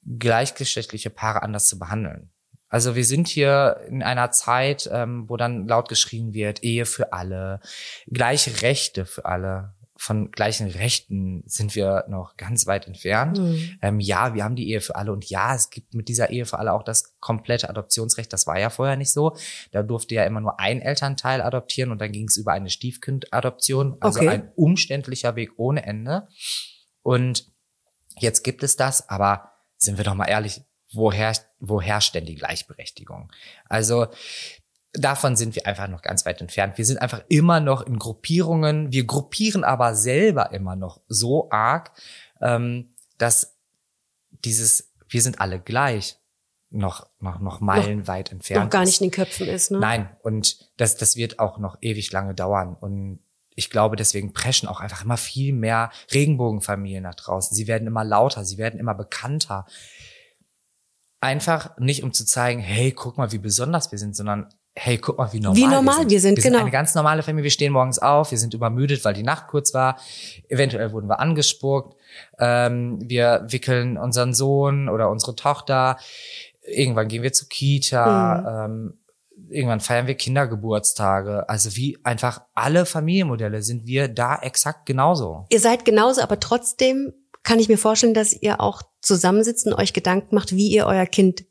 gleichgeschlechtliche 0.06 1.10
Paare 1.10 1.44
anders 1.44 1.68
zu 1.68 1.78
behandeln. 1.78 2.32
Also 2.70 2.96
wir 2.96 3.06
sind 3.06 3.28
hier 3.28 3.82
in 3.88 4.04
einer 4.04 4.32
Zeit, 4.32 4.90
ähm, 4.92 5.30
wo 5.30 5.38
dann 5.38 5.68
laut 5.68 5.88
geschrien 5.88 6.34
wird, 6.34 6.64
Ehe 6.64 6.86
für 6.86 7.14
alle, 7.14 7.62
gleiche 8.08 8.62
Rechte 8.62 9.06
für 9.06 9.26
alle. 9.26 9.74
Von 10.00 10.32
gleichen 10.32 10.68
Rechten 10.68 11.44
sind 11.48 11.76
wir 11.76 12.06
noch 12.08 12.38
ganz 12.38 12.68
weit 12.68 12.88
entfernt. 12.88 13.40
Mhm. 13.40 13.80
Ähm, 13.82 14.00
ja, 14.00 14.34
wir 14.36 14.44
haben 14.44 14.56
die 14.56 14.70
Ehe 14.70 14.80
für 14.80 14.96
alle 14.96 15.12
und 15.12 15.30
ja, 15.30 15.56
es 15.56 15.70
gibt 15.70 15.94
mit 15.94 16.08
dieser 16.08 16.30
Ehe 16.30 16.46
für 16.46 16.60
alle 16.60 16.74
auch 16.74 16.84
das 16.84 17.20
komplette 17.20 17.70
Adoptionsrecht. 17.70 18.32
Das 18.32 18.46
war 18.48 18.60
ja 18.60 18.70
vorher 18.70 18.96
nicht 18.96 19.12
so. 19.12 19.36
Da 19.72 19.84
durfte 19.84 20.16
ja 20.16 20.24
immer 20.24 20.40
nur 20.40 20.60
ein 20.60 20.82
Elternteil 20.82 21.42
adoptieren 21.42 21.92
und 21.92 22.00
dann 22.00 22.12
ging 22.12 22.28
es 22.28 22.38
über 22.38 22.54
eine 22.54 22.70
Stiefkindadoption. 22.70 23.98
Also 24.00 24.20
Okay. 24.20 24.30
ein 24.30 24.52
umständlicher 24.56 25.36
Weg 25.36 25.52
ohne 25.58 25.84
Ende. 25.84 26.28
Und 27.02 27.52
jetzt 28.20 28.44
gibt 28.44 28.64
es 28.64 28.76
das, 28.76 29.10
aber 29.10 29.52
sind 29.78 29.98
wir 29.98 30.06
doch 30.06 30.16
mal 30.16 30.26
ehrlich, 30.26 30.62
woher, 30.94 31.34
wo 31.60 31.82
herrscht 31.82 32.16
denn 32.16 32.26
die 32.26 32.36
Gleichberechtigung? 32.36 33.32
Also 33.68 34.08
davon 34.98 35.36
sind 35.36 35.56
wir 35.56 35.66
einfach 35.66 35.88
noch 35.88 36.02
ganz 36.02 36.26
weit 36.26 36.42
entfernt. 36.42 36.78
Wir 36.78 36.86
sind 36.86 36.98
einfach 37.02 37.24
immer 37.30 37.60
noch 37.60 37.82
in 37.82 38.00
Gruppierungen. 38.00 38.92
Wir 38.92 39.06
gruppieren 39.06 39.64
aber 39.64 39.96
selber 39.96 40.52
immer 40.52 40.76
noch 40.76 41.02
so 41.08 41.50
arg, 41.52 41.92
ähm, 42.42 42.94
dass 43.18 43.58
dieses, 44.30 44.94
wir 45.08 45.22
sind 45.22 45.40
alle 45.40 45.60
gleich, 45.60 46.18
noch, 46.70 47.08
noch, 47.20 47.40
noch 47.40 47.62
meilenweit 47.62 48.32
entfernt. 48.32 48.66
Noch 48.66 48.70
gar 48.70 48.84
nicht 48.84 49.00
in 49.02 49.08
den 49.08 49.12
Köpfen 49.12 49.48
ist, 49.48 49.72
ne? 49.72 49.80
Nein, 49.80 50.10
und 50.22 50.70
das, 50.78 50.98
das 50.98 51.16
wird 51.16 51.40
auch 51.40 51.60
noch 51.60 51.78
ewig 51.82 52.12
lange 52.12 52.34
dauern. 52.34 52.76
Und 52.76 53.20
ich 53.56 53.70
glaube, 53.70 53.96
deswegen 53.96 54.34
preschen 54.34 54.68
auch 54.68 54.82
einfach 54.82 55.04
immer 55.04 55.18
viel 55.18 55.54
mehr 55.54 55.92
Regenbogenfamilien 56.14 57.04
nach 57.04 57.16
draußen. 57.16 57.56
Sie 57.56 57.68
werden 57.68 57.88
immer 57.88 58.04
lauter, 58.04 58.44
sie 58.44 58.58
werden 58.58 58.80
immer 58.80 58.94
bekannter. 58.94 59.66
Einfach 61.22 61.78
nicht, 61.80 62.04
um 62.04 62.14
zu 62.14 62.26
zeigen, 62.26 62.60
hey, 62.60 62.92
guck 62.92 63.18
mal, 63.18 63.32
wie 63.32 63.40
besonders 63.40 63.92
wir 63.92 63.98
sind, 63.98 64.16
sondern 64.16 64.54
hey, 64.78 64.98
guck 64.98 65.18
mal, 65.18 65.32
wie 65.34 65.40
normal, 65.40 65.58
Wie 65.58 65.68
normal 65.68 65.96
wir 65.96 66.02
sind. 66.02 66.12
wir 66.12 66.22
sind, 66.22 66.38
wir 66.38 66.44
genau. 66.44 66.58
Sind 66.58 66.62
eine 66.62 66.72
ganz 66.72 66.96
normale 66.96 67.24
Familie. 67.24 67.46
Wir 67.46 67.52
stehen 67.52 67.74
morgens 67.74 68.00
auf, 68.00 68.32
wir 68.32 68.38
sind 68.38 68.54
übermüdet, 68.54 69.04
weil 69.04 69.14
die 69.14 69.24
Nacht 69.24 69.48
kurz 69.48 69.74
war. 69.74 70.00
Eventuell 70.50 70.92
wurden 70.92 71.10
wir 71.10 71.20
angespuckt. 71.20 71.98
Ähm, 72.40 73.00
wir 73.02 73.46
wickeln 73.50 73.98
unseren 73.98 74.34
Sohn 74.34 74.88
oder 74.88 75.10
unsere 75.10 75.36
Tochter. 75.36 75.98
Irgendwann 76.62 77.08
gehen 77.08 77.24
wir 77.24 77.34
zur 77.34 77.50
Kita. 77.50 78.68
Mhm. 78.68 78.72
Ähm, 78.72 78.94
irgendwann 79.50 79.80
feiern 79.80 80.08
wir 80.08 80.16
Kindergeburtstage. 80.16 81.50
Also 81.50 81.76
wie 81.76 81.98
einfach 82.04 82.42
alle 82.54 82.86
Familienmodelle 82.86 83.62
sind 83.62 83.86
wir 83.86 84.08
da 84.08 84.38
exakt 84.38 84.86
genauso. 84.86 85.46
Ihr 85.50 85.60
seid 85.60 85.86
genauso, 85.86 86.22
aber 86.22 86.40
trotzdem 86.40 87.14
kann 87.44 87.60
ich 87.60 87.70
mir 87.70 87.78
vorstellen, 87.78 88.14
dass 88.14 88.34
ihr 88.34 88.60
auch 88.62 88.82
zusammensitzt 89.02 89.66
und 89.68 89.74
euch 89.74 89.94
Gedanken 89.94 90.36
macht, 90.36 90.54
wie 90.54 90.68
ihr 90.68 90.86
euer 90.86 91.06
Kind 91.06 91.46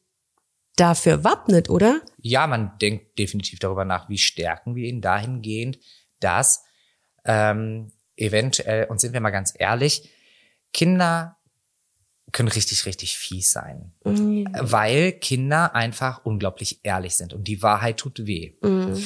dafür 0.77 1.25
wappnet, 1.25 1.71
oder? 1.71 2.03
Ja, 2.29 2.47
man 2.49 2.77
denkt 2.79 3.19
definitiv 3.19 3.61
darüber 3.61 3.85
nach, 3.85 4.09
wie 4.09 4.19
stärken 4.19 4.75
wir 4.75 4.89
ihn 4.89 5.01
dahingehend, 5.01 5.79
dass 6.19 6.65
ähm, 7.25 7.93
eventuell, 8.17 8.87
und 8.87 9.01
sind 9.01 9.12
wir 9.12 9.21
mal 9.21 9.31
ganz 9.31 9.55
ehrlich, 9.57 10.11
Kinder 10.73 11.37
können 12.33 12.49
richtig, 12.49 12.85
richtig 12.87 13.17
fies 13.17 13.53
sein. 13.53 13.93
Mhm. 14.05 14.49
Weil 14.59 15.12
Kinder 15.12 15.77
einfach 15.77 16.25
unglaublich 16.25 16.81
ehrlich 16.83 17.17
sind 17.17 17.33
und 17.33 17.45
die 17.45 17.62
Wahrheit 17.62 17.99
tut 17.99 18.27
weh. 18.27 18.55
Mhm. 18.61 19.01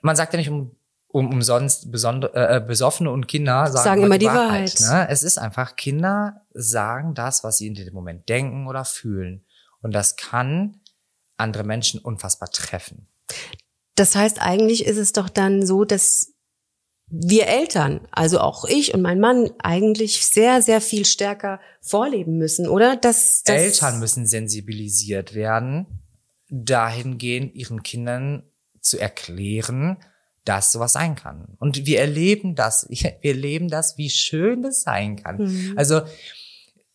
Man 0.00 0.16
sagt 0.16 0.32
ja 0.32 0.38
nicht 0.38 0.48
um, 0.48 0.74
um 1.08 1.28
umsonst 1.28 1.92
besonder, 1.92 2.34
äh, 2.34 2.60
Besoffene 2.60 3.10
und 3.10 3.28
Kinder 3.28 3.66
sagen, 3.66 3.84
Sagen 3.84 4.02
immer 4.04 4.18
die 4.18 4.26
Wahrheit. 4.26 4.80
Ne? 4.80 5.08
Es 5.10 5.22
ist 5.22 5.36
einfach, 5.36 5.76
Kinder 5.76 6.46
sagen 6.54 7.14
das, 7.14 7.44
was 7.44 7.58
sie 7.58 7.66
in 7.66 7.74
dem 7.74 7.92
Moment 7.92 8.30
denken 8.30 8.66
oder 8.66 8.86
fühlen. 8.86 9.44
Und 9.82 9.94
das 9.94 10.16
kann 10.16 10.80
andere 11.40 11.64
Menschen 11.64 12.00
unfassbar 12.00 12.50
treffen. 12.50 13.08
Das 13.94 14.14
heißt, 14.14 14.40
eigentlich 14.40 14.86
ist 14.86 14.96
es 14.96 15.12
doch 15.12 15.28
dann 15.28 15.66
so, 15.66 15.84
dass 15.84 16.32
wir 17.10 17.48
Eltern, 17.48 18.06
also 18.12 18.38
auch 18.38 18.64
ich 18.64 18.94
und 18.94 19.02
mein 19.02 19.18
Mann, 19.18 19.50
eigentlich 19.58 20.24
sehr, 20.24 20.62
sehr 20.62 20.80
viel 20.80 21.04
stärker 21.04 21.60
vorleben 21.80 22.38
müssen, 22.38 22.68
oder? 22.68 22.96
Dass, 22.96 23.42
dass 23.42 23.56
Eltern 23.56 23.98
müssen 23.98 24.26
sensibilisiert 24.26 25.34
werden, 25.34 25.86
dahingehend 26.48 27.54
ihren 27.54 27.82
Kindern 27.82 28.44
zu 28.80 28.98
erklären, 28.98 29.98
dass 30.44 30.72
sowas 30.72 30.92
sein 30.92 31.16
kann. 31.16 31.56
Und 31.58 31.84
wir 31.84 32.00
erleben 32.00 32.54
das, 32.54 32.86
wir 32.88 33.16
erleben 33.22 33.68
das, 33.68 33.98
wie 33.98 34.10
schön 34.10 34.62
das 34.62 34.82
sein 34.82 35.16
kann. 35.16 35.38
Mhm. 35.38 35.74
Also 35.76 36.02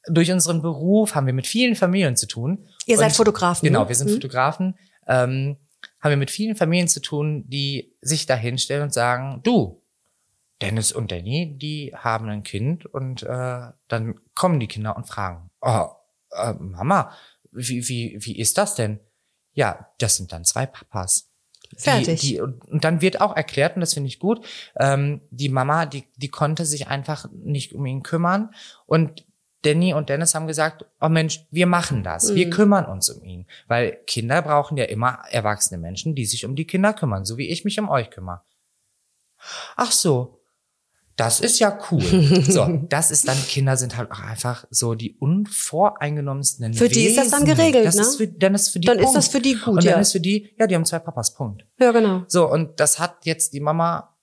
durch 0.08 0.32
unseren 0.32 0.62
Beruf 0.62 1.16
haben 1.16 1.26
wir 1.26 1.34
mit 1.34 1.48
vielen 1.48 1.76
Familien 1.76 2.16
zu 2.16 2.28
tun. 2.28 2.68
Ihr 2.86 2.98
seid 2.98 3.14
Fotografen. 3.14 3.66
Genau, 3.66 3.84
ne? 3.84 3.90
wir 3.90 3.96
sind 3.96 4.10
Mhm. 4.10 4.14
Fotografen. 4.16 4.78
Ähm, 5.08 5.58
haben 6.02 6.10
wir 6.12 6.18
mit 6.18 6.32
vielen 6.32 6.56
Familien 6.56 6.88
zu 6.88 7.02
tun, 7.02 7.44
die 7.48 7.94
sich 8.02 8.26
da 8.26 8.36
hinstellen 8.36 8.84
und 8.84 8.94
sagen, 8.94 9.42
du, 9.44 9.82
Dennis 10.62 10.92
und 10.92 11.12
Danny, 11.12 11.58
die 11.58 11.94
haben 11.96 12.30
ein 12.30 12.44
Kind 12.44 12.86
und 12.86 13.24
äh, 13.24 13.68
dann 13.88 14.16
kommen 14.36 14.60
die 14.60 14.68
Kinder 14.68 14.96
und 14.96 15.08
fragen, 15.08 15.50
oh, 15.62 15.88
äh, 16.32 16.54
Mama, 16.54 17.12
wie, 17.52 17.88
wie, 17.90 18.18
wie 18.22 18.38
ist 18.40 18.58
das 18.58 18.76
denn? 18.76 19.00
Ja, 19.54 19.90
das 20.00 20.16
sind 20.18 20.32
dann 20.32 20.46
zwei 20.46 20.66
Papas. 20.66 21.30
Die- 21.72 21.78
Fertig. 21.78 22.20
Die, 22.22 22.40
und 22.40 22.64
und 22.66 22.84
dann 22.84 23.02
wird 23.02 23.20
auch 23.22 23.36
erklärt, 23.36 23.76
und 23.76 23.82
das 23.82 23.94
finde 23.96 24.08
ich 24.08 24.20
gut, 24.20 24.46
ähm, 24.80 25.22
die 25.32 25.50
Mama, 25.50 25.86
die, 25.86 26.06
die 26.16 26.30
konnte 26.30 26.66
sich 26.66 26.88
einfach 26.88 27.28
nicht 27.34 27.74
um 27.74 27.86
ihn 27.86 28.04
kümmern. 28.04 28.52
Und 28.86 29.25
Danny 29.66 29.94
und 29.94 30.10
Dennis 30.10 30.36
haben 30.36 30.48
gesagt, 30.48 30.86
oh 31.02 31.10
Mensch, 31.10 31.46
wir 31.52 31.66
machen 31.68 32.04
das. 32.04 32.36
Wir 32.36 32.48
Mhm. 32.48 32.52
kümmern 32.52 32.86
uns 32.86 33.10
um 33.10 33.24
ihn. 33.24 33.46
Weil 33.68 33.98
Kinder 34.08 34.42
brauchen 34.42 34.78
ja 34.78 34.86
immer 34.86 35.20
erwachsene 35.30 35.80
Menschen, 35.80 36.16
die 36.16 36.26
sich 36.26 36.46
um 36.46 36.56
die 36.56 36.66
Kinder 36.66 36.94
kümmern, 36.94 37.26
so 37.26 37.38
wie 37.38 37.50
ich 37.50 37.66
mich 37.66 37.80
um 37.80 37.90
euch 37.90 38.10
kümmere. 38.10 38.42
Ach 39.76 39.92
so. 39.92 40.42
Das 41.18 41.40
ist 41.40 41.60
ja 41.60 41.78
cool. 41.92 42.02
So, 42.52 42.82
das 42.90 43.10
ist 43.10 43.26
dann, 43.28 43.38
Kinder 43.48 43.78
sind 43.78 43.96
halt 43.96 44.12
auch 44.12 44.20
einfach 44.20 44.66
so 44.70 44.96
die 44.96 45.16
unvoreingenommensten 45.18 46.74
Für 46.74 46.90
die 46.90 47.06
ist 47.06 47.18
das 47.18 47.30
dann 47.30 47.46
geregelt, 47.46 47.86
das 47.86 47.96
ne? 47.96 48.02
Ist 48.02 48.18
für, 48.18 48.28
dann 48.28 48.54
ist 48.54 48.70
für 48.70 48.80
die 48.80 48.88
Dann 48.88 48.98
ist 49.00 49.04
Punkt. 49.06 49.18
das 49.18 49.28
für 49.30 49.40
die 49.40 49.54
gut, 49.54 49.68
Und 49.68 49.86
dann 49.86 49.94
ja. 49.94 50.00
ist 50.00 50.12
für 50.12 50.20
die, 50.20 50.50
ja, 50.60 50.68
die 50.68 50.76
haben 50.76 50.84
zwei 50.86 51.00
Papas, 51.00 51.34
Punkt. 51.34 51.66
Ja, 51.80 51.92
genau. 51.92 52.24
So, 52.28 52.52
und 52.52 52.80
das 52.82 53.00
hat 53.00 53.26
jetzt 53.26 53.54
die 53.54 53.62
Mama 53.62 54.14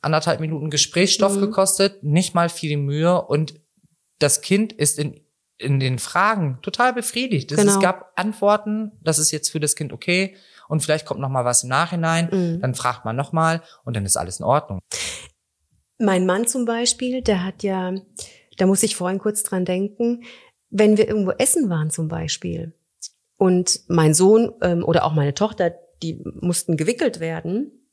anderthalb 0.00 0.40
Minuten 0.40 0.70
Gesprächsstoff 0.70 1.36
Mhm. 1.36 1.40
gekostet, 1.42 2.02
nicht 2.02 2.34
mal 2.34 2.48
viel 2.48 2.76
Mühe 2.78 3.20
und 3.20 3.60
das 4.18 4.40
Kind 4.42 4.72
ist 4.72 4.98
in, 4.98 5.20
in 5.58 5.80
den 5.80 5.98
Fragen 5.98 6.58
total 6.62 6.92
befriedigt. 6.92 7.52
Es, 7.52 7.58
Genau. 7.58 7.72
es 7.72 7.80
gab 7.80 8.12
Antworten, 8.16 8.92
das 9.02 9.18
ist 9.18 9.30
jetzt 9.30 9.50
für 9.50 9.60
das 9.60 9.76
Kind 9.76 9.92
okay 9.92 10.36
und 10.68 10.80
vielleicht 10.82 11.06
kommt 11.06 11.20
noch 11.20 11.28
mal 11.28 11.44
was 11.44 11.62
im 11.62 11.68
Nachhinein, 11.68 12.28
Mhm. 12.30 12.60
dann 12.60 12.74
fragt 12.74 13.04
man 13.04 13.16
noch 13.16 13.32
mal 13.32 13.62
und 13.84 13.96
dann 13.96 14.04
ist 14.06 14.16
alles 14.16 14.38
in 14.40 14.44
Ordnung. 14.44 14.80
Mein 15.98 16.26
Mann 16.26 16.46
zum 16.46 16.64
Beispiel, 16.64 17.22
der 17.22 17.44
hat 17.44 17.62
ja, 17.62 17.94
da 18.56 18.66
muss 18.66 18.82
ich 18.82 18.96
vorhin 18.96 19.18
kurz 19.18 19.42
dran 19.42 19.64
denken, 19.64 20.24
wenn 20.70 20.96
wir 20.96 21.06
irgendwo 21.06 21.30
essen 21.32 21.70
waren 21.70 21.90
zum 21.90 22.08
Beispiel 22.08 22.74
und 23.36 23.80
mein 23.88 24.12
Sohn 24.14 24.52
ähm, 24.60 24.84
oder 24.84 25.04
auch 25.04 25.14
meine 25.14 25.34
Tochter, 25.34 25.74
die 26.02 26.20
mussten 26.40 26.76
gewickelt 26.76 27.20
werden, 27.20 27.83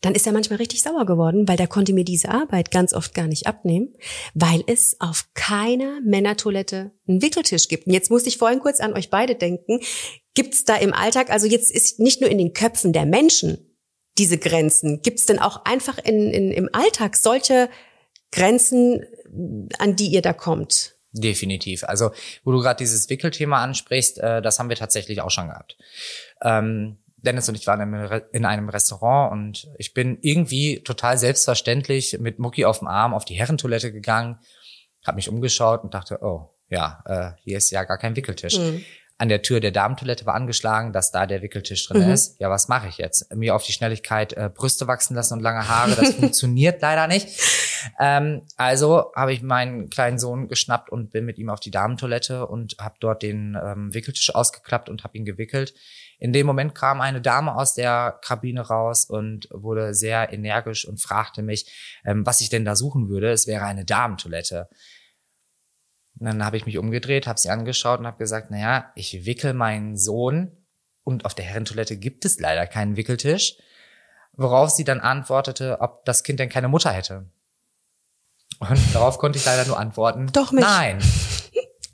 dann 0.00 0.14
ist 0.14 0.26
er 0.26 0.32
manchmal 0.32 0.58
richtig 0.58 0.82
sauer 0.82 1.06
geworden, 1.06 1.48
weil 1.48 1.56
der 1.56 1.66
konnte 1.66 1.92
mir 1.92 2.04
diese 2.04 2.28
Arbeit 2.30 2.70
ganz 2.70 2.92
oft 2.92 3.14
gar 3.14 3.26
nicht 3.26 3.46
abnehmen, 3.46 3.94
weil 4.34 4.62
es 4.66 4.96
auf 5.00 5.26
keiner 5.34 6.00
Männertoilette 6.02 6.92
einen 7.06 7.22
Wickeltisch 7.22 7.68
gibt. 7.68 7.86
Und 7.86 7.92
jetzt 7.92 8.10
musste 8.10 8.28
ich 8.28 8.38
vorhin 8.38 8.60
kurz 8.60 8.80
an 8.80 8.94
euch 8.94 9.10
beide 9.10 9.34
denken. 9.34 9.80
Gibt's 10.34 10.64
da 10.64 10.76
im 10.76 10.92
Alltag, 10.92 11.30
also 11.30 11.46
jetzt 11.46 11.70
ist 11.70 12.00
nicht 12.00 12.20
nur 12.20 12.30
in 12.30 12.38
den 12.38 12.52
Köpfen 12.52 12.92
der 12.92 13.06
Menschen 13.06 13.58
diese 14.18 14.38
Grenzen, 14.38 15.00
gibt's 15.02 15.26
denn 15.26 15.38
auch 15.38 15.64
einfach 15.64 15.98
in, 15.98 16.32
in, 16.32 16.50
im 16.50 16.68
Alltag 16.72 17.16
solche 17.16 17.68
Grenzen, 18.32 19.04
an 19.78 19.96
die 19.96 20.08
ihr 20.08 20.22
da 20.22 20.32
kommt? 20.32 20.96
Definitiv. 21.12 21.84
Also, 21.84 22.10
wo 22.44 22.52
du 22.52 22.58
gerade 22.58 22.78
dieses 22.78 23.08
Wickelthema 23.08 23.62
ansprichst, 23.62 24.18
äh, 24.18 24.42
das 24.42 24.58
haben 24.58 24.68
wir 24.68 24.76
tatsächlich 24.76 25.20
auch 25.22 25.30
schon 25.30 25.48
gehabt. 25.48 25.76
Ähm, 26.42 26.98
Dennis 27.20 27.48
und 27.48 27.56
ich 27.56 27.66
waren 27.66 27.80
in 27.80 27.94
einem 27.94 28.04
Re- 28.06 28.28
in 28.32 28.44
einem 28.44 28.68
Restaurant 28.68 29.32
und 29.32 29.68
ich 29.76 29.92
bin 29.94 30.18
irgendwie 30.22 30.82
total 30.82 31.18
selbstverständlich 31.18 32.16
mit 32.20 32.38
Mucki 32.38 32.64
auf 32.64 32.78
dem 32.78 32.88
Arm 32.88 33.14
auf 33.14 33.24
die 33.24 33.34
Herrentoilette 33.34 33.92
gegangen, 33.92 34.38
habe 35.06 35.16
mich 35.16 35.28
umgeschaut 35.28 35.82
und 35.84 35.94
dachte, 35.94 36.18
oh, 36.22 36.50
ja, 36.68 37.02
äh, 37.06 37.30
hier 37.42 37.56
ist 37.58 37.70
ja 37.70 37.84
gar 37.84 37.98
kein 37.98 38.14
Wickeltisch. 38.16 38.58
Mhm. 38.58 38.84
An 39.20 39.28
der 39.28 39.42
Tür 39.42 39.58
der 39.58 39.72
Damentoilette 39.72 40.26
war 40.26 40.34
angeschlagen, 40.36 40.92
dass 40.92 41.10
da 41.10 41.26
der 41.26 41.42
Wickeltisch 41.42 41.88
drin 41.88 42.04
Mhm. 42.06 42.12
ist. 42.12 42.38
Ja, 42.40 42.50
was 42.50 42.68
mache 42.68 42.86
ich 42.88 42.98
jetzt? 42.98 43.34
Mir 43.34 43.54
auf 43.56 43.64
die 43.64 43.72
Schnelligkeit 43.72 44.32
äh, 44.34 44.48
Brüste 44.52 44.86
wachsen 44.86 45.16
lassen 45.16 45.34
und 45.34 45.40
lange 45.40 45.66
Haare, 45.68 45.96
das 45.96 46.14
funktioniert 46.14 46.80
leider 46.82 47.08
nicht. 47.08 47.28
Ähm, 47.98 48.42
also 48.56 49.12
habe 49.14 49.32
ich 49.32 49.42
meinen 49.42 49.90
kleinen 49.90 50.18
Sohn 50.18 50.48
geschnappt 50.48 50.90
und 50.90 51.10
bin 51.10 51.24
mit 51.24 51.38
ihm 51.38 51.50
auf 51.50 51.60
die 51.60 51.70
Damentoilette 51.70 52.46
und 52.46 52.76
habe 52.80 52.96
dort 53.00 53.22
den 53.22 53.56
ähm, 53.62 53.94
Wickeltisch 53.94 54.34
ausgeklappt 54.34 54.88
und 54.88 55.04
habe 55.04 55.16
ihn 55.16 55.24
gewickelt. 55.24 55.74
In 56.18 56.32
dem 56.32 56.46
Moment 56.46 56.74
kam 56.74 57.00
eine 57.00 57.20
Dame 57.20 57.54
aus 57.54 57.74
der 57.74 58.18
Kabine 58.22 58.62
raus 58.62 59.04
und 59.04 59.48
wurde 59.52 59.94
sehr 59.94 60.32
energisch 60.32 60.86
und 60.86 61.00
fragte 61.00 61.42
mich, 61.42 62.00
ähm, 62.04 62.26
was 62.26 62.40
ich 62.40 62.50
denn 62.50 62.64
da 62.64 62.74
suchen 62.74 63.08
würde. 63.08 63.30
Es 63.30 63.46
wäre 63.46 63.64
eine 63.64 63.84
Damentoilette. 63.84 64.68
Und 66.18 66.26
dann 66.26 66.44
habe 66.44 66.56
ich 66.56 66.66
mich 66.66 66.78
umgedreht, 66.78 67.26
habe 67.26 67.38
sie 67.38 67.50
angeschaut 67.50 68.00
und 68.00 68.06
habe 68.06 68.18
gesagt, 68.18 68.50
naja, 68.50 68.90
ich 68.96 69.24
wickel 69.24 69.54
meinen 69.54 69.96
Sohn 69.96 70.56
und 71.04 71.24
auf 71.24 71.34
der 71.34 71.44
Herrentoilette 71.44 71.96
gibt 71.96 72.24
es 72.24 72.40
leider 72.40 72.66
keinen 72.66 72.96
Wickeltisch. 72.96 73.56
Worauf 74.32 74.70
sie 74.70 74.84
dann 74.84 75.00
antwortete, 75.00 75.80
ob 75.80 76.04
das 76.04 76.22
Kind 76.22 76.40
denn 76.40 76.48
keine 76.48 76.68
Mutter 76.68 76.90
hätte. 76.90 77.30
Und 78.58 78.78
darauf 78.92 79.18
konnte 79.18 79.38
ich 79.38 79.44
leider 79.44 79.66
nur 79.66 79.78
antworten. 79.78 80.28
Doch 80.32 80.52
nicht. 80.52 80.64
Nein, 80.64 80.98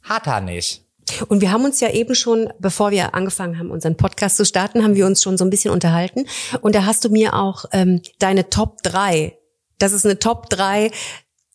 hat 0.03 0.27
er 0.27 0.41
nicht. 0.41 0.85
Und 1.29 1.41
wir 1.41 1.53
haben 1.53 1.65
uns 1.65 1.81
ja 1.81 1.91
eben 1.91 2.15
schon, 2.15 2.53
bevor 2.59 2.91
wir 2.91 3.15
angefangen 3.15 3.59
haben, 3.59 3.71
unseren 3.71 3.97
Podcast 3.97 4.37
zu 4.37 4.45
starten, 4.45 4.83
haben 4.83 4.95
wir 4.95 5.07
uns 5.07 5.23
schon 5.23 5.37
so 5.37 5.45
ein 5.45 5.51
bisschen 5.51 5.71
unterhalten. 5.71 6.27
Und 6.61 6.75
da 6.75 6.87
hast 6.87 7.05
du 7.05 7.11
mir 7.11 7.35
auch 7.35 7.67
ähm, 7.73 8.01
deine 8.19 8.49
Top 8.51 8.83
3, 8.83 9.37
das 9.79 9.93
ist 9.93 10.07
eine 10.07 10.19
Top 10.19 10.49
3 10.51 10.91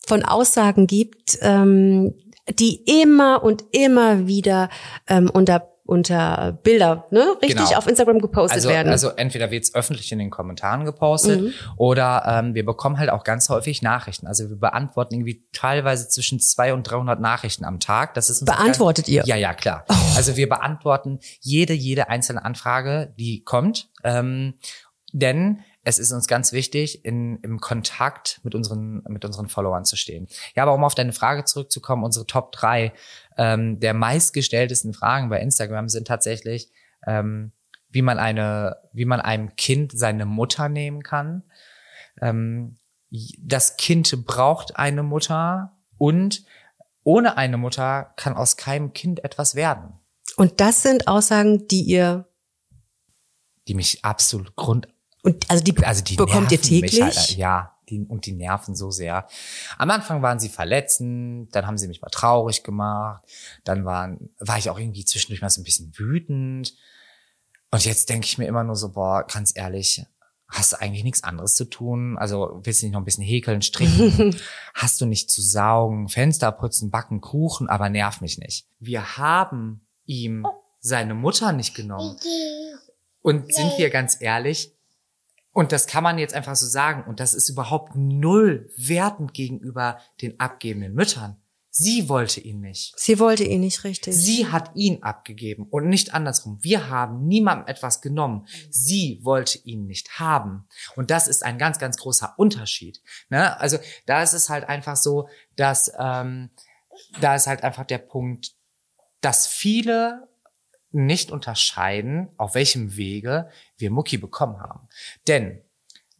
von 0.06 0.24
Aussagen 0.24 0.86
gibt, 0.86 1.38
ähm, 1.40 2.14
die 2.48 2.82
immer 3.02 3.42
und 3.42 3.64
immer 3.72 4.26
wieder 4.26 4.70
ähm, 5.08 5.30
unter 5.30 5.69
unter 5.90 6.52
Bilder, 6.62 7.06
ne, 7.10 7.36
richtig 7.42 7.66
Genau. 7.66 7.76
auf 7.76 7.86
Instagram 7.88 8.20
gepostet 8.20 8.58
Also, 8.58 8.68
werden. 8.68 8.92
also 8.92 9.08
entweder 9.10 9.50
wird's 9.50 9.74
öffentlich 9.74 10.12
in 10.12 10.20
den 10.20 10.30
Kommentaren 10.30 10.84
gepostet 10.84 11.52
oder 11.76 12.22
ähm, 12.26 12.54
wir 12.54 12.64
bekommen 12.64 12.98
halt 12.98 13.10
auch 13.10 13.24
ganz 13.24 13.48
häufig 13.48 13.82
Nachrichten. 13.82 14.26
Also 14.28 14.48
wir 14.48 14.56
beantworten 14.56 15.14
irgendwie 15.14 15.44
teilweise 15.52 16.08
zwischen 16.08 16.38
200 16.38 16.76
und 16.76 16.82
300 16.90 17.20
Nachrichten 17.20 17.64
am 17.64 17.80
Tag. 17.80 18.14
Das 18.14 18.30
ist 18.30 18.40
uns 18.40 18.50
auch 18.50 18.56
Beantwortet 18.56 19.06
ganz, 19.06 19.14
ihr? 19.16 19.22
Ja, 19.26 19.36
ja, 19.36 19.52
klar. 19.52 19.84
Also 20.16 20.36
wir 20.36 20.48
beantworten 20.48 21.18
jede, 21.40 21.72
jede 21.72 22.08
einzelne 22.08 22.44
Anfrage, 22.44 23.12
die 23.18 23.42
kommt. 23.42 23.90
Ähm, 24.04 24.54
denn 25.12 25.60
es 25.82 25.98
ist 25.98 26.12
uns 26.12 26.26
ganz 26.28 26.52
wichtig, 26.52 27.04
in, 27.04 27.38
im 27.42 27.58
Kontakt 27.58 28.40
mit 28.44 28.54
unseren, 28.54 29.02
mit 29.08 29.24
unseren 29.24 29.48
Followern 29.48 29.84
zu 29.84 29.96
stehen. 29.96 30.28
Ja, 30.54 30.62
aber 30.64 30.74
um 30.74 30.84
auf 30.84 30.94
deine 30.94 31.12
Frage 31.12 31.44
zurückzukommen, 31.44 32.04
unsere 32.04 32.26
Top 32.26 32.52
drei 32.52 32.92
ähm, 33.40 33.80
der 33.80 33.94
meistgestelltesten 33.94 34.92
Fragen 34.92 35.30
bei 35.30 35.40
Instagram 35.40 35.88
sind 35.88 36.06
tatsächlich, 36.06 36.70
ähm, 37.06 37.52
wie 37.88 38.02
man 38.02 38.18
eine, 38.18 38.76
wie 38.92 39.06
man 39.06 39.20
einem 39.20 39.56
Kind 39.56 39.96
seine 39.98 40.26
Mutter 40.26 40.68
nehmen 40.68 41.02
kann. 41.02 41.42
Ähm, 42.20 42.76
das 43.38 43.78
Kind 43.78 44.26
braucht 44.26 44.76
eine 44.76 45.02
Mutter 45.02 45.78
und 45.96 46.44
ohne 47.02 47.38
eine 47.38 47.56
Mutter 47.56 48.12
kann 48.16 48.34
aus 48.34 48.58
keinem 48.58 48.92
Kind 48.92 49.24
etwas 49.24 49.54
werden, 49.54 49.94
und 50.36 50.60
das 50.60 50.82
sind 50.82 51.08
Aussagen, 51.08 51.66
die 51.68 51.82
ihr 51.82 52.26
die 53.68 53.74
mich 53.74 54.04
absolut 54.04 54.54
grund, 54.56 54.88
und 55.22 55.50
also 55.50 55.62
die, 55.62 55.76
also 55.84 56.02
die 56.02 56.16
bekommt 56.16 56.52
ihr 56.52 56.58
mich 56.58 56.68
täglich. 56.68 57.02
Halt, 57.02 57.36
ja, 57.36 57.69
die, 57.90 58.00
und 58.00 58.26
die 58.26 58.32
nerven 58.32 58.74
so 58.74 58.90
sehr. 58.90 59.26
Am 59.78 59.90
Anfang 59.90 60.22
waren 60.22 60.38
sie 60.38 60.48
verletzend, 60.48 61.54
dann 61.54 61.66
haben 61.66 61.78
sie 61.78 61.88
mich 61.88 62.02
mal 62.02 62.08
traurig 62.08 62.62
gemacht, 62.62 63.22
dann 63.64 63.84
waren, 63.84 64.30
war 64.38 64.58
ich 64.58 64.70
auch 64.70 64.78
irgendwie 64.78 65.04
zwischendurch 65.04 65.42
mal 65.42 65.50
so 65.50 65.60
ein 65.60 65.64
bisschen 65.64 65.92
wütend. 65.96 66.74
Und 67.70 67.84
jetzt 67.84 68.08
denke 68.08 68.26
ich 68.26 68.38
mir 68.38 68.46
immer 68.46 68.64
nur 68.64 68.76
so, 68.76 68.92
boah, 68.92 69.26
ganz 69.26 69.52
ehrlich, 69.54 70.04
hast 70.48 70.72
du 70.72 70.80
eigentlich 70.80 71.04
nichts 71.04 71.22
anderes 71.22 71.54
zu 71.54 71.64
tun? 71.64 72.18
Also 72.18 72.60
willst 72.64 72.82
du 72.82 72.86
nicht 72.86 72.92
noch 72.92 73.00
ein 73.00 73.04
bisschen 73.04 73.24
häkeln, 73.24 73.62
stricken? 73.62 74.34
hast 74.74 75.00
du 75.00 75.06
nicht 75.06 75.30
zu 75.30 75.40
saugen, 75.40 76.08
Fenster 76.08 76.50
putzen, 76.52 76.90
backen, 76.90 77.20
Kuchen, 77.20 77.68
aber 77.68 77.88
nerv 77.88 78.20
mich 78.20 78.38
nicht. 78.38 78.66
Wir 78.80 79.16
haben 79.16 79.86
ihm 80.06 80.46
seine 80.80 81.14
Mutter 81.14 81.52
nicht 81.52 81.74
genommen. 81.74 82.16
Und 83.22 83.54
sind 83.54 83.76
wir 83.76 83.90
ganz 83.90 84.16
ehrlich, 84.20 84.74
und 85.52 85.72
das 85.72 85.86
kann 85.86 86.04
man 86.04 86.18
jetzt 86.18 86.34
einfach 86.34 86.56
so 86.56 86.66
sagen, 86.66 87.04
und 87.08 87.20
das 87.20 87.34
ist 87.34 87.48
überhaupt 87.48 87.96
null 87.96 88.70
wertend 88.76 89.34
gegenüber 89.34 89.98
den 90.20 90.38
abgebenden 90.38 90.94
Müttern. 90.94 91.42
Sie 91.72 92.08
wollte 92.08 92.40
ihn 92.40 92.60
nicht. 92.60 92.98
Sie 92.98 93.20
wollte 93.20 93.44
ihn 93.44 93.60
nicht 93.60 93.84
richtig. 93.84 94.14
Sie 94.14 94.48
hat 94.48 94.72
ihn 94.74 95.04
abgegeben 95.04 95.68
und 95.70 95.88
nicht 95.88 96.14
andersrum. 96.14 96.58
Wir 96.62 96.88
haben 96.88 97.26
niemandem 97.26 97.68
etwas 97.68 98.00
genommen. 98.00 98.46
Sie 98.70 99.20
wollte 99.22 99.58
ihn 99.58 99.86
nicht 99.86 100.18
haben. 100.18 100.66
Und 100.96 101.12
das 101.12 101.28
ist 101.28 101.44
ein 101.44 101.58
ganz, 101.58 101.78
ganz 101.78 101.96
großer 101.96 102.34
Unterschied. 102.36 103.00
Ne? 103.28 103.58
Also 103.60 103.78
da 104.06 104.22
ist 104.22 104.32
es 104.32 104.48
halt 104.48 104.68
einfach 104.68 104.96
so, 104.96 105.28
dass 105.54 105.92
ähm, 105.96 106.50
da 107.20 107.36
ist 107.36 107.46
halt 107.46 107.62
einfach 107.62 107.84
der 107.84 107.98
Punkt, 107.98 108.52
dass 109.20 109.46
viele 109.46 110.28
nicht 110.92 111.30
unterscheiden, 111.30 112.28
auf 112.36 112.54
welchem 112.54 112.96
Wege 112.96 113.48
wir 113.78 113.90
Mucki 113.90 114.18
bekommen 114.18 114.60
haben. 114.60 114.88
Denn 115.26 115.62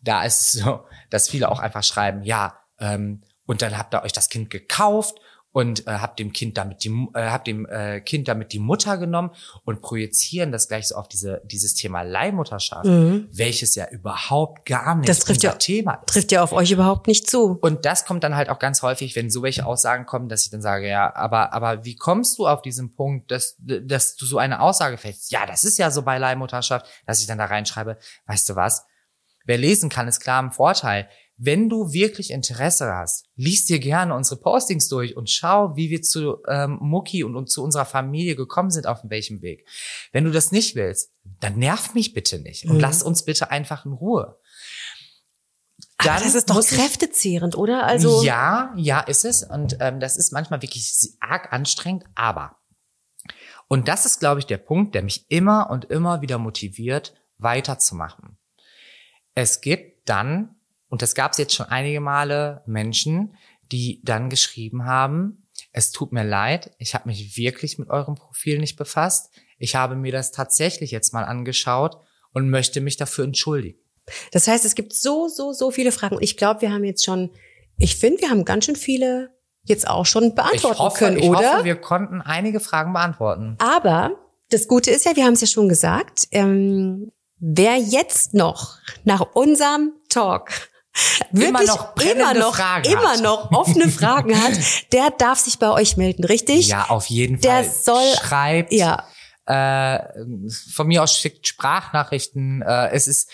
da 0.00 0.22
ist 0.24 0.40
es 0.40 0.52
so, 0.62 0.86
dass 1.10 1.28
viele 1.28 1.50
auch 1.50 1.60
einfach 1.60 1.82
schreiben, 1.82 2.22
ja, 2.22 2.58
ähm, 2.78 3.22
und 3.46 3.62
dann 3.62 3.76
habt 3.76 3.94
ihr 3.94 4.02
euch 4.02 4.12
das 4.12 4.28
Kind 4.28 4.48
gekauft 4.50 5.20
und 5.52 5.86
äh, 5.88 5.90
habt 5.92 6.18
dem 6.20 6.32
Kind 6.32 6.56
damit 6.58 6.84
die 6.84 6.90
äh, 7.14 7.28
habt 7.30 7.46
dem 7.48 7.66
äh, 7.66 8.00
Kind 8.00 8.28
damit 8.28 8.52
die 8.52 8.60
Mutter 8.60 8.98
genommen 8.98 9.30
und 9.64 9.82
projizieren 9.82 10.52
das 10.52 10.68
gleich 10.68 10.88
so 10.88 10.94
auf 10.94 11.08
diese 11.08 11.42
dieses 11.44 11.74
Thema 11.74 12.02
Leihmutterschaft, 12.02 12.84
welches 12.86 13.74
ja 13.74 13.88
überhaupt 13.88 14.64
gar 14.66 14.94
nicht 14.94 15.02
Mhm. 15.02 15.06
Das 15.06 15.18
trifft 15.20 15.42
ja- 15.42 15.52
Thema 15.52 15.94
ist. 15.94 16.06
Trifft 16.06 16.32
ja 16.32 16.42
auf 16.42 16.52
euch 16.52 16.70
überhaupt 16.70 17.06
nicht 17.08 17.28
zu. 17.28 17.58
Und 17.60 17.84
das 17.84 18.04
kommt 18.04 18.22
dann 18.22 18.36
halt 18.36 18.48
auch 18.48 18.58
ganz 18.60 18.82
häufig, 18.82 19.16
wenn 19.16 19.28
so 19.30 19.42
welche 19.42 19.66
Aussagen 19.66 20.06
kommen, 20.06 20.28
dass 20.28 20.44
ich 20.44 20.50
dann 20.50 20.62
sage, 20.62 20.88
ja, 20.88 21.14
aber, 21.16 21.52
aber 21.52 21.84
wie 21.84 21.96
kommst 21.96 22.38
du 22.38 22.46
auf 22.46 22.62
diesen 22.62 22.94
Punkt, 22.94 23.30
dass, 23.30 23.56
dass 23.58 24.14
du 24.16 24.26
so 24.26 24.38
eine 24.38 24.60
Aussage 24.60 24.98
fällst? 24.98 25.32
Ja, 25.32 25.46
das 25.46 25.64
ist 25.64 25.78
ja 25.78 25.90
so 25.90 26.02
bei 26.02 26.18
Leihmutterschaft, 26.18 26.86
dass 27.06 27.20
ich 27.20 27.26
dann 27.26 27.38
da 27.38 27.46
reinschreibe, 27.46 27.98
weißt 28.26 28.48
du 28.48 28.56
was? 28.56 28.84
Wer 29.46 29.58
lesen 29.58 29.88
kann, 29.88 30.06
ist 30.06 30.20
klar 30.20 30.40
im 30.42 30.52
Vorteil. 30.52 31.08
Wenn 31.42 31.70
du 31.70 31.92
wirklich 31.94 32.30
Interesse 32.32 32.92
hast, 32.94 33.24
liest 33.34 33.70
dir 33.70 33.78
gerne 33.78 34.14
unsere 34.14 34.38
Postings 34.38 34.88
durch 34.88 35.16
und 35.16 35.30
schau, 35.30 35.74
wie 35.74 35.88
wir 35.88 36.02
zu 36.02 36.36
ähm, 36.46 36.76
Mucki 36.82 37.24
und, 37.24 37.34
und 37.34 37.48
zu 37.50 37.64
unserer 37.64 37.86
Familie 37.86 38.36
gekommen 38.36 38.70
sind, 38.70 38.86
auf 38.86 38.98
welchem 39.04 39.40
Weg. 39.40 39.66
Wenn 40.12 40.24
du 40.24 40.32
das 40.32 40.52
nicht 40.52 40.74
willst, 40.74 41.12
dann 41.40 41.56
nerv 41.58 41.94
mich 41.94 42.12
bitte 42.12 42.40
nicht 42.40 42.66
und 42.66 42.74
Mhm. 42.74 42.80
lass 42.80 43.02
uns 43.02 43.24
bitte 43.24 43.50
einfach 43.50 43.86
in 43.86 43.92
Ruhe. 43.92 44.38
Aber 45.96 46.18
das 46.22 46.34
ist 46.34 46.50
doch 46.50 46.62
kräftezehrend, 46.62 47.56
oder? 47.56 47.84
Also 47.86 48.22
ja, 48.22 48.72
ja, 48.76 49.00
ist 49.00 49.24
es. 49.24 49.42
Und 49.42 49.78
ähm, 49.80 49.98
das 50.00 50.16
ist 50.16 50.32
manchmal 50.32 50.62
wirklich 50.62 50.92
arg 51.20 51.52
anstrengend, 51.52 52.04
aber. 52.14 52.58
Und 53.68 53.88
das 53.88 54.04
ist, 54.04 54.18
glaube 54.20 54.40
ich, 54.40 54.46
der 54.46 54.58
Punkt, 54.58 54.94
der 54.94 55.02
mich 55.02 55.30
immer 55.30 55.70
und 55.70 55.86
immer 55.86 56.20
wieder 56.22 56.38
motiviert, 56.38 57.14
weiterzumachen. 57.38 58.36
Es 59.34 59.60
gibt 59.60 60.08
dann, 60.08 60.56
und 60.90 61.02
das 61.02 61.14
gab 61.14 61.32
es 61.32 61.38
jetzt 61.38 61.54
schon 61.54 61.66
einige 61.66 62.00
Male, 62.00 62.62
Menschen, 62.66 63.34
die 63.72 64.02
dann 64.04 64.28
geschrieben 64.28 64.84
haben, 64.84 65.48
es 65.72 65.92
tut 65.92 66.12
mir 66.12 66.24
leid, 66.24 66.72
ich 66.78 66.94
habe 66.94 67.08
mich 67.08 67.36
wirklich 67.36 67.78
mit 67.78 67.88
eurem 67.90 68.16
Profil 68.16 68.58
nicht 68.58 68.76
befasst. 68.76 69.30
Ich 69.58 69.76
habe 69.76 69.94
mir 69.94 70.10
das 70.10 70.32
tatsächlich 70.32 70.90
jetzt 70.90 71.12
mal 71.12 71.24
angeschaut 71.24 71.96
und 72.32 72.50
möchte 72.50 72.80
mich 72.80 72.96
dafür 72.96 73.24
entschuldigen. 73.24 73.78
Das 74.32 74.48
heißt, 74.48 74.64
es 74.64 74.74
gibt 74.74 74.92
so, 74.92 75.28
so, 75.28 75.52
so 75.52 75.70
viele 75.70 75.92
Fragen. 75.92 76.18
Ich 76.20 76.36
glaube, 76.36 76.62
wir 76.62 76.72
haben 76.72 76.82
jetzt 76.84 77.04
schon, 77.04 77.30
ich 77.78 77.96
finde, 77.96 78.22
wir 78.22 78.30
haben 78.30 78.44
ganz 78.44 78.64
schön 78.64 78.74
viele 78.74 79.30
jetzt 79.62 79.86
auch 79.86 80.06
schon 80.06 80.24
Ich 80.24 80.34
beantworten 80.34 80.78
hoffe, 80.78 80.98
können, 80.98 81.18
ich 81.18 81.28
oder? 81.28 81.54
hoffe, 81.54 81.64
wir 81.64 81.76
konnten 81.76 82.20
einige 82.20 82.58
Fragen 82.58 82.92
beantworten. 82.92 83.56
Aber 83.58 84.18
das 84.48 84.66
Gute 84.66 84.90
ist 84.90 85.04
ja, 85.04 85.14
wir 85.14 85.24
haben 85.24 85.34
es 85.34 85.42
ja 85.42 85.46
schon 85.46 85.68
gesagt, 85.68 86.26
ähm, 86.32 87.12
wer 87.38 87.76
jetzt 87.76 88.34
noch 88.34 88.78
nach 89.04 89.20
unserem 89.34 89.92
Talk 90.08 90.69
wirklich 91.30 91.68
noch 91.68 91.94
brennende 91.94 92.22
immer 92.22 92.34
noch, 92.34 92.54
Fragen 92.54 92.90
immer 92.90 93.12
hat. 93.12 93.20
noch 93.22 93.52
offene 93.52 93.88
Fragen 93.88 94.40
hat, 94.40 94.52
der 94.92 95.10
darf 95.10 95.38
sich 95.38 95.58
bei 95.58 95.70
euch 95.70 95.96
melden, 95.96 96.24
richtig? 96.24 96.68
Ja, 96.68 96.86
auf 96.88 97.06
jeden 97.06 97.40
Der 97.40 97.64
Fall. 97.64 97.70
soll- 97.70 98.14
Schreibt. 98.20 98.72
Ja. 98.72 99.04
Äh, 99.46 100.00
von 100.74 100.86
mir 100.86 101.02
aus 101.02 101.16
schickt 101.16 101.46
Sprachnachrichten. 101.46 102.62
Äh, 102.62 102.90
es 102.90 103.08
ist 103.08 103.30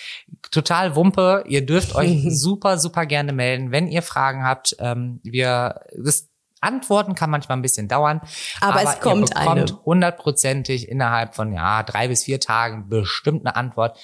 total 0.51 0.97
Wumpe. 0.97 1.45
Ihr 1.47 1.67
dürft 1.67 1.95
euch 1.95 2.23
super, 2.29 2.79
super 2.79 3.05
gerne 3.05 3.33
melden, 3.33 3.71
wenn 3.71 3.89
ihr 3.89 4.03
Fragen 4.03 4.43
habt. 4.45 4.77
Ähm, 4.79 5.21
wir, 5.25 5.83
das 6.03 6.29
Antworten 6.63 7.15
kann 7.15 7.29
manchmal 7.29 7.59
ein 7.59 7.63
bisschen 7.63 7.89
dauern. 7.89 8.23
Aber 8.63 8.83
es 8.83 9.01
kommt 9.01 9.29
ihr 9.29 9.35
bekommt 9.35 9.71
eine. 9.73 9.85
hundertprozentig 9.85 10.89
innerhalb 10.89 11.35
von 11.35 11.53
ja 11.53 11.83
drei 11.83 12.09
bis 12.09 12.25
vier 12.25 12.41
Tagen 12.41 12.89
bestimmt 12.89 13.45
eine 13.47 13.55
Antwort. 13.57 13.99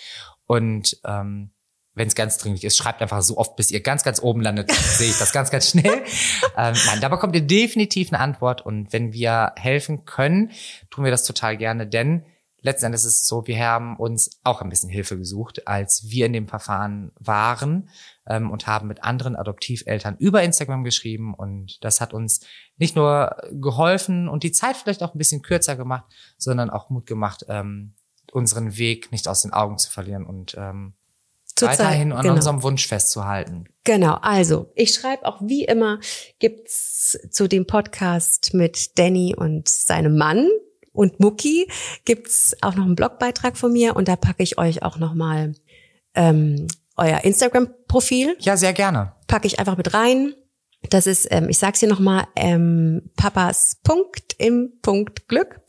Und 0.47 0.99
ähm, 1.07 1.53
wenn 1.95 2.09
es 2.09 2.15
ganz 2.15 2.39
dringlich 2.39 2.65
ist, 2.65 2.77
schreibt 2.77 3.03
einfach 3.03 3.23
so 3.23 3.37
oft, 3.37 3.57
bis 3.57 3.71
ihr 3.71 3.83
ganz, 3.83 4.03
ganz 4.03 4.23
oben 4.23 4.41
landet, 4.41 4.71
sehe 4.73 5.11
ich 5.11 5.19
das 5.19 5.33
ganz, 5.33 5.51
ganz 5.51 5.71
schnell. 5.71 6.03
ähm, 6.57 6.75
nein, 6.87 7.01
da 7.01 7.09
bekommt 7.09 7.35
ihr 7.35 7.43
definitiv 7.43 8.13
eine 8.13 8.21
Antwort. 8.21 8.65
Und 8.65 8.93
wenn 8.93 9.13
wir 9.13 9.53
helfen 9.57 10.05
können, 10.05 10.53
tun 10.91 11.05
wir 11.05 11.11
das 11.11 11.25
total 11.25 11.57
gerne, 11.57 11.87
denn 11.87 12.25
letzten 12.63 12.87
Endes 12.87 13.05
ist 13.05 13.23
es 13.23 13.27
so, 13.29 13.47
wir 13.47 13.59
haben 13.59 13.97
uns 13.97 14.41
auch 14.45 14.63
ein 14.63 14.71
bisschen 14.71 14.89
Hilfe 14.89 15.19
gesucht, 15.19 15.67
als 15.67 16.05
wir 16.09 16.27
in 16.27 16.33
dem 16.33 16.49
Verfahren 16.49 17.13
waren 17.19 17.91
ähm, 18.27 18.51
und 18.51 18.67
haben 18.67 18.89
mit 18.89 19.03
anderen 19.05 19.37
Adoptiveltern 19.37 20.17
über 20.19 20.43
Instagram 20.43 20.85
geschrieben. 20.85 21.35
Und 21.35 21.85
das 21.85 22.01
hat 22.01 22.15
uns 22.15 22.47
nicht 22.79 22.97
nur 22.97 23.37
geholfen 23.51 24.29
und 24.29 24.45
die 24.45 24.53
Zeit 24.53 24.77
vielleicht 24.77 25.03
auch 25.03 25.15
ein 25.15 25.19
bisschen 25.19 25.43
kürzer 25.43 25.77
gemacht, 25.77 26.05
sondern 26.39 26.71
auch 26.71 26.89
Mut 26.89 27.07
gemacht, 27.07 27.45
ähm, 27.49 27.95
unseren 28.31 28.79
Weg 28.79 29.13
nicht 29.13 29.29
aus 29.29 29.43
den 29.43 29.53
Augen 29.53 29.77
zu 29.77 29.91
verlieren 29.91 30.25
und 30.25 30.55
ähm, 30.57 30.95
Zurzeit, 31.57 31.79
weiterhin 31.81 32.13
an 32.13 32.23
genau. 32.23 32.35
unserem 32.35 32.63
Wunsch 32.63 32.87
festzuhalten. 32.87 33.65
Genau, 33.85 34.15
also 34.23 34.71
ich 34.75 34.95
schreibe 34.95 35.27
auch 35.27 35.41
wie 35.43 35.65
immer, 35.65 36.01
gibt's 36.39 37.19
zu 37.31 37.49
dem 37.49 37.67
Podcast 37.67 38.55
mit 38.55 38.99
Danny 38.99 39.35
und 39.37 39.69
seinem 39.69 40.17
Mann 40.17 40.49
und 40.93 41.21
Mucki, 41.21 41.69
gibt's 42.05 42.57
auch 42.63 42.75
noch 42.75 42.85
einen 42.85 42.97
Blogbeitrag 42.97 43.57
von 43.57 43.73
mir 43.73 43.97
und 43.97 44.09
da 44.09 44.17
packe 44.17 44.43
ich 44.43 44.59
euch 44.59 44.83
auch 44.83 44.99
nochmal 44.99 45.55
ähm, 46.15 46.69
euer 46.97 47.25
Instagram-Profil, 47.25 48.37
Ja, 48.41 48.57
sehr 48.57 48.73
gerne. 48.73 49.13
packe 49.27 49.47
ich 49.47 49.59
einfach 49.59 49.77
mit 49.77 49.95
rein. 49.95 50.35
Das 50.91 51.07
ist, 51.07 51.29
ähm, 51.31 51.49
ich 51.49 51.59
sag's 51.59 51.81
hier 51.81 51.89
nochmal, 51.89 52.27
ähm, 52.37 53.11
Papas 53.17 53.79
Punkt 53.85 54.35
im 54.39 54.73
Punkt 54.83 55.29
Glück. 55.29 55.61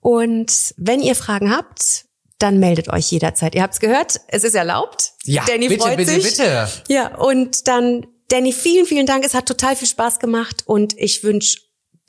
Und 0.00 0.74
wenn 0.76 1.00
ihr 1.00 1.14
Fragen 1.14 1.54
habt, 1.54 2.06
dann 2.42 2.58
meldet 2.58 2.88
euch 2.88 3.10
jederzeit. 3.10 3.54
Ihr 3.54 3.62
habt's 3.62 3.80
gehört, 3.80 4.20
es 4.28 4.44
ist 4.44 4.54
erlaubt. 4.54 5.12
Ja, 5.24 5.44
Danny 5.46 5.68
bitte, 5.68 5.82
freut 5.82 5.96
bitte, 5.96 6.12
sich. 6.12 6.24
bitte. 6.24 6.68
Ja, 6.88 7.16
und 7.16 7.68
dann 7.68 8.06
Danny, 8.28 8.52
vielen, 8.52 8.86
vielen 8.86 9.06
Dank. 9.06 9.24
Es 9.24 9.34
hat 9.34 9.46
total 9.46 9.76
viel 9.76 9.88
Spaß 9.88 10.18
gemacht 10.18 10.62
und 10.64 10.98
ich 10.98 11.22
wünsche 11.22 11.58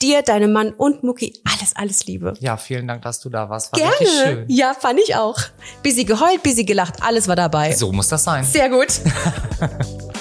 dir, 0.02 0.22
deinem 0.22 0.52
Mann 0.52 0.74
und 0.74 1.04
Mucki 1.04 1.42
alles, 1.46 1.76
alles 1.76 2.06
Liebe. 2.06 2.34
Ja, 2.40 2.58
vielen 2.58 2.88
Dank, 2.88 3.04
dass 3.04 3.20
du 3.20 3.30
da 3.30 3.50
warst. 3.50 3.72
War 3.74 3.80
Gerne. 3.80 4.46
Ja, 4.48 4.74
fand 4.74 5.00
ich 5.00 5.16
auch. 5.16 5.38
Busy 5.82 6.04
geheult, 6.04 6.44
busy 6.44 6.64
gelacht, 6.64 7.02
alles 7.02 7.28
war 7.28 7.36
dabei. 7.36 7.74
So 7.74 7.92
muss 7.92 8.10
das 8.10 8.24
sein. 8.24 8.44
Sehr 8.44 8.70
gut. 8.70 8.88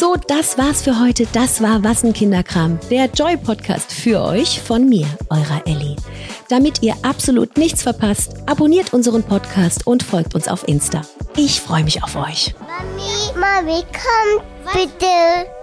So, 0.00 0.16
das 0.28 0.56
war's 0.56 0.80
für 0.80 0.98
heute. 0.98 1.26
Das 1.34 1.60
war 1.60 1.84
Was 1.84 2.04
ein 2.04 2.14
Kinderkram, 2.14 2.78
der 2.90 3.04
Joy-Podcast 3.04 3.92
für 3.92 4.22
euch 4.22 4.58
von 4.58 4.88
mir, 4.88 5.06
eurer 5.28 5.60
Ellie. 5.66 5.94
Damit 6.48 6.82
ihr 6.82 6.94
absolut 7.02 7.58
nichts 7.58 7.82
verpasst, 7.82 8.32
abonniert 8.46 8.94
unseren 8.94 9.22
Podcast 9.22 9.86
und 9.86 10.02
folgt 10.02 10.34
uns 10.34 10.48
auf 10.48 10.66
Insta. 10.66 11.02
Ich 11.36 11.60
freue 11.60 11.84
mich 11.84 12.02
auf 12.02 12.16
euch. 12.16 12.54
Mami, 12.60 13.38
Mami, 13.38 13.82
komm 13.92 14.42
bitte. 14.72 15.59